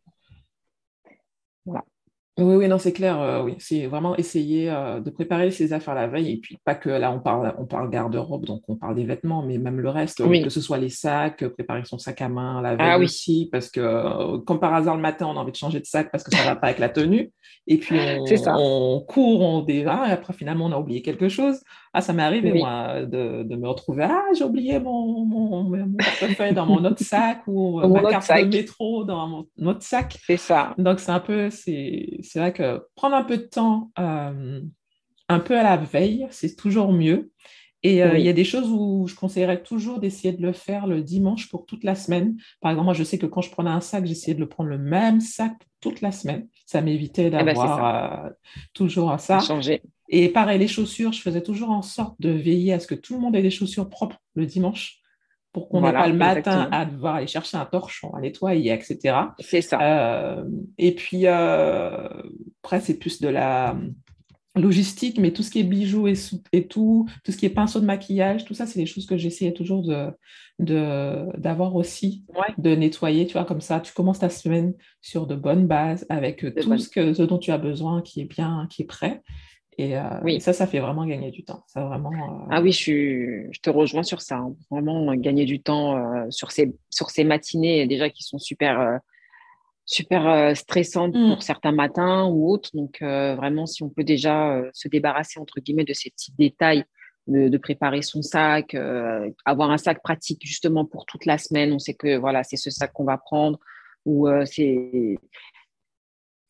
Oui, 2.40 2.56
oui, 2.56 2.68
non, 2.68 2.80
c'est 2.80 2.94
clair. 2.94 3.22
Euh, 3.22 3.44
oui, 3.44 3.56
c'est 3.60 3.86
vraiment 3.86 4.16
essayer 4.18 4.68
euh, 4.68 5.00
de 5.00 5.12
préparer 5.12 5.52
ses 5.52 5.72
affaires 5.72 5.94
la 5.94 6.08
veille. 6.08 6.32
Et 6.32 6.38
puis, 6.38 6.58
pas 6.66 6.74
que 6.74 6.90
là, 6.90 7.12
on 7.12 7.20
parle, 7.20 7.54
on 7.60 7.66
parle 7.66 7.92
garde-robe, 7.92 8.46
donc 8.46 8.64
on 8.68 8.76
parle 8.76 8.96
des 8.96 9.06
vêtements, 9.06 9.44
mais 9.44 9.60
même 9.60 9.80
le 9.80 9.90
reste, 9.90 10.18
que 10.18 10.50
ce 10.50 10.60
soit 10.60 10.80
les 10.80 10.90
sacs, 10.90 11.48
préparer 11.50 11.86
son 11.86 12.00
sac 12.00 12.24
à 12.24 12.30
main 12.30 12.60
la 12.64 12.76
ah 12.80 12.98
veille 12.98 13.06
aussi, 13.06 13.50
parce 13.52 13.70
que 13.70 13.80
euh, 13.80 14.40
comme 14.40 14.60
par 14.60 14.74
hasard, 14.74 14.96
le 14.96 15.02
matin, 15.02 15.28
on 15.28 15.38
a 15.38 15.42
envie 15.42 15.52
de 15.52 15.58
changer 15.58 15.80
de 15.80 15.86
sac 15.86 16.12
parce 16.12 16.24
que 16.24 16.36
ça 16.36 16.42
ne 16.42 16.48
va 16.48 16.56
pas 16.56 16.68
avec 16.68 16.80
la 16.80 16.90
tenue. 16.90 17.32
Et 17.68 17.78
puis, 17.78 18.00
on, 18.48 19.06
court, 19.08 19.42
on 19.42 19.62
déva, 19.62 20.08
et 20.10 20.12
après, 20.12 20.34
finalement, 20.34 20.66
on 20.66 20.72
a 20.72 20.78
oublié 20.78 21.04
quelque 21.04 21.30
chose. 21.30 21.62
Ah, 21.94 22.02
ça 22.02 22.12
m'est 22.12 22.24
arrivé, 22.24 22.52
moi, 22.52 23.04
de, 23.06 23.56
me 23.56 23.68
retrouver. 23.68 24.06
Ah, 24.10 24.24
j'ai 24.36 24.44
oublié 24.44 24.80
mon, 24.80 25.24
mon, 25.24 25.72
portefeuille 26.20 26.54
dans 26.54 26.66
mon 26.66 26.84
autre 26.84 27.04
sac 27.04 27.44
ou 27.46 27.80
ma 27.80 28.10
carte 28.10 28.28
de 28.28 28.46
métro 28.46 29.04
dans 29.04 29.28
mon 29.28 29.68
autre 29.68 29.84
sac. 29.84 30.18
C'est 30.26 30.38
ça. 30.38 30.74
Donc, 30.80 31.00
c'est 31.00 31.12
un 31.12 31.20
peu, 31.20 31.52
c'est 31.52 32.23
vrai 32.36 32.54
que 32.54 32.86
prendre 32.96 33.16
un 33.16 33.24
peu 33.24 33.38
de 33.38 33.44
temps, 33.44 33.92
euh, 34.00 34.62
un 35.30 35.40
peu 35.40 35.58
à 35.58 35.64
la 35.64 35.78
veille, 35.78 36.28
c'est 36.32 36.56
toujours 36.56 36.92
mieux. 36.92 37.32
Et 37.86 38.02
euh, 38.02 38.18
il 38.18 38.24
y 38.24 38.30
a 38.30 38.34
des 38.34 38.46
choses 38.46 38.70
où 38.70 39.08
je 39.08 39.16
conseillerais 39.16 39.62
toujours 39.62 40.00
d'essayer 40.00 40.34
de 40.34 40.42
le 40.42 40.54
faire 40.54 40.88
le 40.88 41.02
dimanche 41.02 41.50
pour 41.50 41.66
toute 41.66 41.84
la 41.84 41.96
semaine. 41.96 42.38
Par 42.62 42.72
exemple, 42.72 42.86
moi, 42.86 42.94
je 42.94 43.04
sais 43.04 43.18
que 43.18 43.26
quand 43.26 43.42
je 43.42 43.52
prenais 43.52 43.70
un 43.70 43.82
sac, 43.82 44.06
j'essayais 44.06 44.36
de 44.36 44.40
le 44.40 44.48
prendre 44.48 44.70
le 44.70 44.78
même 44.78 45.20
sac 45.20 45.54
toute 45.82 46.00
la 46.00 46.14
semaine. 46.14 46.48
Ça 46.66 46.82
m'évitait 46.82 47.28
eh 47.28 47.30
ben, 47.30 47.46
d'avoir 47.46 48.26
euh, 48.26 48.30
toujours 48.74 49.12
à 49.12 49.18
ça. 49.18 49.40
Changer. 49.40 49.82
Et 50.08 50.30
pareil, 50.30 50.60
les 50.60 50.70
chaussures, 50.70 51.12
je 51.12 51.22
faisais 51.22 51.44
toujours 51.44 51.72
en 51.72 51.82
sorte 51.82 52.16
de 52.20 52.30
veiller 52.30 52.72
à 52.72 52.80
ce 52.80 52.88
que 52.88 52.96
tout 52.96 53.16
le 53.16 53.20
monde 53.20 53.36
ait 53.36 53.42
des 53.42 53.52
chaussures 53.52 53.90
propres 53.90 54.18
le 54.36 54.46
dimanche 54.46 55.03
pour 55.54 55.70
qu'on 55.70 55.82
n'ait 55.82 55.94
pas 55.94 56.08
le 56.08 56.16
matin 56.16 56.68
à 56.72 56.84
devoir 56.84 57.16
aller 57.16 57.28
chercher 57.28 57.58
un 57.58 57.66
torchon 57.66 58.14
à 58.16 58.20
nettoyer, 58.20 58.74
etc. 58.74 59.18
C'est 59.40 59.62
ça. 59.62 59.80
Euh, 59.80 60.44
et 60.80 60.94
puis, 60.96 61.28
euh, 61.28 62.10
après, 62.64 62.82
c'est 62.82 62.96
plus 62.96 63.22
de 63.22 63.28
la 63.28 63.78
logistique, 64.56 65.20
mais 65.20 65.32
tout 65.32 65.44
ce 65.44 65.52
qui 65.52 65.60
est 65.60 65.64
bijoux 65.64 66.08
et, 66.08 66.14
et 66.52 66.68
tout, 66.68 67.08
tout 67.24 67.32
ce 67.32 67.38
qui 67.38 67.46
est 67.46 67.50
pinceau 67.50 67.80
de 67.80 67.86
maquillage, 67.86 68.46
tout 68.46 68.54
ça, 68.56 68.66
c'est 68.66 68.80
des 68.80 68.86
choses 68.86 69.06
que 69.06 69.18
j'essayais 69.18 69.54
toujours 69.54 69.84
de, 69.84 71.38
d'avoir 71.38 71.76
aussi, 71.76 72.24
de 72.58 72.76
nettoyer, 72.76 73.28
tu 73.28 73.34
vois, 73.34 73.46
comme 73.46 73.62
ça, 73.62 73.80
tu 73.80 73.94
commences 73.94 74.20
ta 74.20 74.30
semaine 74.30 74.74
sur 75.02 75.28
de 75.28 75.36
bonnes 75.36 75.68
bases 75.68 76.06
avec 76.10 76.40
tout 76.40 76.78
ce, 76.78 76.90
que, 76.90 77.14
ce 77.14 77.24
dont 77.24 77.38
tu 77.38 77.52
as 77.52 77.58
besoin 77.60 78.02
qui 78.02 78.22
est 78.22 78.26
bien, 78.26 78.68
qui 78.72 78.84
est 78.84 78.86
prêt. 78.86 79.22
Et, 79.78 79.98
euh, 79.98 80.02
oui. 80.24 80.40
ça, 80.42 80.54
ça 80.54 80.68
fait 80.68 80.80
vraiment 80.80 81.06
gagner 81.06 81.32
du 81.32 81.44
temps. 81.44 81.64
Ça, 81.68 81.86
vraiment, 81.86 82.12
euh, 82.12 82.48
Ah 82.52 82.62
oui, 82.62 82.72
je, 82.72 83.48
je, 83.52 83.60
te 83.60 83.70
rejoins 83.70 84.04
sur 84.04 84.22
ça. 84.22 84.38
Hein. 84.38 84.56
Vraiment 84.70 85.14
gagner 85.16 85.46
du 85.46 85.62
temps 85.62 85.98
euh, 85.98 86.26
sur, 86.30 86.52
ces, 86.52 86.74
sur 86.90 87.10
ces 87.10 87.24
matinées 87.24 87.88
déjà 87.88 88.10
qui 88.10 88.24
sont 88.24 88.38
super, 88.38 89.00
super 89.86 90.56
stressantes 90.56 91.16
mmh. 91.16 91.30
pour 91.30 91.44
certains 91.44 91.72
matins 91.72 92.26
ou 92.26 92.52
autres. 92.52 92.70
Donc 92.74 93.00
vraiment, 93.02 93.66
si 93.66 93.84
on 93.84 93.90
peut 93.90 94.04
déjà 94.04 94.62
se 94.74 94.88
débarrasser, 94.88 95.40
entre 95.40 95.60
guillemets, 95.60 95.86
de 95.86 95.94
ces 95.94 96.10
petits 96.12 96.34
détails, 96.38 96.84
de, 97.28 97.48
de 97.48 97.58
préparer 97.58 98.02
son 98.02 98.22
sac, 98.22 98.76
avoir 99.46 99.72
un 99.72 99.78
sac 99.78 100.02
pratique 100.04 100.42
justement 100.44 100.86
pour 100.86 101.06
toute 101.06 101.26
la 101.26 101.38
semaine. 101.38 101.74
On 101.74 101.80
sait 101.80 101.94
que 101.94 102.18
voilà, 102.18 102.44
c'est 102.44 102.58
ce 102.58 102.70
sac 102.70 102.92
qu'on 102.94 103.06
va 103.06 103.18
prendre 103.18 103.60
ou 104.06 104.28
c'est 104.46 105.18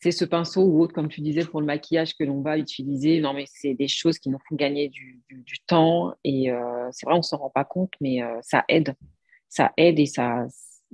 c'est 0.04 0.12
ce 0.12 0.26
pinceau 0.26 0.64
ou 0.64 0.82
autre, 0.82 0.94
comme 0.94 1.08
tu 1.08 1.22
disais, 1.22 1.46
pour 1.46 1.62
le 1.62 1.66
maquillage 1.66 2.14
que 2.16 2.26
l'on 2.26 2.42
va 2.42 2.58
utiliser. 2.58 3.22
Non, 3.22 3.34
mais 3.34 3.46
c'est 3.48 3.74
des 3.74 3.88
choses 3.88 4.20
qui 4.20 4.30
nous 4.30 4.38
font 4.50 4.56
gagner 4.56 4.90
du, 4.90 5.24
temps. 5.66 6.14
Et 6.26 6.52
euh, 6.52 6.90
c'est 6.92 7.06
vrai, 7.06 7.16
on 7.16 7.20
ne 7.20 7.24
s'en 7.24 7.38
rend 7.38 7.50
pas 7.50 7.64
compte, 7.64 7.94
mais 8.02 8.22
euh, 8.22 8.38
ça 8.42 8.66
aide. 8.68 8.96
Ça 9.48 9.72
aide 9.78 10.00
et 10.00 10.06
ça, 10.06 10.46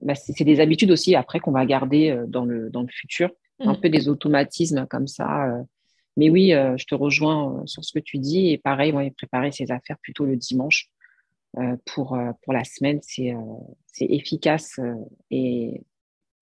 bah, 0.03 0.13
c'est 0.13 0.43
des 0.43 0.59
habitudes 0.59 0.91
aussi 0.91 1.15
après 1.15 1.39
qu'on 1.39 1.51
va 1.51 1.65
garder 1.65 2.11
euh, 2.11 2.27
dans 2.27 2.45
le, 2.45 2.69
dans 2.69 2.83
le 2.83 2.87
futur. 2.87 3.31
Un 3.59 3.73
mmh. 3.73 3.81
peu 3.81 3.89
des 3.89 4.09
automatismes 4.09 4.85
comme 4.85 5.07
ça. 5.07 5.65
Mais 6.15 6.29
oui, 6.29 6.51
je 6.51 6.85
te 6.85 6.95
rejoins 6.95 7.63
sur 7.65 7.83
ce 7.83 7.91
que 7.91 7.99
tu 7.99 8.19
dis. 8.19 8.51
Et 8.51 8.57
pareil, 8.59 8.93
préparer 9.17 9.51
ses 9.51 9.71
affaires 9.71 9.97
plutôt 10.03 10.25
le 10.25 10.37
dimanche 10.37 10.89
pour, 11.85 12.17
pour 12.41 12.53
la 12.53 12.63
semaine, 12.63 12.99
c'est 13.01 13.35
efficace 13.99 14.79
et, 15.29 15.81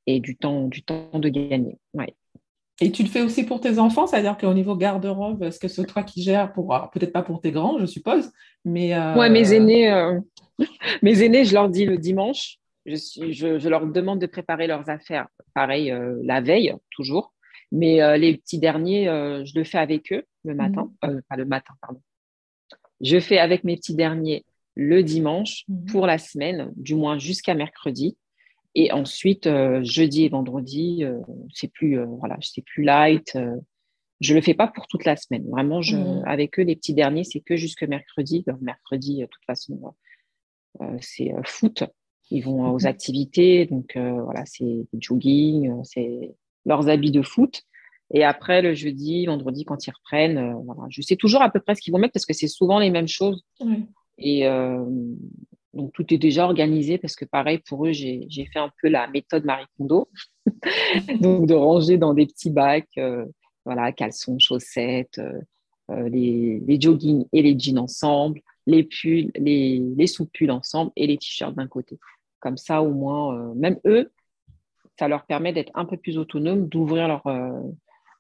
et 0.06 0.20
du, 0.20 0.38
temps, 0.38 0.68
du 0.68 0.84
temps 0.84 1.18
de 1.18 1.30
gagner. 1.30 1.80
Ouais. 1.96 2.14
Et 2.80 2.92
tu 2.92 3.04
le 3.04 3.10
fais 3.10 3.22
aussi 3.22 3.44
pour 3.44 3.60
tes 3.60 3.80
enfants, 3.80 4.06
c'est-à-dire 4.06 4.38
qu'au 4.38 4.54
niveau 4.54 4.76
garde-robe, 4.76 5.44
est-ce 5.44 5.60
que 5.60 5.68
c'est 5.68 5.86
toi 5.86 6.04
qui 6.04 6.22
gères 6.22 6.54
pour, 6.54 6.90
peut-être 6.94 7.12
pas 7.12 7.24
pour 7.24 7.42
tes 7.42 7.52
grands, 7.52 7.80
je 7.80 7.86
suppose, 7.86 8.32
mais. 8.66 8.94
Euh... 8.94 9.30
mes 9.30 9.54
aînés, 9.54 9.92
euh, 9.92 10.20
mes 11.02 11.24
aînés, 11.24 11.44
je 11.44 11.54
leur 11.54 11.70
dis 11.70 11.86
le 11.86 11.98
dimanche. 11.98 12.58
Je, 12.86 12.96
suis, 12.96 13.34
je, 13.34 13.68
leur 13.68 13.86
demande 13.86 14.20
de 14.20 14.28
préparer 14.28 14.68
leurs 14.68 14.90
affaires, 14.90 15.28
pareil, 15.54 15.92
euh, 15.92 16.22
la 16.24 16.40
veille, 16.40 16.74
toujours. 16.92 17.34
Mais 17.72 18.18
les 18.18 18.38
petits 18.38 18.60
derniers, 18.60 19.08
je 19.44 19.52
le 19.60 19.66
fais 19.66 19.78
avec 19.78 20.14
eux 20.14 20.24
le 20.46 20.54
mmh. 20.54 20.58
matin, 20.58 20.90
pas 21.02 21.36
le 21.36 21.44
matin, 21.44 21.74
pardon. 21.82 22.00
Je 23.02 23.20
fais 23.20 23.40
avec 23.40 23.66
mes 23.66 23.76
petits 23.76 23.94
derniers 23.94 24.46
le 24.76 25.04
dimanche 25.04 25.66
mmh. 25.68 25.86
pour 25.92 26.08
la 26.08 26.18
semaine, 26.18 26.72
du 26.78 26.96
moins 26.96 27.18
jusqu'à 27.18 27.56
mercredi. 27.56 28.16
Et 28.80 28.92
ensuite, 28.92 29.48
euh, 29.48 29.84
jeudi 29.84 30.26
et 30.26 30.30
vendredi, 30.30 31.04
euh, 31.04 31.18
c'est 31.52 31.68
plus, 31.68 31.98
euh, 31.98 32.06
voilà, 32.06 32.38
c'est 32.42 32.62
plus 32.62 32.84
light. 32.84 33.36
je 34.22 34.36
le 34.36 34.42
fais 34.42 34.54
pas 34.54 34.68
pour 34.68 34.86
toute 34.86 35.04
la 35.04 35.16
semaine. 35.16 35.50
Vraiment, 35.50 35.82
je, 35.82 35.98
mmh. 35.98 36.24
avec 36.28 36.60
eux, 36.60 36.62
les 36.62 36.76
petits 36.76 36.94
derniers, 36.94 37.24
c'est 37.24 37.40
que 37.40 37.56
jusque 37.56 37.82
mercredi. 37.82 38.46
mercredi, 38.62 39.22
de 39.22 39.26
toute 39.26 39.44
façon, 39.46 39.96
c'est 41.02 41.34
foot. 41.46 41.86
Ils 42.30 42.42
vont 42.42 42.70
aux 42.70 42.82
mmh. 42.82 42.86
activités, 42.86 43.66
donc 43.66 43.98
voilà, 43.98 44.44
c'est 44.46 44.86
jogging, 45.00 45.74
c'est 45.84 46.36
leurs 46.68 46.88
habits 46.88 47.12
de 47.12 47.24
foot. 47.24 47.64
Et 48.14 48.24
après, 48.24 48.62
le 48.62 48.76
jeudi, 48.76 49.26
vendredi, 49.26 49.66
quand 49.66 49.88
ils 49.88 49.92
reprennent, 49.92 50.54
voilà, 50.66 50.84
je 50.90 51.02
sais 51.02 51.16
toujours 51.16 51.42
à 51.42 51.50
peu 51.50 51.60
près 51.60 51.74
ce 51.74 51.82
qu'ils 51.82 51.94
vont 51.94 52.00
mettre 52.00 52.14
parce 52.14 52.28
que 52.28 52.34
c'est 52.34 52.48
souvent 52.48 52.78
les 52.78 52.92
mêmes 52.92 53.08
choses. 53.08 53.44
Et 54.20 54.48
donc, 55.78 55.94
tout 55.94 56.12
est 56.12 56.18
déjà 56.18 56.46
organisé 56.46 56.98
parce 56.98 57.16
que, 57.16 57.24
pareil, 57.24 57.60
pour 57.60 57.86
eux, 57.86 57.92
j'ai 57.92 58.50
fait 58.52 58.58
un 58.58 58.72
peu 58.82 58.90
la 58.90 59.08
méthode 59.08 59.46
Marie 59.46 59.68
Kondo. 59.78 60.10
Donc, 61.22 61.46
de 61.46 61.54
ranger 61.54 61.98
dans 61.98 62.16
des 62.16 62.26
petits 62.26 62.50
bacs, 62.50 62.98
euh, 62.98 63.26
voilà, 63.64 63.92
caleçons, 63.92 64.40
chaussettes, 64.40 65.20
euh, 65.20 65.40
euh, 65.92 66.10
les, 66.10 66.60
les, 66.66 66.82
joggings 66.82 67.26
et 67.32 67.44
les 67.44 67.58
jeans 67.58 67.78
ensemble, 67.78 68.42
les 68.66 68.84
pulls, 68.84 69.32
les, 69.36 69.80
les 69.96 70.08
sous-pulls 70.08 70.50
ensemble 70.50 70.92
et 70.96 71.06
les 71.06 71.18
t-shirts 71.18 71.54
d'un 71.54 71.68
côté. 71.68 72.00
Comme 72.40 72.58
ça, 72.58 72.82
au 72.82 72.92
moins, 72.92 73.54
même 73.54 73.80
eux, 73.86 74.12
ça 74.98 75.08
leur 75.08 75.26
permet 75.26 75.54
d'être 75.54 75.72
un 75.76 75.86
peu 75.86 75.98
plus 75.98 76.18
autonomes, 76.18 76.68
d'ouvrir 76.68 77.08
leur, 77.08 77.24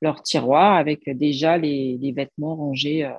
leur 0.02 0.22
tiroir 0.22 0.76
avec 0.76 1.10
déjà 1.10 1.58
les, 1.58 1.98
les 1.98 2.12
vêtements 2.12 2.56
rangés 2.56 3.12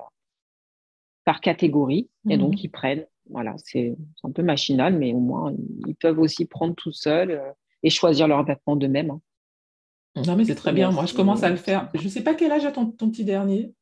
par 1.25 1.41
catégorie. 1.41 2.09
Et 2.29 2.37
donc, 2.37 2.53
mmh. 2.53 2.63
ils 2.63 2.71
prennent 2.71 3.05
voilà, 3.29 3.55
c'est 3.57 3.95
un 4.23 4.31
peu 4.31 4.41
machinal, 4.41 4.97
mais 4.97 5.13
au 5.13 5.19
moins, 5.19 5.53
ils 5.87 5.95
peuvent 5.95 6.19
aussi 6.19 6.45
prendre 6.45 6.75
tout 6.75 6.91
seuls 6.91 7.31
euh, 7.31 7.51
et 7.83 7.89
choisir 7.89 8.27
leurs 8.27 8.43
vêtements 8.43 8.75
d'eux-mêmes. 8.75 9.11
Hein. 9.11 9.21
Non, 10.25 10.35
mais 10.35 10.45
c'est 10.45 10.55
très 10.55 10.73
bien. 10.73 10.91
Moi, 10.91 11.05
je 11.05 11.13
commence 11.13 11.43
à 11.43 11.49
le 11.49 11.55
faire. 11.55 11.89
Je 11.93 12.03
ne 12.03 12.09
sais 12.09 12.23
pas 12.23 12.33
quel 12.33 12.51
âge 12.51 12.65
a 12.65 12.71
ton, 12.71 12.87
petit 12.87 13.23
dernier. 13.23 13.73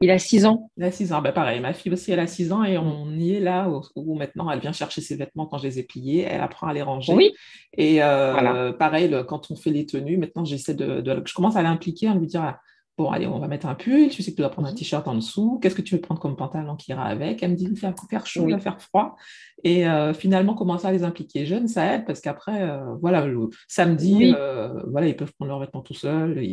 Il 0.00 0.10
a 0.10 0.18
6 0.18 0.46
ans. 0.46 0.70
Il 0.76 0.82
a 0.82 0.90
6 0.90 1.12
ans. 1.12 1.22
Ben, 1.22 1.32
pareil, 1.32 1.60
ma 1.60 1.72
fille 1.72 1.92
aussi, 1.92 2.10
elle 2.10 2.18
a 2.18 2.26
6 2.26 2.50
ans 2.50 2.64
et 2.64 2.76
on 2.78 3.10
y 3.12 3.34
est 3.34 3.40
là 3.40 3.70
où, 3.94 4.14
maintenant 4.14 4.50
elle 4.50 4.58
vient 4.58 4.72
chercher 4.72 5.00
ses 5.00 5.14
vêtements 5.14 5.46
quand 5.46 5.58
je 5.58 5.64
les 5.64 5.78
ai 5.78 5.82
pliés. 5.84 6.22
Elle 6.22 6.40
apprend 6.40 6.66
à 6.66 6.72
les 6.72 6.82
ranger. 6.82 7.14
Oui. 7.14 7.32
Et 7.76 8.02
euh, 8.02 8.72
pareil, 8.72 9.14
quand 9.28 9.50
on 9.52 9.56
fait 9.56 9.70
les 9.70 9.86
tenues, 9.86 10.16
maintenant, 10.16 10.44
j'essaie 10.44 10.74
de, 10.74 11.22
Je 11.24 11.34
commence 11.34 11.56
à 11.56 11.62
l'impliquer, 11.62 12.08
à 12.08 12.14
lui 12.14 12.26
dire 12.26 12.58
Bon, 12.98 13.12
allez, 13.12 13.28
on 13.28 13.38
va 13.38 13.46
mettre 13.46 13.66
un 13.66 13.76
pull. 13.76 14.08
Tu 14.08 14.24
sais 14.24 14.32
que 14.32 14.36
tu 14.36 14.42
dois 14.42 14.50
prendre 14.50 14.66
un 14.66 14.72
mhm. 14.72 14.78
t-shirt 14.78 15.06
en 15.06 15.14
dessous. 15.14 15.60
Qu'est-ce 15.62 15.76
que 15.76 15.82
tu 15.82 15.94
veux 15.94 16.00
prendre 16.00 16.20
comme 16.20 16.34
pantalon 16.34 16.74
qui 16.74 16.90
ira 16.90 17.04
avec? 17.04 17.44
Elle 17.44 17.52
me 17.52 17.56
dit, 17.56 17.68
il 17.70 17.78
va 17.78 17.94
faire 18.10 18.26
chaud, 18.26 18.48
il 18.48 18.54
va 18.54 18.58
faire 18.58 18.82
froid. 18.82 19.16
Et 19.62 19.86
euh, 19.86 20.12
finalement, 20.12 20.54
commencer 20.54 20.88
à 20.88 20.90
les 20.90 21.04
impliquer? 21.04 21.46
Jeunes, 21.46 21.68
ça 21.68 21.94
aide 21.94 22.04
parce 22.06 22.20
qu'après, 22.20 22.60
euh, 22.60 22.96
voilà, 23.00 23.24
le 23.24 23.50
samedi, 23.68 24.34
euh, 24.36 24.82
voilà, 24.90 25.06
ils 25.06 25.14
peuvent 25.14 25.32
prendre 25.34 25.48
leurs 25.48 25.60
vêtements 25.60 25.80
tout 25.80 25.94
seuls. 25.94 26.44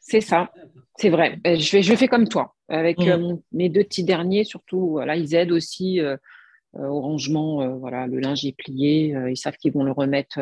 C'est 0.00 0.20
ça, 0.20 0.50
c'est 0.96 1.08
vrai. 1.08 1.38
Je 1.44 1.68
fais, 1.68 1.82
je 1.82 1.94
fais 1.94 2.08
comme 2.08 2.26
toi. 2.26 2.56
Avec 2.68 2.98
mmh. 2.98 3.38
mes 3.52 3.68
deux 3.68 3.84
petits 3.84 4.04
derniers, 4.04 4.42
surtout, 4.42 4.88
voilà, 4.90 5.14
ils 5.14 5.36
aident 5.36 5.52
aussi 5.52 6.00
au 6.76 7.00
rangement. 7.00 7.76
voilà, 7.78 8.08
le 8.08 8.18
linge 8.18 8.44
est 8.44 8.56
plié. 8.56 9.16
ils 9.28 9.36
savent 9.36 9.56
qu'ils 9.56 9.72
vont 9.72 9.84
le 9.84 9.92
remettre 9.92 10.40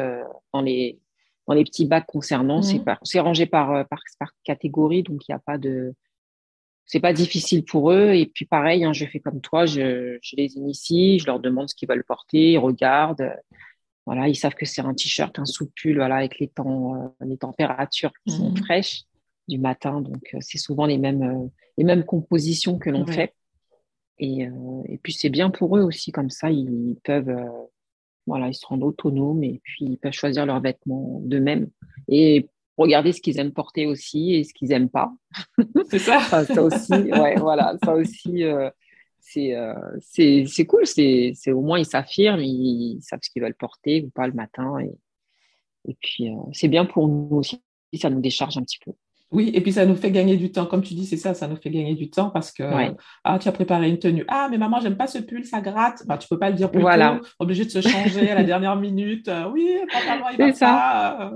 dans 0.54 0.62
les 0.62 0.98
dans 1.48 1.54
les 1.54 1.64
petits 1.64 1.86
bacs 1.86 2.06
concernant. 2.06 2.62
C'est, 2.62 2.78
mmh. 2.78 3.20
rangé 3.20 3.46
par, 3.46 3.88
par, 3.88 4.00
par, 4.20 4.32
catégorie, 4.44 5.02
donc 5.02 5.22
il 5.26 5.32
n'y 5.32 5.34
a 5.34 5.40
pas 5.40 5.56
de. 5.56 5.94
c'est 6.84 7.00
pas 7.00 7.14
difficile 7.14 7.64
pour 7.64 7.90
eux. 7.90 8.12
Et 8.12 8.26
puis 8.26 8.44
pareil, 8.44 8.84
hein, 8.84 8.92
je 8.92 9.06
fais 9.06 9.18
comme 9.18 9.40
toi, 9.40 9.64
je, 9.64 10.18
je, 10.22 10.36
les 10.36 10.56
initie, 10.56 11.18
je 11.18 11.26
leur 11.26 11.40
demande 11.40 11.70
ce 11.70 11.74
qu'ils 11.74 11.88
veulent 11.88 12.04
porter, 12.04 12.52
ils 12.52 12.58
regardent. 12.58 13.34
Voilà, 14.04 14.28
ils 14.28 14.36
savent 14.36 14.54
que 14.54 14.66
c'est 14.66 14.82
un 14.82 14.94
t-shirt, 14.94 15.38
un 15.38 15.44
sous-pull, 15.44 15.96
voilà, 15.96 16.16
avec 16.16 16.38
les 16.38 16.48
temps, 16.48 16.94
euh, 16.94 17.24
les 17.26 17.36
températures 17.36 18.12
qui 18.24 18.34
sont 18.34 18.50
mhm. 18.50 18.56
fraîches 18.58 19.04
du 19.48 19.58
matin. 19.58 20.02
Donc 20.02 20.34
c'est 20.40 20.58
souvent 20.58 20.84
les 20.84 20.98
mêmes, 20.98 21.50
les 21.78 21.84
mêmes 21.84 22.04
compositions 22.04 22.78
que 22.78 22.90
l'on 22.90 23.06
fait. 23.06 23.34
Et, 24.18 24.48
et 24.86 24.98
puis 24.98 25.12
c'est 25.12 25.30
bien 25.30 25.48
pour 25.48 25.78
eux 25.78 25.82
aussi, 25.82 26.10
comme 26.10 26.28
ça, 26.28 26.50
ils 26.50 26.96
peuvent 27.04 27.34
voilà, 28.28 28.48
ils 28.48 28.54
se 28.54 28.66
rendent 28.66 28.84
autonomes 28.84 29.42
et 29.42 29.60
puis 29.64 29.84
ils 29.86 29.98
peuvent 29.98 30.12
choisir 30.12 30.46
leurs 30.46 30.60
vêtements 30.60 31.20
d'eux-mêmes. 31.24 31.68
Et 32.08 32.48
regarder 32.76 33.12
ce 33.12 33.20
qu'ils 33.20 33.38
aiment 33.40 33.52
porter 33.52 33.86
aussi 33.86 34.34
et 34.34 34.44
ce 34.44 34.54
qu'ils 34.54 34.68
n'aiment 34.68 34.90
pas. 34.90 35.12
C'est 35.90 35.98
ça. 35.98 36.20
ça 36.44 36.62
aussi, 36.62 36.92
ouais, 36.92 37.34
voilà, 37.36 37.76
ça 37.84 37.94
aussi, 37.94 38.44
euh, 38.44 38.70
euh, 39.36 39.74
c'est, 40.00 40.44
c'est, 40.46 40.66
cool. 40.66 40.86
C'est, 40.86 41.34
au 41.48 41.60
moins, 41.60 41.78
ils 41.78 41.86
s'affirment, 41.86 42.40
ils, 42.40 43.00
savent 43.02 43.20
ce 43.22 43.30
qu'ils 43.30 43.42
veulent 43.42 43.54
porter 43.54 44.02
ou 44.02 44.10
pas 44.10 44.26
le 44.26 44.32
matin. 44.32 44.78
Et, 44.78 44.92
et 45.90 45.96
puis, 46.00 46.30
euh, 46.30 46.36
c'est 46.52 46.68
bien 46.68 46.84
pour 46.84 47.08
nous 47.08 47.36
aussi, 47.36 47.60
ça 47.94 48.10
nous 48.10 48.20
décharge 48.20 48.56
un 48.56 48.62
petit 48.62 48.78
peu. 48.84 48.92
Oui, 49.30 49.50
et 49.52 49.60
puis 49.60 49.72
ça 49.72 49.84
nous 49.84 49.94
fait 49.94 50.10
gagner 50.10 50.36
du 50.36 50.50
temps. 50.50 50.64
Comme 50.64 50.82
tu 50.82 50.94
dis, 50.94 51.04
c'est 51.04 51.18
ça, 51.18 51.34
ça 51.34 51.48
nous 51.48 51.56
fait 51.56 51.68
gagner 51.68 51.94
du 51.94 52.08
temps 52.08 52.30
parce 52.30 52.50
que 52.50 52.62
ah, 53.24 53.38
tu 53.38 53.48
as 53.48 53.52
préparé 53.52 53.88
une 53.90 53.98
tenue. 53.98 54.24
Ah, 54.28 54.48
mais 54.50 54.56
maman, 54.56 54.80
j'aime 54.80 54.96
pas 54.96 55.06
ce 55.06 55.18
pull, 55.18 55.44
ça 55.44 55.60
gratte. 55.60 56.02
Bah, 56.06 56.16
tu 56.16 56.26
peux 56.28 56.38
pas 56.38 56.48
le 56.48 56.56
dire 56.56 56.70
plus 56.70 56.82
tôt, 56.82 57.26
obligé 57.38 57.66
de 57.66 57.70
se 57.70 57.80
changer 57.82 58.30
à 58.30 58.36
la 58.36 58.44
dernière 58.44 58.76
minute. 58.76 59.28
Euh, 59.28 59.50
oui, 59.50 59.70
papa, 59.92 60.30
il 60.32 60.38
va 60.38 60.52
ça. 60.54 60.66
Pas. 60.66 61.32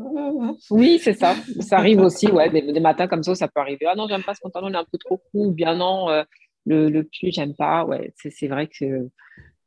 oui, 0.70 0.98
c'est 1.02 1.12
ça. 1.12 1.34
Ça 1.60 1.76
arrive 1.76 2.00
aussi, 2.00 2.30
ouais, 2.30 2.48
des, 2.48 2.80
matins 2.80 3.06
comme 3.06 3.22
ça, 3.22 3.34
ça 3.34 3.48
peut 3.48 3.60
arriver. 3.60 3.84
Ah 3.86 3.94
non, 3.94 4.08
j'aime 4.08 4.22
pas 4.22 4.34
ce 4.34 4.40
pantalon, 4.40 4.68
il 4.68 4.74
est 4.74 4.78
un 4.78 4.86
peu 4.90 4.98
trop 4.98 5.18
court. 5.18 5.46
Ou 5.46 5.52
bien 5.52 5.74
non, 5.74 6.08
euh, 6.08 6.22
le, 6.64 6.88
le 6.88 7.04
pull, 7.04 7.30
j'aime 7.30 7.54
pas. 7.54 7.84
Ouais, 7.84 8.14
c'est 8.16 8.48
vrai 8.48 8.68
que, 8.68 9.10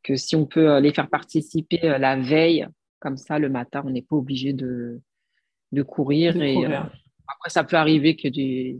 que 0.01 0.15
si 0.15 0.35
on 0.35 0.47
peut 0.47 0.71
euh, 0.71 0.79
les 0.79 0.93
faire 0.93 1.09
participer 1.09 1.77
la 1.99 2.15
veille, 2.15 2.67
comme 2.99 3.17
ça, 3.17 3.37
le 3.37 3.49
matin, 3.49 3.83
on 3.85 3.91
n'est 3.91 4.01
pas 4.01 4.15
obligé 4.15 4.51
de, 4.51 4.99
de 5.71 5.83
courir. 5.83 6.35
et, 6.41 6.65
après, 7.27 7.49
ça 7.49 7.63
peut 7.63 7.75
arriver 7.75 8.15
que 8.15 8.27
des, 8.27 8.79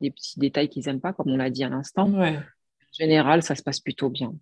des 0.00 0.10
petits 0.10 0.38
détails 0.38 0.68
qu'ils 0.68 0.84
n'aiment 0.86 1.00
pas, 1.00 1.12
comme 1.12 1.30
on 1.30 1.36
l'a 1.36 1.50
dit 1.50 1.64
à 1.64 1.68
l'instant. 1.68 2.10
Ouais. 2.10 2.36
En 2.36 2.98
général, 2.98 3.42
ça 3.42 3.54
se 3.54 3.62
passe 3.62 3.80
plutôt 3.80 4.10
bien. 4.10 4.34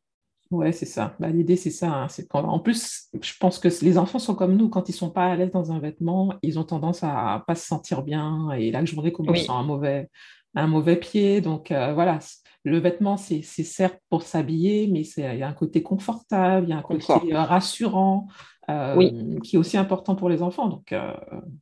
Ouais, 0.51 0.73
c'est 0.73 0.87
ça. 0.87 1.17
Bah, 1.19 1.31
L'idée, 1.31 1.57
c'est 1.57 1.71
ça. 1.71 1.91
Hein. 1.93 2.09
C'est 2.09 2.33
En 2.35 2.61
plus, 2.61 3.09
je 3.21 3.33
pense 3.41 3.59
que 3.59 3.69
les 3.85 3.99
enfants 3.99 4.19
sont 4.19 4.35
comme 4.35 4.57
nous. 4.57 4.69
Quand 4.69 4.89
ils 4.89 4.93
ne 4.93 4.97
sont 4.97 5.11
pas 5.11 5.27
à 5.27 5.37
l'aise 5.37 5.51
dans 5.51 5.73
un 5.73 5.81
vêtement, 5.81 6.35
ils 6.43 6.59
ont 6.59 6.65
tendance 6.65 7.03
à 7.03 7.39
ne 7.39 7.45
pas 7.45 7.55
se 7.55 7.67
sentir 7.67 8.03
bien. 8.03 8.51
Et 8.53 8.71
la 8.71 8.85
journée 8.85 9.13
commence 9.13 9.39
sur 9.39 9.55
un 9.55 9.65
mauvais, 9.65 10.09
un 10.55 10.67
mauvais 10.67 10.97
pied. 10.97 11.41
Donc, 11.41 11.71
euh, 11.71 11.93
voilà. 11.95 12.19
Le 12.67 12.79
vêtement, 12.79 13.19
c'est 13.19 13.43
certes 13.43 14.01
pour 14.09 14.23
s'habiller, 14.23 14.89
mais 14.89 15.03
il 15.03 15.39
y 15.39 15.43
a 15.43 15.49
un 15.49 15.53
côté 15.53 15.83
confortable, 15.83 16.67
il 16.67 16.71
y 16.71 16.73
a 16.73 16.79
un 16.79 16.83
côté 16.83 17.13
euh, 17.35 17.43
rassurant. 17.43 18.27
Euh, 18.71 18.97
oui. 18.97 19.41
qui 19.43 19.57
est 19.57 19.59
aussi 19.59 19.77
important 19.77 20.15
pour 20.15 20.31
les 20.31 20.41
enfants. 20.41 20.69
Donc, 20.69 20.93
euh, 20.93 21.13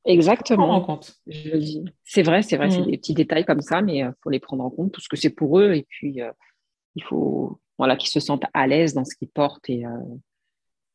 exactement. 0.04 0.70
en 0.70 0.80
compte. 0.80 1.14
C'est 2.04 2.22
vrai, 2.22 2.42
c'est 2.42 2.56
vrai, 2.56 2.70
c'est 2.70 2.80
mm. 2.80 2.86
des 2.86 2.98
petits 2.98 3.14
détails 3.14 3.44
comme 3.44 3.60
ça, 3.60 3.82
mais 3.82 3.98
il 3.98 4.02
euh, 4.02 4.12
faut 4.22 4.30
les 4.30 4.38
prendre 4.38 4.64
en 4.64 4.70
compte 4.70 4.92
parce 4.92 5.08
que 5.08 5.16
c'est 5.16 5.30
pour 5.30 5.58
eux 5.58 5.72
et 5.72 5.84
puis 5.88 6.20
il 6.94 7.02
faut 7.02 7.58
voilà 7.76 7.96
qu'ils 7.96 8.10
se 8.10 8.20
sentent 8.20 8.44
à 8.54 8.66
l'aise 8.68 8.94
dans 8.94 9.04
ce 9.04 9.16
qu'ils 9.16 9.30
portent 9.30 9.68
et, 9.68 9.82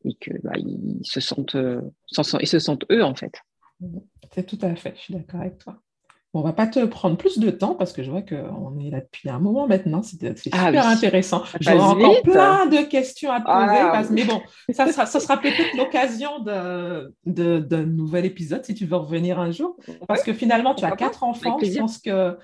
et 0.05 0.13
que 0.13 0.31
bah, 0.43 0.53
se 1.01 1.19
sentent, 1.19 1.57
ils 2.39 2.47
se 2.47 2.59
sentent 2.59 2.85
eux 2.89 3.03
en 3.03 3.15
fait. 3.15 3.41
C'est 4.33 4.45
tout 4.45 4.59
à 4.61 4.73
fait. 4.75 4.93
Je 4.95 5.01
suis 5.01 5.13
d'accord 5.13 5.41
avec 5.41 5.57
toi. 5.57 5.77
On 6.37 6.43
va 6.43 6.53
pas 6.53 6.67
te 6.67 6.85
prendre 6.85 7.17
plus 7.17 7.39
de 7.39 7.49
temps 7.49 7.73
parce 7.73 7.93
que 7.93 8.03
je 8.03 8.11
vois 8.11 8.21
qu'on 8.21 8.79
est 8.79 8.91
là 8.91 9.01
depuis 9.01 9.27
un 9.27 9.39
moment 9.39 9.67
maintenant. 9.67 10.03
C'est 10.03 10.23
ah 10.51 10.67
super 10.67 10.87
intéressant. 10.87 11.41
J'aurai 11.59 11.79
encore 11.79 12.21
plein 12.21 12.67
de 12.67 12.87
questions 12.87 13.31
à 13.31 13.39
te 13.39 13.45
ah 13.47 13.91
poser. 13.97 14.13
mais 14.13 14.23
bon, 14.23 14.39
ça 14.69 14.91
sera, 14.91 15.07
ça 15.07 15.19
sera 15.19 15.37
peut-être 15.41 15.75
l'occasion 15.75 16.39
d'un 16.39 17.07
de, 17.25 17.57
de, 17.57 17.77
nouvel 17.77 18.25
épisode 18.25 18.63
si 18.63 18.75
tu 18.75 18.85
veux 18.85 18.97
revenir 18.97 19.39
un 19.39 19.49
jour. 19.49 19.75
Parce 20.07 20.21
que 20.21 20.31
finalement, 20.31 20.75
tu 20.75 20.85
as 20.85 20.91
quatre 20.91 21.23
enfants. 21.23 21.57
Je 21.59 21.79
pense 21.79 21.97
que 21.97 22.37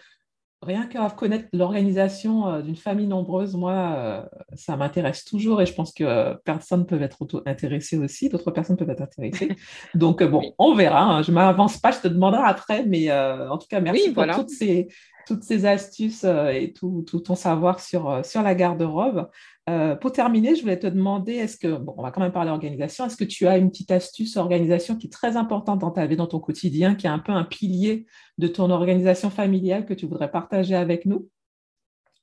rien 0.64 0.88
qu'à 0.88 1.10
connaître 1.10 1.48
l'organisation 1.54 2.48
euh, 2.48 2.62
d'une 2.62 2.76
famille 2.76 3.08
nombreuse, 3.08 3.56
moi, 3.56 3.74
euh, 3.74 4.22
ça 4.56 4.78
m'intéresse 4.78 5.26
toujours 5.26 5.62
et 5.62 5.66
je 5.66 5.74
pense 5.74 5.94
que 5.94 6.34
personne 6.44 6.86
peut 6.86 7.02
être 7.02 7.44
intéressé 7.46 7.98
aussi, 7.98 8.30
d'autres 8.30 8.52
personnes 8.52 8.78
peuvent 8.78 8.90
être 8.90 9.02
intéressées. 9.02 9.50
Donc, 9.96 10.22
euh, 10.22 10.28
bon, 10.28 10.54
on 10.58 10.76
verra. 10.76 11.04
Hein. 11.04 11.22
Je 11.22 11.32
ne 11.32 11.36
m'avance 11.36 11.78
pas, 11.78 11.92
je 11.92 12.00
te 12.00 12.08
demanderai 12.08 12.44
après, 12.46 12.86
mais 12.86 13.12
en 13.12 13.58
tout 13.58 13.68
cas, 13.68 13.80
merci 13.80 14.12
pour 14.12 14.26
toutes, 14.28 14.50
ces, 14.50 14.88
toutes 15.28 15.44
ces 15.44 15.66
astuces 15.66 16.24
et 16.24 16.74
tout, 16.74 17.04
tout, 17.08 17.20
ton 17.20 17.36
savoir 17.36 17.80
sur, 17.80 18.26
sur 18.26 18.42
la 18.42 18.56
garde-robe. 18.56 19.30
Euh, 19.70 19.96
pour 19.96 20.12
terminer, 20.12 20.56
je 20.56 20.62
voulais 20.62 20.80
te 20.80 20.88
demander, 20.88 21.34
est-ce 21.34 21.58
que, 21.58 21.78
bon, 21.78 21.94
on 21.98 22.04
va 22.04 22.12
quand 22.12 22.20
même 22.20 22.34
parler 22.34 22.50
d'organisation, 22.50 23.06
est-ce 23.06 23.16
que 23.16 23.24
tu 23.24 23.48
as 23.48 23.58
une 23.58 23.70
petite 23.72 23.92
astuce 23.92 24.36
organisation 24.36 24.98
qui 24.98 25.08
est 25.08 25.12
très 25.12 25.38
importante 25.38 25.80
dans 25.80 25.92
ta 25.92 26.06
vie, 26.06 26.18
dans 26.18 26.28
ton 26.28 26.40
quotidien, 26.40 26.96
qui 26.96 27.08
est 27.08 27.10
un 27.10 27.20
peu 27.20 27.32
un 27.32 27.46
pilier 27.46 28.06
de 28.38 28.48
ton 28.48 28.70
organisation 28.70 29.30
familiale 29.30 29.86
que 29.86 29.94
tu 29.94 30.06
voudrais 30.06 30.30
partager 30.30 30.76
avec 30.76 31.06
nous? 31.06 31.30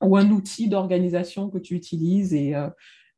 Ou 0.03 0.17
un 0.17 0.29
outil 0.29 0.69
d'organisation 0.69 1.49
que 1.49 1.57
tu 1.57 1.73
utilises 1.73 2.33
et 2.35 2.55
euh, 2.55 2.69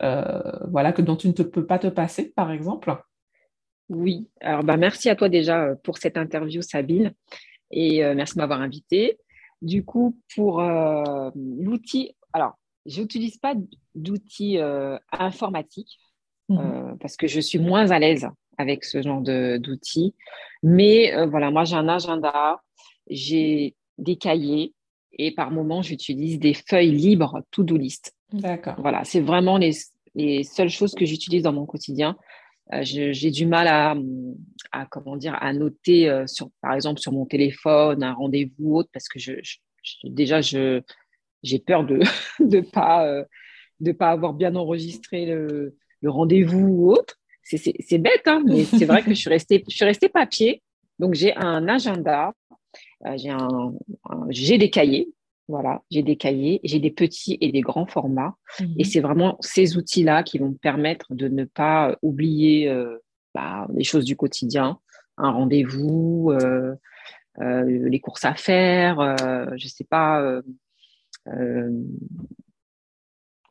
euh, 0.04 0.42
voilà, 0.70 0.94
que, 0.94 1.02
dont 1.02 1.18
tu 1.18 1.28
ne 1.28 1.34
peux 1.34 1.66
pas 1.66 1.80
te 1.80 1.88
passer, 1.88 2.32
par 2.34 2.52
exemple? 2.52 2.96
Oui, 3.90 4.30
alors 4.40 4.64
bah, 4.64 4.78
merci 4.78 5.10
à 5.10 5.18
toi 5.18 5.28
déjà 5.28 5.76
pour 5.84 5.98
cette 5.98 6.18
interview, 6.18 6.62
Sabine, 6.62 7.14
et 7.72 8.02
merci 8.16 8.36
de 8.36 8.40
m'avoir 8.40 8.62
invité. 8.62 9.20
Du 9.62 9.84
coup, 9.84 10.18
pour 10.34 10.62
l'outil, 10.62 12.16
alors 12.32 12.54
je 12.86 13.02
n'utilise 13.02 13.38
pas 13.38 13.56
d'outils 13.96 14.58
euh, 14.58 14.98
informatiques 15.12 16.00
mmh 16.50 16.58
euh, 16.60 16.96
parce 17.00 17.16
que 17.16 17.28
je 17.28 17.40
suis 17.40 17.60
moins 17.60 17.92
à 17.92 18.00
l'aise 18.00 18.28
avec 18.58 18.84
ce 18.84 19.02
genre 19.02 19.22
d'outils. 19.22 20.14
Mais 20.62 21.14
euh, 21.14 21.26
voilà, 21.26 21.52
moi 21.52 21.64
j'ai 21.64 21.76
un 21.76 21.88
agenda, 21.88 22.62
j'ai 23.10 23.76
des 23.98 24.18
cahiers 24.18 24.74
et 25.14 25.34
par 25.34 25.52
moment 25.52 25.82
j'utilise 25.82 26.40
des 26.40 26.54
feuilles 26.54 26.92
libres 26.92 27.42
to-do 27.52 27.78
list. 27.78 28.14
D'accord. 28.32 28.76
Voilà, 28.78 29.04
c'est 29.06 29.22
vraiment 29.22 29.58
les, 29.58 29.72
les, 30.16 30.44
seules 30.44 30.70
choses 30.70 30.94
que 30.94 31.06
j'utilise 31.06 31.44
dans 31.44 31.54
mon 31.54 31.66
quotidien. 31.66 32.18
j'ai 32.82 33.32
du 33.32 33.46
mal 33.46 33.68
à, 33.68 33.96
à, 34.72 34.86
comment 34.86 35.16
dire 35.16 35.38
à 35.42 35.54
noter 35.54 36.24
sur 36.28 36.50
par 36.62 36.74
exemple 36.74 37.00
sur 37.00 37.14
mon 37.14 37.26
téléphone 37.26 38.04
un 38.04 38.14
rendez-vous 38.14 38.54
ou 38.60 38.78
autre 38.78 38.90
parce 38.94 39.08
que 39.08 39.20
je, 39.20 39.34
déjà 40.04 40.42
je 40.42 40.82
j'ai 41.44 41.60
peur 41.60 41.86
de 41.86 42.00
ne 42.39 42.62
pas, 42.62 43.06
euh, 43.08 43.24
de 43.80 43.91
pas 43.91 44.10
avoir 44.10 44.34
bien 44.34 44.56
enregistré 44.56 45.26
le, 45.26 45.76
le 46.02 46.10
rendez-vous 46.10 46.68
ou 46.68 46.91
autre. 46.91 47.20
C'est 47.44 47.98
bête, 47.98 48.26
hein, 48.26 48.41
mais 48.46 48.64
c'est 48.64 48.86
vrai 48.86 49.04
que 49.04 49.10
je 49.10 49.16
suis 49.16 49.30
restée, 49.30 49.64
je 49.70 49.76
suis 49.76 49.86
restée 49.86 50.08
papier. 50.08 50.64
Donc, 50.98 51.14
j'ai 51.14 51.36
un 51.36 51.68
agenda, 51.68 52.34
euh, 53.06 53.18
j'ai 53.18 53.32
un, 53.32 53.74
des 54.30 54.70
cahiers. 54.70 55.10
Voilà, 55.50 55.82
j'ai 55.91 56.04
des 56.04 56.16
cahiers, 56.16 56.62
j'ai 56.64 56.80
des 56.80 56.89
petits 56.89 57.38
et 57.41 57.52
des 57.52 57.60
grands 57.60 57.86
formats. 57.86 58.36
Mhm. 58.62 58.76
Et 58.80 58.86
c'est 58.86 59.02
vraiment 59.02 59.38
ces 59.41 59.76
outils-là 59.76 60.24
qui 60.24 60.38
vont 60.38 60.50
me 60.52 60.58
permettre 60.58 61.14
de 61.14 61.28
ne 61.28 61.44
pas 61.44 61.98
oublier 62.02 62.70
euh, 62.70 62.98
bah, 63.36 63.68
les 63.76 63.84
choses 63.84 64.06
du 64.06 64.16
quotidien, 64.16 64.80
un 65.18 65.32
rendez-vous, 65.32 66.34
les 67.39 68.00
courses 68.00 68.24
à 68.24 68.36
faire, 68.36 69.18
je 69.20 69.66
ne 69.66 69.70
sais 69.70 69.84
pas, 69.84 70.41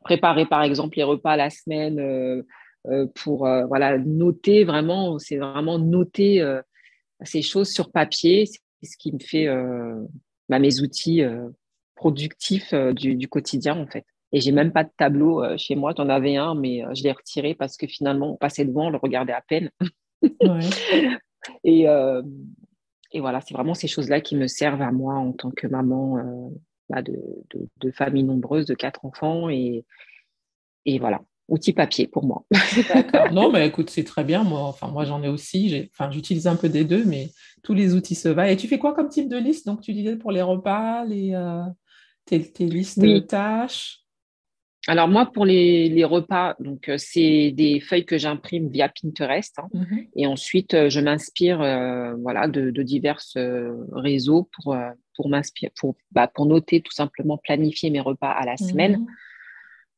préparer 0.03 0.45
par 0.45 0.61
exemple 0.63 0.97
les 0.97 1.03
repas 1.03 1.35
la 1.35 1.49
semaine 1.49 1.99
euh, 1.99 2.43
euh, 2.87 3.07
pour 3.15 3.47
voilà 3.67 3.97
noter 3.97 4.65
vraiment, 4.65 5.17
c'est 5.17 5.37
vraiment 5.37 5.79
noter 5.79 6.45
ces 7.23 7.41
choses 7.41 7.69
sur 7.69 7.91
papier, 7.91 8.45
c'est 8.45 8.59
ce 8.81 8.97
qui 8.97 9.13
me 9.13 9.19
fait 9.19 9.47
bah, 10.49 10.59
mes 10.59 10.81
outils 10.81 11.21
productifs 11.95 12.73
du, 12.73 13.27
quotidien 13.29 13.77
en 13.77 13.87
fait. 13.87 14.05
Et 14.33 14.41
j'ai 14.41 14.51
même 14.51 14.73
pas 14.73 14.83
de 14.83 14.89
tableau 14.97 15.43
chez 15.57 15.75
moi. 15.75 15.93
Tu 15.93 16.01
en 16.01 16.09
avais 16.09 16.35
un, 16.35 16.55
mais 16.55 16.83
je 16.93 17.03
l'ai 17.03 17.13
retiré 17.13 17.55
parce 17.55 17.77
que 17.77 17.87
finalement, 17.87 18.33
on 18.33 18.35
passait 18.35 18.65
devant, 18.65 18.87
on 18.87 18.89
le 18.89 18.97
regardait 18.97 19.31
à 19.31 19.41
peine. 19.41 19.69
et, 21.63 21.83
et, 21.83 23.19
voilà, 23.21 23.39
c'est 23.39 23.53
vraiment 23.53 23.75
ces 23.75 23.87
choses-là 23.87 24.19
qui 24.19 24.35
me 24.35 24.47
servent 24.47 24.81
à 24.81 24.91
moi 24.91 25.13
en 25.13 25.31
tant 25.31 25.51
que 25.51 25.67
maman 25.67 26.51
bah, 26.93 27.01
de, 27.01 27.19
de, 27.81 27.91
familles 27.91 28.23
nombreuses, 28.23 28.65
de 28.65 28.75
quatre 28.75 29.05
enfants. 29.05 29.49
Et, 29.49 29.85
et 30.85 30.99
voilà, 30.99 31.21
outil 31.47 31.73
papier 31.73 32.07
pour 32.07 32.25
moi. 32.25 32.45
D'accord. 32.87 33.31
Non, 33.33 33.51
mais 33.51 33.67
écoute, 33.67 33.89
c'est 33.89 34.03
très 34.03 34.23
bien. 34.23 34.43
Moi, 34.43 34.61
enfin, 34.61 34.87
moi 34.87 35.05
j'en 35.05 35.23
ai 35.23 35.27
aussi. 35.27 35.89
Enfin, 35.91 36.11
j'utilise 36.11 36.47
un 36.47 36.55
peu 36.55 36.69
des 36.69 36.83
deux, 36.83 37.03
mais 37.05 37.29
tous 37.63 37.73
les 37.73 37.95
outils 37.95 38.15
se 38.15 38.29
valent. 38.29 38.51
Et 38.51 38.57
tu 38.57 38.67
fais 38.67 38.79
quoi 38.79 38.93
comme 38.93 39.09
type 39.09 39.29
de 39.29 39.37
liste? 39.37 39.65
Donc, 39.65 39.81
tu 39.81 39.93
disais 39.93 40.15
pour 40.15 40.31
les 40.31 40.41
repas, 40.41 41.03
les, 41.05 41.33
euh, 41.33 41.63
tes, 42.25 42.39
listes 42.59 42.99
de 42.99 43.19
tâches? 43.19 44.02
Alors 44.87 45.07
moi, 45.07 45.25
pour 45.25 45.45
les, 45.45 46.03
repas, 46.03 46.55
donc 46.59 46.89
euh, 46.89 46.97
c'est 46.97 47.51
des 47.51 47.79
feuilles 47.79 48.05
que 48.05 48.17
j'imprime 48.17 48.67
via 48.67 48.89
Pinterest, 48.89 49.57
hein. 49.59 49.69
mhm. 49.73 50.07
et 50.15 50.27
ensuite 50.27 50.73
euh, 50.73 50.89
je 50.89 50.99
m'inspire, 50.99 51.61
euh, 51.61 52.13
voilà, 52.15 52.47
de, 52.49 52.69
divers 52.83 53.21
réseaux 53.93 54.49
pour 54.51 54.75
pour 55.15 55.29
m'inspirer, 55.29 55.71
pour 55.79 55.95
bah, 56.11 56.27
pour 56.27 56.45
noter 56.45 56.81
tout 56.81 56.91
simplement 56.91 57.37
planifier 57.37 57.91
mes 57.91 58.01
repas 58.01 58.31
à 58.31 58.45
la 58.45 58.57
semaine. 58.57 58.97
Mhm. 58.97 59.07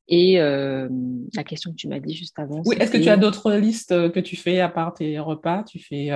Et 0.07 0.35
la 0.37 1.43
question 1.43 1.71
que 1.71 1.77
tu 1.77 1.87
m'as 1.87 1.99
dit 1.99 2.13
juste 2.13 2.37
avant. 2.37 2.61
Oui, 2.65 2.75
est-ce 2.79 2.91
que 2.91 2.97
tu 2.97 3.09
as 3.09 3.17
d'autres 3.17 3.53
listes 3.53 4.11
que 4.11 4.19
tu 4.19 4.35
fais 4.35 4.59
à 4.59 4.69
part 4.69 4.93
tes 4.93 5.17
repas? 5.17 5.63
Tu 5.63 5.79
fais 5.79 6.11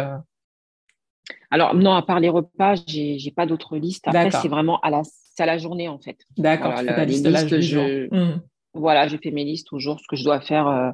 alors, 1.51 1.73
non, 1.73 1.93
à 1.93 2.03
part 2.03 2.19
les 2.19 2.29
repas, 2.29 2.75
j'ai 2.87 3.17
n'ai 3.23 3.31
pas 3.31 3.47
d'autres 3.47 3.77
listes. 3.77 4.07
Après, 4.07 4.29
c'est 4.29 4.47
vraiment 4.47 4.79
à 4.81 4.91
la, 4.91 5.01
à 5.39 5.45
la 5.45 5.57
journée, 5.57 5.87
en 5.87 5.99
fait. 5.99 6.17
D'accord, 6.37 6.73
voilà, 6.73 6.97
la, 6.97 7.05
liste 7.05 7.59
je, 7.59 8.07
mmh. 8.13 8.41
Voilà, 8.73 9.07
j'ai 9.07 9.17
fait 9.17 9.31
mes 9.31 9.43
listes 9.43 9.67
toujours, 9.67 9.99
ce 9.99 10.07
que 10.07 10.15
je 10.15 10.23
dois 10.23 10.41
faire 10.41 10.67
euh, 10.67 10.91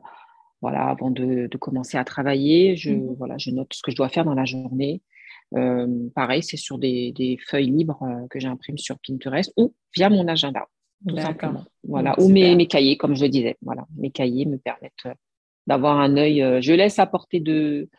voilà, 0.62 0.88
avant 0.88 1.12
de, 1.12 1.50
commencer 1.60 1.98
à 1.98 2.04
travailler. 2.04 2.76
Je, 2.76 2.92
mmh. 2.92 3.16
voilà, 3.18 3.38
je 3.38 3.52
note 3.52 3.74
ce 3.74 3.82
que 3.82 3.92
je 3.92 3.96
dois 3.96 4.10
faire 4.10 4.26
dans 4.26 4.34
la 4.34 4.46
journée. 4.46 5.02
Euh, 5.56 6.10
pareil, 6.16 6.42
c'est 6.42 6.58
sur 6.58 6.78
des, 6.78 7.38
feuilles 7.48 7.72
libres 7.72 8.02
euh, 8.04 8.28
que 8.30 8.40
j'imprime 8.40 8.78
sur 8.78 8.98
Pinterest 9.06 9.54
ou 9.58 9.74
via 9.96 10.10
mon 10.10 10.28
agenda, 10.28 10.66
tout 11.08 11.18
simplement. 11.18 11.66
Voilà, 11.84 12.12
mmh, 12.12 12.24
ou 12.24 12.30
mes, 12.30 12.56
mes, 12.56 12.68
cahiers, 12.68 12.98
comme 12.98 13.16
je 13.16 13.24
le 13.24 13.30
disais. 13.30 13.58
Voilà, 13.62 13.86
mes 13.98 14.10
cahiers 14.10 14.46
me 14.46 14.58
permettent 14.58 15.08
d'avoir 15.68 16.00
un 16.00 16.16
œil. 16.18 16.62
je 16.62 16.74
laisse 16.74 17.00
à 17.00 17.06
portée 17.06 17.40
de, 17.40 17.90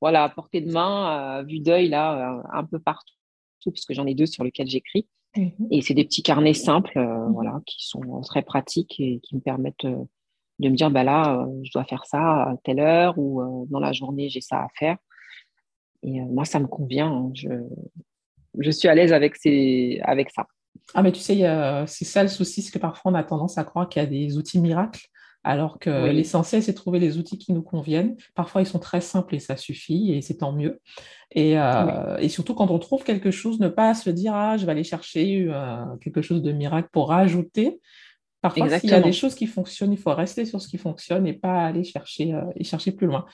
voilà, 0.00 0.24
à 0.24 0.28
portée 0.28 0.60
de 0.60 0.70
main, 0.70 1.42
vue 1.44 1.60
d'œil, 1.60 1.88
là, 1.88 2.42
un 2.52 2.64
peu 2.64 2.78
partout, 2.78 3.14
parce 3.64 3.84
que 3.84 3.94
j'en 3.94 4.06
ai 4.06 4.14
deux 4.14 4.26
sur 4.26 4.44
lesquels 4.44 4.68
j'écris. 4.68 5.06
Mmh 5.36 5.48
et 5.70 5.80
c'est 5.80 5.94
des 5.94 6.04
petits 6.04 6.22
carnets 6.22 6.54
simples, 6.54 6.98
mmh 6.98 7.32
voilà, 7.32 7.60
qui 7.66 7.86
sont 7.86 8.20
très 8.22 8.42
pratiques 8.42 9.00
et 9.00 9.20
qui 9.20 9.36
me 9.36 9.40
permettent 9.40 9.86
de 9.86 10.68
me 10.68 10.76
dire, 10.76 10.90
bah 10.90 11.04
là, 11.04 11.46
je 11.62 11.72
dois 11.72 11.84
faire 11.84 12.04
ça 12.04 12.42
à 12.42 12.56
telle 12.64 12.80
heure 12.80 13.18
ou 13.18 13.66
dans 13.70 13.80
la 13.80 13.92
journée, 13.92 14.28
j'ai 14.28 14.40
ça 14.40 14.58
à 14.58 14.68
faire. 14.78 14.96
Et 16.02 16.20
moi, 16.20 16.44
ça 16.44 16.60
me 16.60 16.66
convient. 16.66 17.10
Hein. 17.10 17.30
Je, 17.34 17.48
je 18.58 18.70
suis 18.70 18.88
à 18.88 18.94
l'aise 18.94 19.12
avec, 19.12 19.36
avec 20.02 20.30
ça. 20.30 20.46
Ah, 20.94 21.02
mais 21.02 21.12
tu 21.12 21.20
sais, 21.20 21.42
c'est 21.86 22.04
ça 22.04 22.22
le 22.22 22.28
souci, 22.28 22.62
c'est 22.62 22.72
que 22.72 22.78
parfois 22.78 23.12
on 23.12 23.14
a 23.14 23.24
tendance 23.24 23.56
à 23.56 23.64
croire 23.64 23.88
qu'il 23.88 24.02
y 24.02 24.04
a 24.04 24.08
des 24.08 24.36
outils 24.36 24.60
miracles 24.60 25.08
alors 25.44 25.78
que 25.80 26.10
l'essentiel, 26.10 26.62
c'est 26.62 26.74
trouver 26.74 27.00
les 27.00 27.18
outils 27.18 27.36
qui 27.36 27.52
nous 27.52 27.62
conviennent. 27.62 28.16
Parfois, 28.34 28.62
ils 28.62 28.66
sont 28.66 28.78
très 28.78 29.00
simples 29.00 29.34
et 29.34 29.40
ça 29.40 29.56
suffit, 29.56 30.12
et 30.12 30.22
c'est 30.22 30.38
tant 30.38 30.52
mieux. 30.52 30.80
Et, 31.32 31.58
euh, 31.58 32.28
surtout, 32.28 32.54
quand 32.54 32.70
on 32.70 32.78
trouve 32.78 33.02
quelque 33.02 33.30
chose, 33.30 33.58
ne 33.58 33.68
pas 33.68 33.94
se 33.94 34.10
dire, 34.10 34.34
ah, 34.34 34.56
je 34.56 34.66
vais 34.66 34.72
aller 34.72 34.84
chercher 34.84 35.46
euh, 35.48 35.84
quelque 36.00 36.22
chose 36.22 36.42
de 36.42 36.52
miracle 36.52 36.88
pour 36.92 37.08
rajouter. 37.08 37.80
Parfois, 38.40 38.78
s'il 38.78 38.90
y 38.90 38.94
a 38.94 39.00
des 39.00 39.12
choses 39.12 39.34
qui 39.34 39.46
fonctionnent, 39.46 39.92
il 39.92 39.98
faut 39.98 40.14
rester 40.14 40.44
sur 40.44 40.60
ce 40.60 40.68
qui 40.68 40.78
fonctionne 40.78 41.26
et 41.26 41.32
pas 41.32 41.64
aller 41.64 41.84
chercher, 41.84 42.34
euh, 42.34 42.42
et 42.56 42.64
chercher 42.64 42.92
plus 42.92 43.06
loin. 43.06 43.24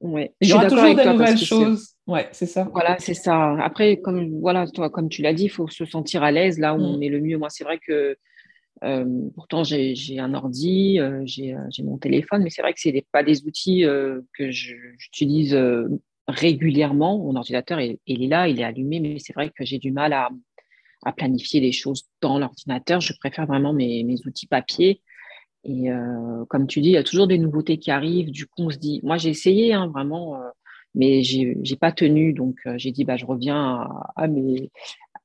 Ouais. 0.00 0.32
Il 0.40 0.48
y 0.48 0.52
aura 0.52 0.66
toujours 0.66 0.94
de 0.94 1.12
nouvelles 1.12 1.38
choses. 1.38 1.94
Ouais, 2.06 2.28
c'est 2.32 2.46
ça. 2.46 2.68
Voilà, 2.72 2.96
c'est 2.98 3.14
ça. 3.14 3.56
Après, 3.60 3.98
comme 3.98 4.40
voilà, 4.40 4.66
toi, 4.66 4.90
comme 4.90 5.08
tu 5.08 5.22
l'as 5.22 5.34
dit, 5.34 5.44
il 5.44 5.50
faut 5.50 5.68
se 5.68 5.84
sentir 5.84 6.22
à 6.22 6.30
l'aise 6.30 6.58
là 6.58 6.74
où 6.74 6.78
mm. 6.78 6.84
on 6.84 7.00
est 7.00 7.08
le 7.08 7.20
mieux. 7.20 7.36
Moi, 7.36 7.48
c'est 7.50 7.64
vrai 7.64 7.78
que 7.78 8.16
euh, 8.84 9.30
pourtant, 9.34 9.64
j'ai 9.64 10.18
un 10.18 10.34
ordi, 10.34 11.00
euh, 11.00 11.22
euh, 11.22 11.66
j'ai 11.70 11.82
mon 11.82 11.98
téléphone, 11.98 12.42
mais 12.42 12.50
c'est 12.50 12.62
vrai 12.62 12.72
que 12.72 12.80
ce 12.80 12.88
pas 13.12 13.22
des 13.22 13.44
outils 13.44 13.82
que 13.82 14.50
j'utilise 14.50 15.58
régulièrement. 16.26 17.18
Mon 17.18 17.36
ordinateur, 17.36 17.80
il, 17.80 17.98
est 18.06 18.28
là, 18.28 18.48
il 18.48 18.60
est 18.60 18.64
allumé, 18.64 19.00
mais 19.00 19.18
c'est 19.18 19.32
vrai 19.32 19.50
que 19.50 19.64
j'ai 19.64 19.78
du 19.78 19.92
mal 19.92 20.12
à, 20.12 20.30
planifier 21.16 21.60
les 21.60 21.72
choses 21.72 22.04
dans 22.20 22.38
l'ordinateur. 22.38 23.00
Je 23.00 23.14
préfère 23.18 23.46
vraiment 23.46 23.72
mes, 23.72 24.04
mes 24.04 24.16
outils 24.26 24.46
papier. 24.46 25.00
Et 25.64 25.88
comme 26.48 26.66
tu 26.66 26.80
dis, 26.80 26.90
il 26.90 26.92
y 26.92 26.96
a 26.98 27.04
toujours 27.04 27.26
des 27.26 27.38
nouveautés 27.38 27.78
qui 27.78 27.90
arrivent. 27.90 28.30
Du 28.30 28.46
coup, 28.46 28.62
on 28.62 28.70
se 28.70 28.78
dit, 28.78 29.00
moi 29.02 29.16
j'ai 29.16 29.30
essayé 29.30 29.72
hein, 29.72 29.88
vraiment, 29.88 30.38
mais 30.94 31.22
j'ai 31.22 31.76
pas 31.80 31.92
tenu. 31.92 32.32
Donc 32.32 32.56
j'ai 32.76 32.92
dit, 32.92 33.04
bah, 33.04 33.16
je 33.16 33.26
reviens 33.26 33.88
à, 34.16 34.28
mes, 34.28 34.70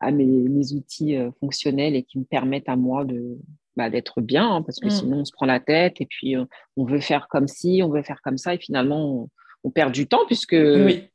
à 0.04 0.12
mes, 0.12 0.74
outils 0.74 1.16
euh, 1.16 1.32
fonctionnels 1.40 1.96
et 1.96 2.04
qui 2.04 2.20
me 2.20 2.26
permettent 2.26 2.70
à 2.70 2.76
moi 2.76 3.06
de 3.06 3.38
bah, 3.76 3.90
d'être 3.90 4.22
bien, 4.22 4.48
hein, 4.48 4.62
parce 4.62 4.80
que 4.80 4.88
mm. 4.88 4.92
sinon 4.92 5.18
on 5.20 5.26
se 5.26 5.32
prend 5.32 5.46
la 5.46 5.60
tête 5.60 6.00
et 6.00 6.06
puis 6.06 6.36
euh, 6.36 6.46
on 6.78 6.86
veut 6.86 7.00
faire 7.00 7.28
comme 7.28 7.48
ci, 7.48 7.82
on 7.84 7.90
veut 7.90 8.04
faire 8.04 8.22
comme 8.22 8.38
ça 8.38 8.54
et 8.54 8.60
finalement 8.60 9.30
on, 9.64 9.70
perd 9.72 9.94
du 9.94 10.08
temps 10.08 10.26
puisque 10.28 10.58
oui. 10.58 11.10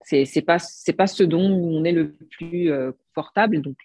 c'est 0.00 0.24
c'est 0.24 0.40
pas 0.40 0.58
c'est 0.58 0.94
pas 0.94 1.06
ce 1.06 1.22
dont 1.22 1.42
on 1.42 1.84
est 1.84 1.92
le 1.92 2.12
plus 2.12 2.72
euh, 2.72 2.92
confortable. 2.92 3.60
Donc 3.60 3.76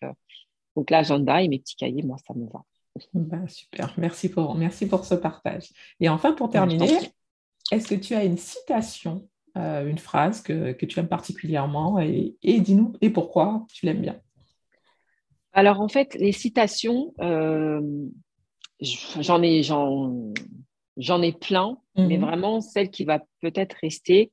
donc 0.76 0.90
l'agenda 0.90 1.42
et 1.42 1.50
mes 1.50 1.60
petits 1.60 1.76
cahiers, 1.76 2.02
moi 2.02 2.18
ça 2.26 2.34
me 2.34 2.46
va. 2.46 2.64
Bah, 3.14 3.48
super, 3.48 3.94
merci 3.98 4.30
pour 4.30 4.56
merci 4.56 4.88
pour 4.88 5.06
ce 5.06 5.16
partage. 5.16 5.70
Et 6.00 6.10
enfin 6.10 6.32
pour 6.32 6.50
terminer, 6.50 6.98
est-ce 7.72 7.88
que 7.88 7.96
tu 7.96 8.16
as 8.16 8.24
une 8.24 8.38
citation 8.38 9.28
une 9.56 9.98
phrase 9.98 10.42
que, 10.42 10.72
que, 10.72 10.86
tu 10.86 11.00
aimes 11.02 11.10
particulièrement 11.10 12.00
et, 12.00 12.38
et 12.44 12.62
dis-nous 12.62 12.94
et 13.02 13.10
pourquoi 13.10 13.66
tu 13.74 13.86
l'aimes 13.86 14.00
bien? 14.00 14.22
Alors, 15.54 15.82
en 15.82 15.88
fait, 15.88 16.16
les 16.16 16.32
citations, 16.32 17.14
euh, 17.22 17.82
j'en 18.80 19.41
ai, 19.41 19.64
j'en, 19.64 21.22
ai 21.22 21.32
plein, 21.34 21.78
mais 21.95 22.18
mhm. 22.18 22.26
vraiment, 22.26 22.62
celle 22.62 22.89
qui 22.89 23.04
va 23.04 23.20
peut-être 23.41 23.76
rester, 23.82 24.32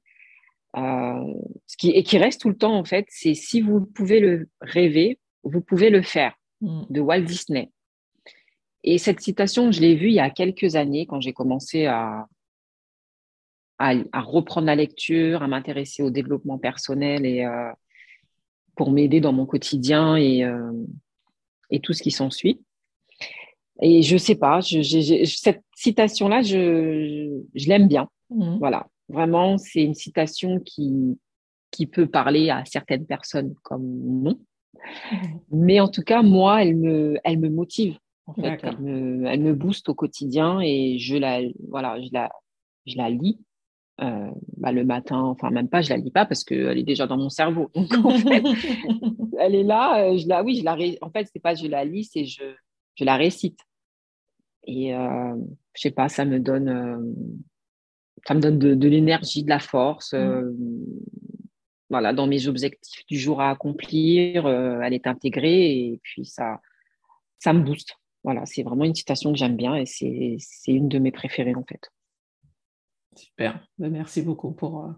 euh, 0.77 1.35
ce 1.67 1.77
qui, 1.77 1.91
et 1.91 2.03
qui 2.03 2.19
reste 2.19 2.43
tout 2.43 2.51
le 2.51 2.57
temps, 2.57 2.77
en 2.77 2.85
fait, 2.85 3.07
c'est 3.09 3.35
si 3.35 3.61
vous 3.61 3.87
pouvez 3.87 4.21
le 4.21 4.49
rêver, 4.61 5.19
vous 5.43 5.62
pouvez 5.62 5.91
le 5.91 6.03
faire, 6.03 6.35
mhm. 6.61 6.87
de 6.91 7.01
Walt 7.01 7.23
Disney. 7.23 7.71
Et 8.85 8.99
cette 8.99 9.21
citation, 9.21 9.73
je 9.73 9.81
l'ai 9.81 9.97
vue 9.97 10.09
il 10.09 10.14
y 10.14 10.21
a 10.21 10.31
quelques 10.31 10.77
années 10.77 11.07
quand 11.07 11.21
j'ai 11.21 11.33
commencé 11.33 11.87
à, 11.87 12.27
à, 13.79 14.21
reprendre 14.21 14.67
la 14.67 14.77
lecture, 14.77 15.43
à 15.43 15.49
m'intéresser 15.49 16.03
au 16.03 16.11
développement 16.11 16.59
personnel 16.59 17.27
et 17.27 17.45
euh, 17.45 17.73
pour 18.77 18.93
m'aider 18.93 19.21
dans 19.21 19.33
mon 19.33 19.47
quotidien 19.47 20.17
et, 20.17 20.45
et 21.71 21.81
tout 21.81 21.93
ce 21.93 22.03
qui 22.03 22.11
s'ensuit. 22.11 22.61
Et 23.83 24.03
je 24.03 24.17
sais 24.17 24.37
pas, 24.37 24.61
cette 24.62 25.62
citation-là, 25.75 26.43
je, 26.43 27.43
l'aime 27.69 27.89
bien. 27.89 28.09
Mmh. 28.31 28.57
Voilà, 28.59 28.87
vraiment, 29.09 29.59
c'est 29.59 29.83
une 29.83 29.95
citation 29.95 30.61
qui, 30.61 31.19
qui 31.71 31.87
peut 31.87 32.07
parler 32.07 32.51
à 32.51 32.64
certaines 32.64 33.07
personnes 33.07 33.55
comme 33.62 33.85
non. 33.85 34.39
Mmh. 35.12 35.17
Mais 35.51 35.81
en 35.81 35.89
tout 35.89 36.03
cas, 36.03 36.23
moi, 36.23 36.62
elle 36.62 36.77
me, 36.77 37.19
elle 37.25 37.39
me 37.39 37.51
motive. 37.51 37.99
En 38.27 38.35
fait, 38.35 38.59
elle 38.62 38.79
me, 38.81 39.27
elle 39.27 39.41
me 39.41 39.55
booste 39.55 39.89
au 39.89 39.95
quotidien 39.95 40.61
et 40.61 40.99
je 40.99 41.17
la, 41.17 41.43
voilà, 41.69 42.01
je 42.01 42.09
la, 42.12 42.31
je 42.87 42.97
la 42.97 43.09
lis 43.09 43.39
euh, 44.03 44.31
bah, 44.59 44.73
le 44.73 44.85
matin, 44.85 45.21
enfin 45.21 45.51
même 45.51 45.69
pas, 45.69 45.81
je 45.81 45.91
la 45.91 45.97
lis 45.97 46.11
pas 46.11 46.27
parce 46.27 46.45
qu'elle 46.45 46.79
est 46.79 46.83
déjà 46.85 47.07
dans 47.07 47.17
mon 47.17 47.31
cerveau. 47.31 47.71
Donc 47.75 47.93
en 48.05 48.19
fait, 48.19 48.45
elle 49.39 49.55
est 49.55 49.63
là, 49.63 50.05
euh, 50.05 50.19
je 50.19 50.29
la, 50.29 50.43
oui, 50.43 50.59
je 50.59 50.65
la, 50.65 50.77
en 51.01 51.11
fait 51.11 51.29
c'est 51.33 51.41
pas 51.41 51.55
je 51.55 51.67
la 51.67 51.85
lis, 51.85 52.05
c'est 52.13 52.27
je, 52.27 52.45
je 52.95 53.05
la 53.05 53.17
récite. 53.17 53.59
Et 54.65 54.95
euh, 54.95 55.35
je 55.75 55.81
sais 55.81 55.91
pas, 55.91 56.09
ça 56.09 56.25
me 56.25 56.41
donne, 56.41 56.69
euh, 56.69 56.99
ça 58.27 58.35
me 58.35 58.41
donne 58.41 58.59
de, 58.59 58.89
l'énergie, 58.89 59.45
de 59.45 59.49
la 59.49 59.61
force. 59.61 60.13
Mmh. 60.13 60.55
voilà, 61.89 62.13
dans 62.13 62.27
mes 62.27 62.49
objectifs 62.49 63.07
du 63.07 63.19
jour 63.19 63.41
à 63.41 63.51
accomplir, 63.51 64.47
elle 64.47 64.93
est 64.93 65.07
intégrée 65.07 65.71
et 65.71 66.01
puis 66.03 66.27
ça, 66.27 66.61
ça 67.39 67.53
me 67.53 67.63
booste. 67.63 67.95
Voilà, 68.25 68.45
c'est 68.45 68.65
vraiment 68.65 68.85
une 68.85 68.95
citation 68.95 69.33
que 69.33 69.39
j'aime 69.39 69.57
bien 69.57 69.77
et 69.77 69.87
c'est 69.87 70.37
une 70.67 70.89
de 70.89 70.99
mes 70.99 71.13
préférées 71.13 71.55
en 71.55 71.63
fait. 71.63 71.93
Super, 73.17 73.67
ben, 73.79 73.91
merci 73.91 74.23
beaucoup 74.23 74.53
pour, 74.53 74.85
euh, 74.85 74.91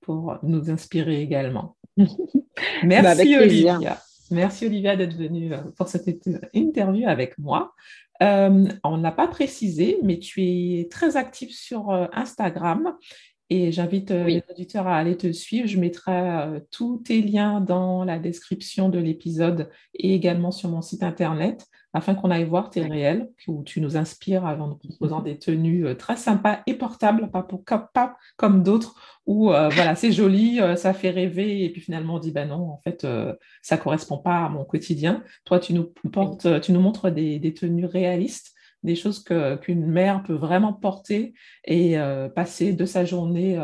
pour 0.00 0.38
nous 0.42 0.70
inspirer 0.70 1.20
également. 1.22 1.76
merci 2.82 3.36
Olivia. 3.36 4.00
Merci 4.30 4.66
Olivia 4.66 4.94
d'être 4.94 5.16
venue 5.16 5.52
euh, 5.54 5.62
pour 5.76 5.88
cette 5.88 6.08
interview 6.52 7.08
avec 7.08 7.38
moi. 7.38 7.72
Euh, 8.22 8.68
on 8.84 8.98
n'a 8.98 9.12
pas 9.12 9.28
précisé, 9.28 9.98
mais 10.02 10.18
tu 10.18 10.42
es 10.42 10.88
très 10.90 11.16
active 11.16 11.50
sur 11.52 11.90
Instagram 12.12 12.96
et 13.50 13.72
j'invite 13.72 14.10
les 14.10 14.42
auditeurs 14.50 14.86
à 14.86 14.96
aller 14.96 15.16
te 15.16 15.32
suivre. 15.32 15.66
Je 15.66 15.78
mettrai 15.78 16.60
tous 16.70 16.98
tes 16.98 17.22
liens 17.22 17.60
dans 17.60 18.04
la 18.04 18.18
description 18.18 18.88
de 18.88 18.98
l'épisode 18.98 19.70
et 19.94 20.14
également 20.14 20.50
sur 20.50 20.68
mon 20.68 20.82
site 20.82 21.02
internet 21.02 21.66
afin 21.94 22.14
qu'on 22.14 22.30
aille 22.30 22.44
voir 22.44 22.70
tes 22.70 22.82
réels, 22.82 23.30
où 23.46 23.62
tu 23.64 23.80
nous 23.80 23.96
inspires 23.96 24.44
en 24.44 24.68
nous 24.68 24.76
proposant 24.76 25.20
des 25.20 25.38
tenues 25.38 25.86
euh, 25.86 25.94
très 25.94 26.16
sympas 26.16 26.60
et 26.66 26.74
portables, 26.74 27.30
pas, 27.30 27.42
pour, 27.42 27.64
pas 27.64 28.16
comme 28.36 28.62
d'autres, 28.62 28.94
où 29.26 29.52
euh, 29.52 29.68
voilà, 29.70 29.94
c'est 29.94 30.12
joli, 30.12 30.60
euh, 30.60 30.76
ça 30.76 30.92
fait 30.92 31.10
rêver, 31.10 31.64
et 31.64 31.70
puis 31.70 31.80
finalement 31.80 32.16
on 32.16 32.18
dit, 32.18 32.30
ben 32.30 32.48
non, 32.48 32.70
en 32.70 32.78
fait, 32.78 33.06
ça 33.62 33.76
ne 33.76 33.80
correspond 33.80 34.18
pas 34.18 34.44
à 34.44 34.48
mon 34.48 34.64
quotidien. 34.64 35.22
Toi, 35.44 35.58
tu 35.60 35.72
nous, 35.72 35.92
portes, 36.12 36.60
tu 36.60 36.72
nous 36.72 36.80
montres 36.80 37.10
des, 37.10 37.54
tenues 37.54 37.86
réalistes 37.86 38.54
des 38.82 38.94
choses 38.94 39.24
qu'une 39.24 39.86
mère 39.86 40.22
peut 40.22 40.34
vraiment 40.34 40.72
porter 40.72 41.34
et 41.64 41.96
passer 42.34 42.72
de 42.72 42.84
sa 42.84 43.04
journée 43.04 43.60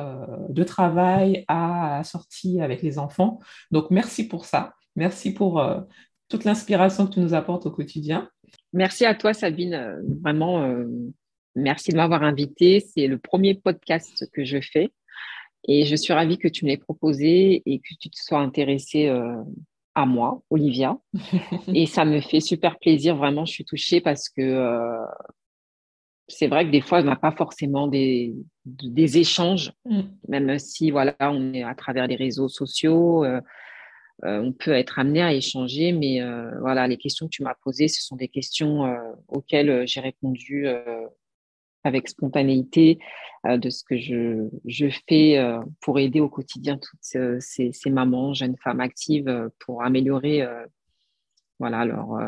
de 0.49 0.65
travail 0.65 1.45
à, 1.49 2.03
sortie 2.05 2.61
avec 2.61 2.83
les 2.83 2.99
enfants. 2.99 3.39
Donc, 3.71 3.91
merci 3.91 4.27
pour 4.27 4.45
ça. 4.45 4.75
Merci 4.97 5.33
pour 5.33 5.65
toute 6.29 6.45
l'inspiration 6.45 7.07
que 7.07 7.15
tu 7.15 7.21
nous 7.21 7.35
apportes 7.35 7.67
au 7.67 7.71
quotidien. 7.71 8.29
Merci 8.73 9.05
à 9.05 9.15
toi, 9.15 9.35
Sabine. 9.35 10.03
Vraiment, 10.23 10.69
merci 11.55 11.93
de 11.93 11.97
m'avoir 11.97 12.23
invité. 12.23 12.81
C'est 12.81 13.07
le 13.07 13.19
premier 13.19 13.55
podcast 13.55 14.29
que 14.33 14.45
je 14.45 14.61
fais. 14.61 14.91
Et 15.67 15.85
je 15.87 15.97
suis 15.97 16.12
ravie 16.12 16.39
que 16.39 16.49
tu 16.49 16.65
me 16.65 16.71
l'aies 16.71 16.77
proposé 16.77 17.62
et 17.65 17.79
que 17.79 17.95
tu 17.99 18.11
te 18.11 18.19
sois 18.19 18.41
intéressée 18.41 19.11
à 19.95 20.07
moi, 20.07 20.42
Olivia. 20.51 20.99
et 21.68 21.86
ça 21.86 22.05
me 22.05 22.20
fait 22.20 22.40
super 22.40 22.78
plaisir. 22.78 23.16
Vraiment, 23.16 23.45
je 23.45 23.53
suis 23.53 23.64
touchée 23.64 24.01
parce 24.01 24.28
que 24.28 25.05
c'est 26.28 26.47
vrai 26.47 26.64
que 26.66 26.70
des 26.70 26.80
fois, 26.80 27.01
on 27.01 27.05
n'a 27.05 27.16
pas 27.16 27.32
forcément 27.32 27.86
des, 27.86 28.34
des 28.64 29.18
échanges, 29.18 29.72
mm. 29.84 30.01
même 30.28 30.59
si 30.59 30.90
voilà, 30.90 31.14
on 31.20 31.53
est 31.53 31.62
à 31.62 31.74
travers 31.74 32.07
les 32.07 32.16
réseaux 32.16 32.49
sociaux, 32.49 33.24
euh, 33.24 33.40
euh, 34.24 34.40
on 34.40 34.53
peut 34.53 34.72
être 34.72 34.99
amené 34.99 35.22
à 35.22 35.34
échanger, 35.34 35.92
mais 35.92 36.22
euh, 36.22 36.51
voilà, 36.61 36.86
les 36.86 36.97
questions 36.97 37.26
que 37.26 37.30
tu 37.30 37.42
m'as 37.42 37.55
posées, 37.62 37.88
ce 37.88 38.03
sont 38.03 38.16
des 38.16 38.28
questions 38.28 38.97
auxquelles 39.28 39.86
j'ai 39.86 40.01
répondu 40.01 40.66
avec 41.85 42.09
spontanéité 42.09 42.99
de 43.45 43.70
ce 43.70 43.85
que 43.85 43.99
je, 43.99 44.49
je 44.64 44.87
fais 45.09 45.39
pour 45.80 45.99
aider 45.99 46.20
au 46.20 46.28
quotidien 46.28 46.78
toutes 46.78 46.99
ces, 47.03 47.72
ces, 47.72 47.91
mamans, 47.91 48.32
jeunes 48.32 48.57
femmes 48.62 48.80
actives 48.80 49.51
pour 49.61 49.82
améliorer 49.82 50.47
voilà, 51.59 51.85
leur 51.85 52.18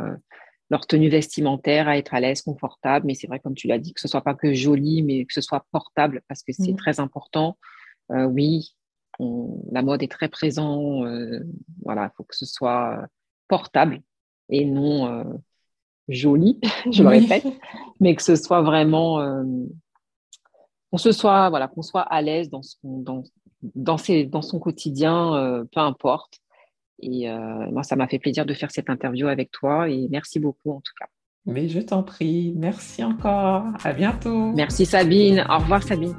leur 0.71 0.87
tenue 0.87 1.09
vestimentaire, 1.09 1.89
à 1.89 1.97
être 1.97 2.15
à 2.15 2.21
l'aise, 2.21 2.43
confortable. 2.43 3.07
Mais 3.07 3.15
c'est 3.15 3.27
vrai, 3.27 3.41
comme 3.41 3.55
tu 3.55 3.69
l'as 3.69 3.79
dit, 3.79 3.93
que 3.93 4.01
ce 4.01 4.09
soit 4.09 4.23
pas 4.23 4.35
que 4.35 4.53
joli, 4.53 5.03
mais 5.03 5.25
que 5.25 5.33
ce 5.33 5.41
soit 5.41 5.65
portable, 5.71 6.23
parce 6.29 6.43
que 6.43 6.53
c'est 6.53 6.73
mmh. 6.73 6.77
très 6.77 7.01
important. 7.01 7.57
Euh, 8.11 8.25
oui, 8.25 8.75
la 9.19 9.83
mode 9.83 10.03
est 10.03 10.11
très 10.11 10.29
présente. 10.29 11.07
Euh, 11.07 11.45
voilà, 11.83 12.11
il 12.13 12.17
faut 12.17 12.25
que 12.25 12.37
ce 12.37 12.47
soit 12.47 13.07
portable 13.49 14.03
et 14.49 14.65
non 14.65 15.07
euh, 15.07 15.25
joli, 16.09 16.61
je 16.91 17.03
le 17.03 17.09
répète, 17.09 17.47
mais 18.01 18.15
que 18.15 18.23
ce 18.23 18.37
soit 18.37 18.63
vraiment, 18.63 19.45
qu'on 20.91 20.99
se 20.99 21.13
soit, 21.13 21.51
voilà, 21.51 21.69
qu'on 21.69 21.83
soit 21.83 22.03
à 22.03 22.23
l'aise 22.23 22.49
dans, 22.49 22.61
dans, 22.83 23.25
dans, 23.75 23.97
dans 24.29 24.43
son 24.43 24.59
quotidien, 24.59 25.65
peu 25.73 25.81
importe. 25.81 26.41
Et 27.01 27.29
euh, 27.29 27.71
moi, 27.71 27.83
ça 27.83 27.97
m'a 27.97 28.09
fait 28.09 28.19
plaisir 28.19 28.47
de 28.47 28.55
faire 28.55 28.71
cette 28.71 28.89
interview 28.89 29.29
avec 29.29 29.51
toi 29.51 29.89
et 29.89 30.09
merci 30.11 30.39
beaucoup 30.41 30.73
en 30.73 30.81
tout 30.81 30.93
cas. 30.99 31.07
Mais 31.45 31.69
je 31.69 31.81
t'en 31.81 32.03
prie, 32.03 32.55
merci 32.57 33.05
encore. 33.05 33.65
À 33.85 33.93
bientôt. 33.93 34.53
Merci 34.55 34.85
Sabine. 34.85 35.45
Au 35.49 35.59
revoir 35.59 35.83
Sabine. 35.83 36.17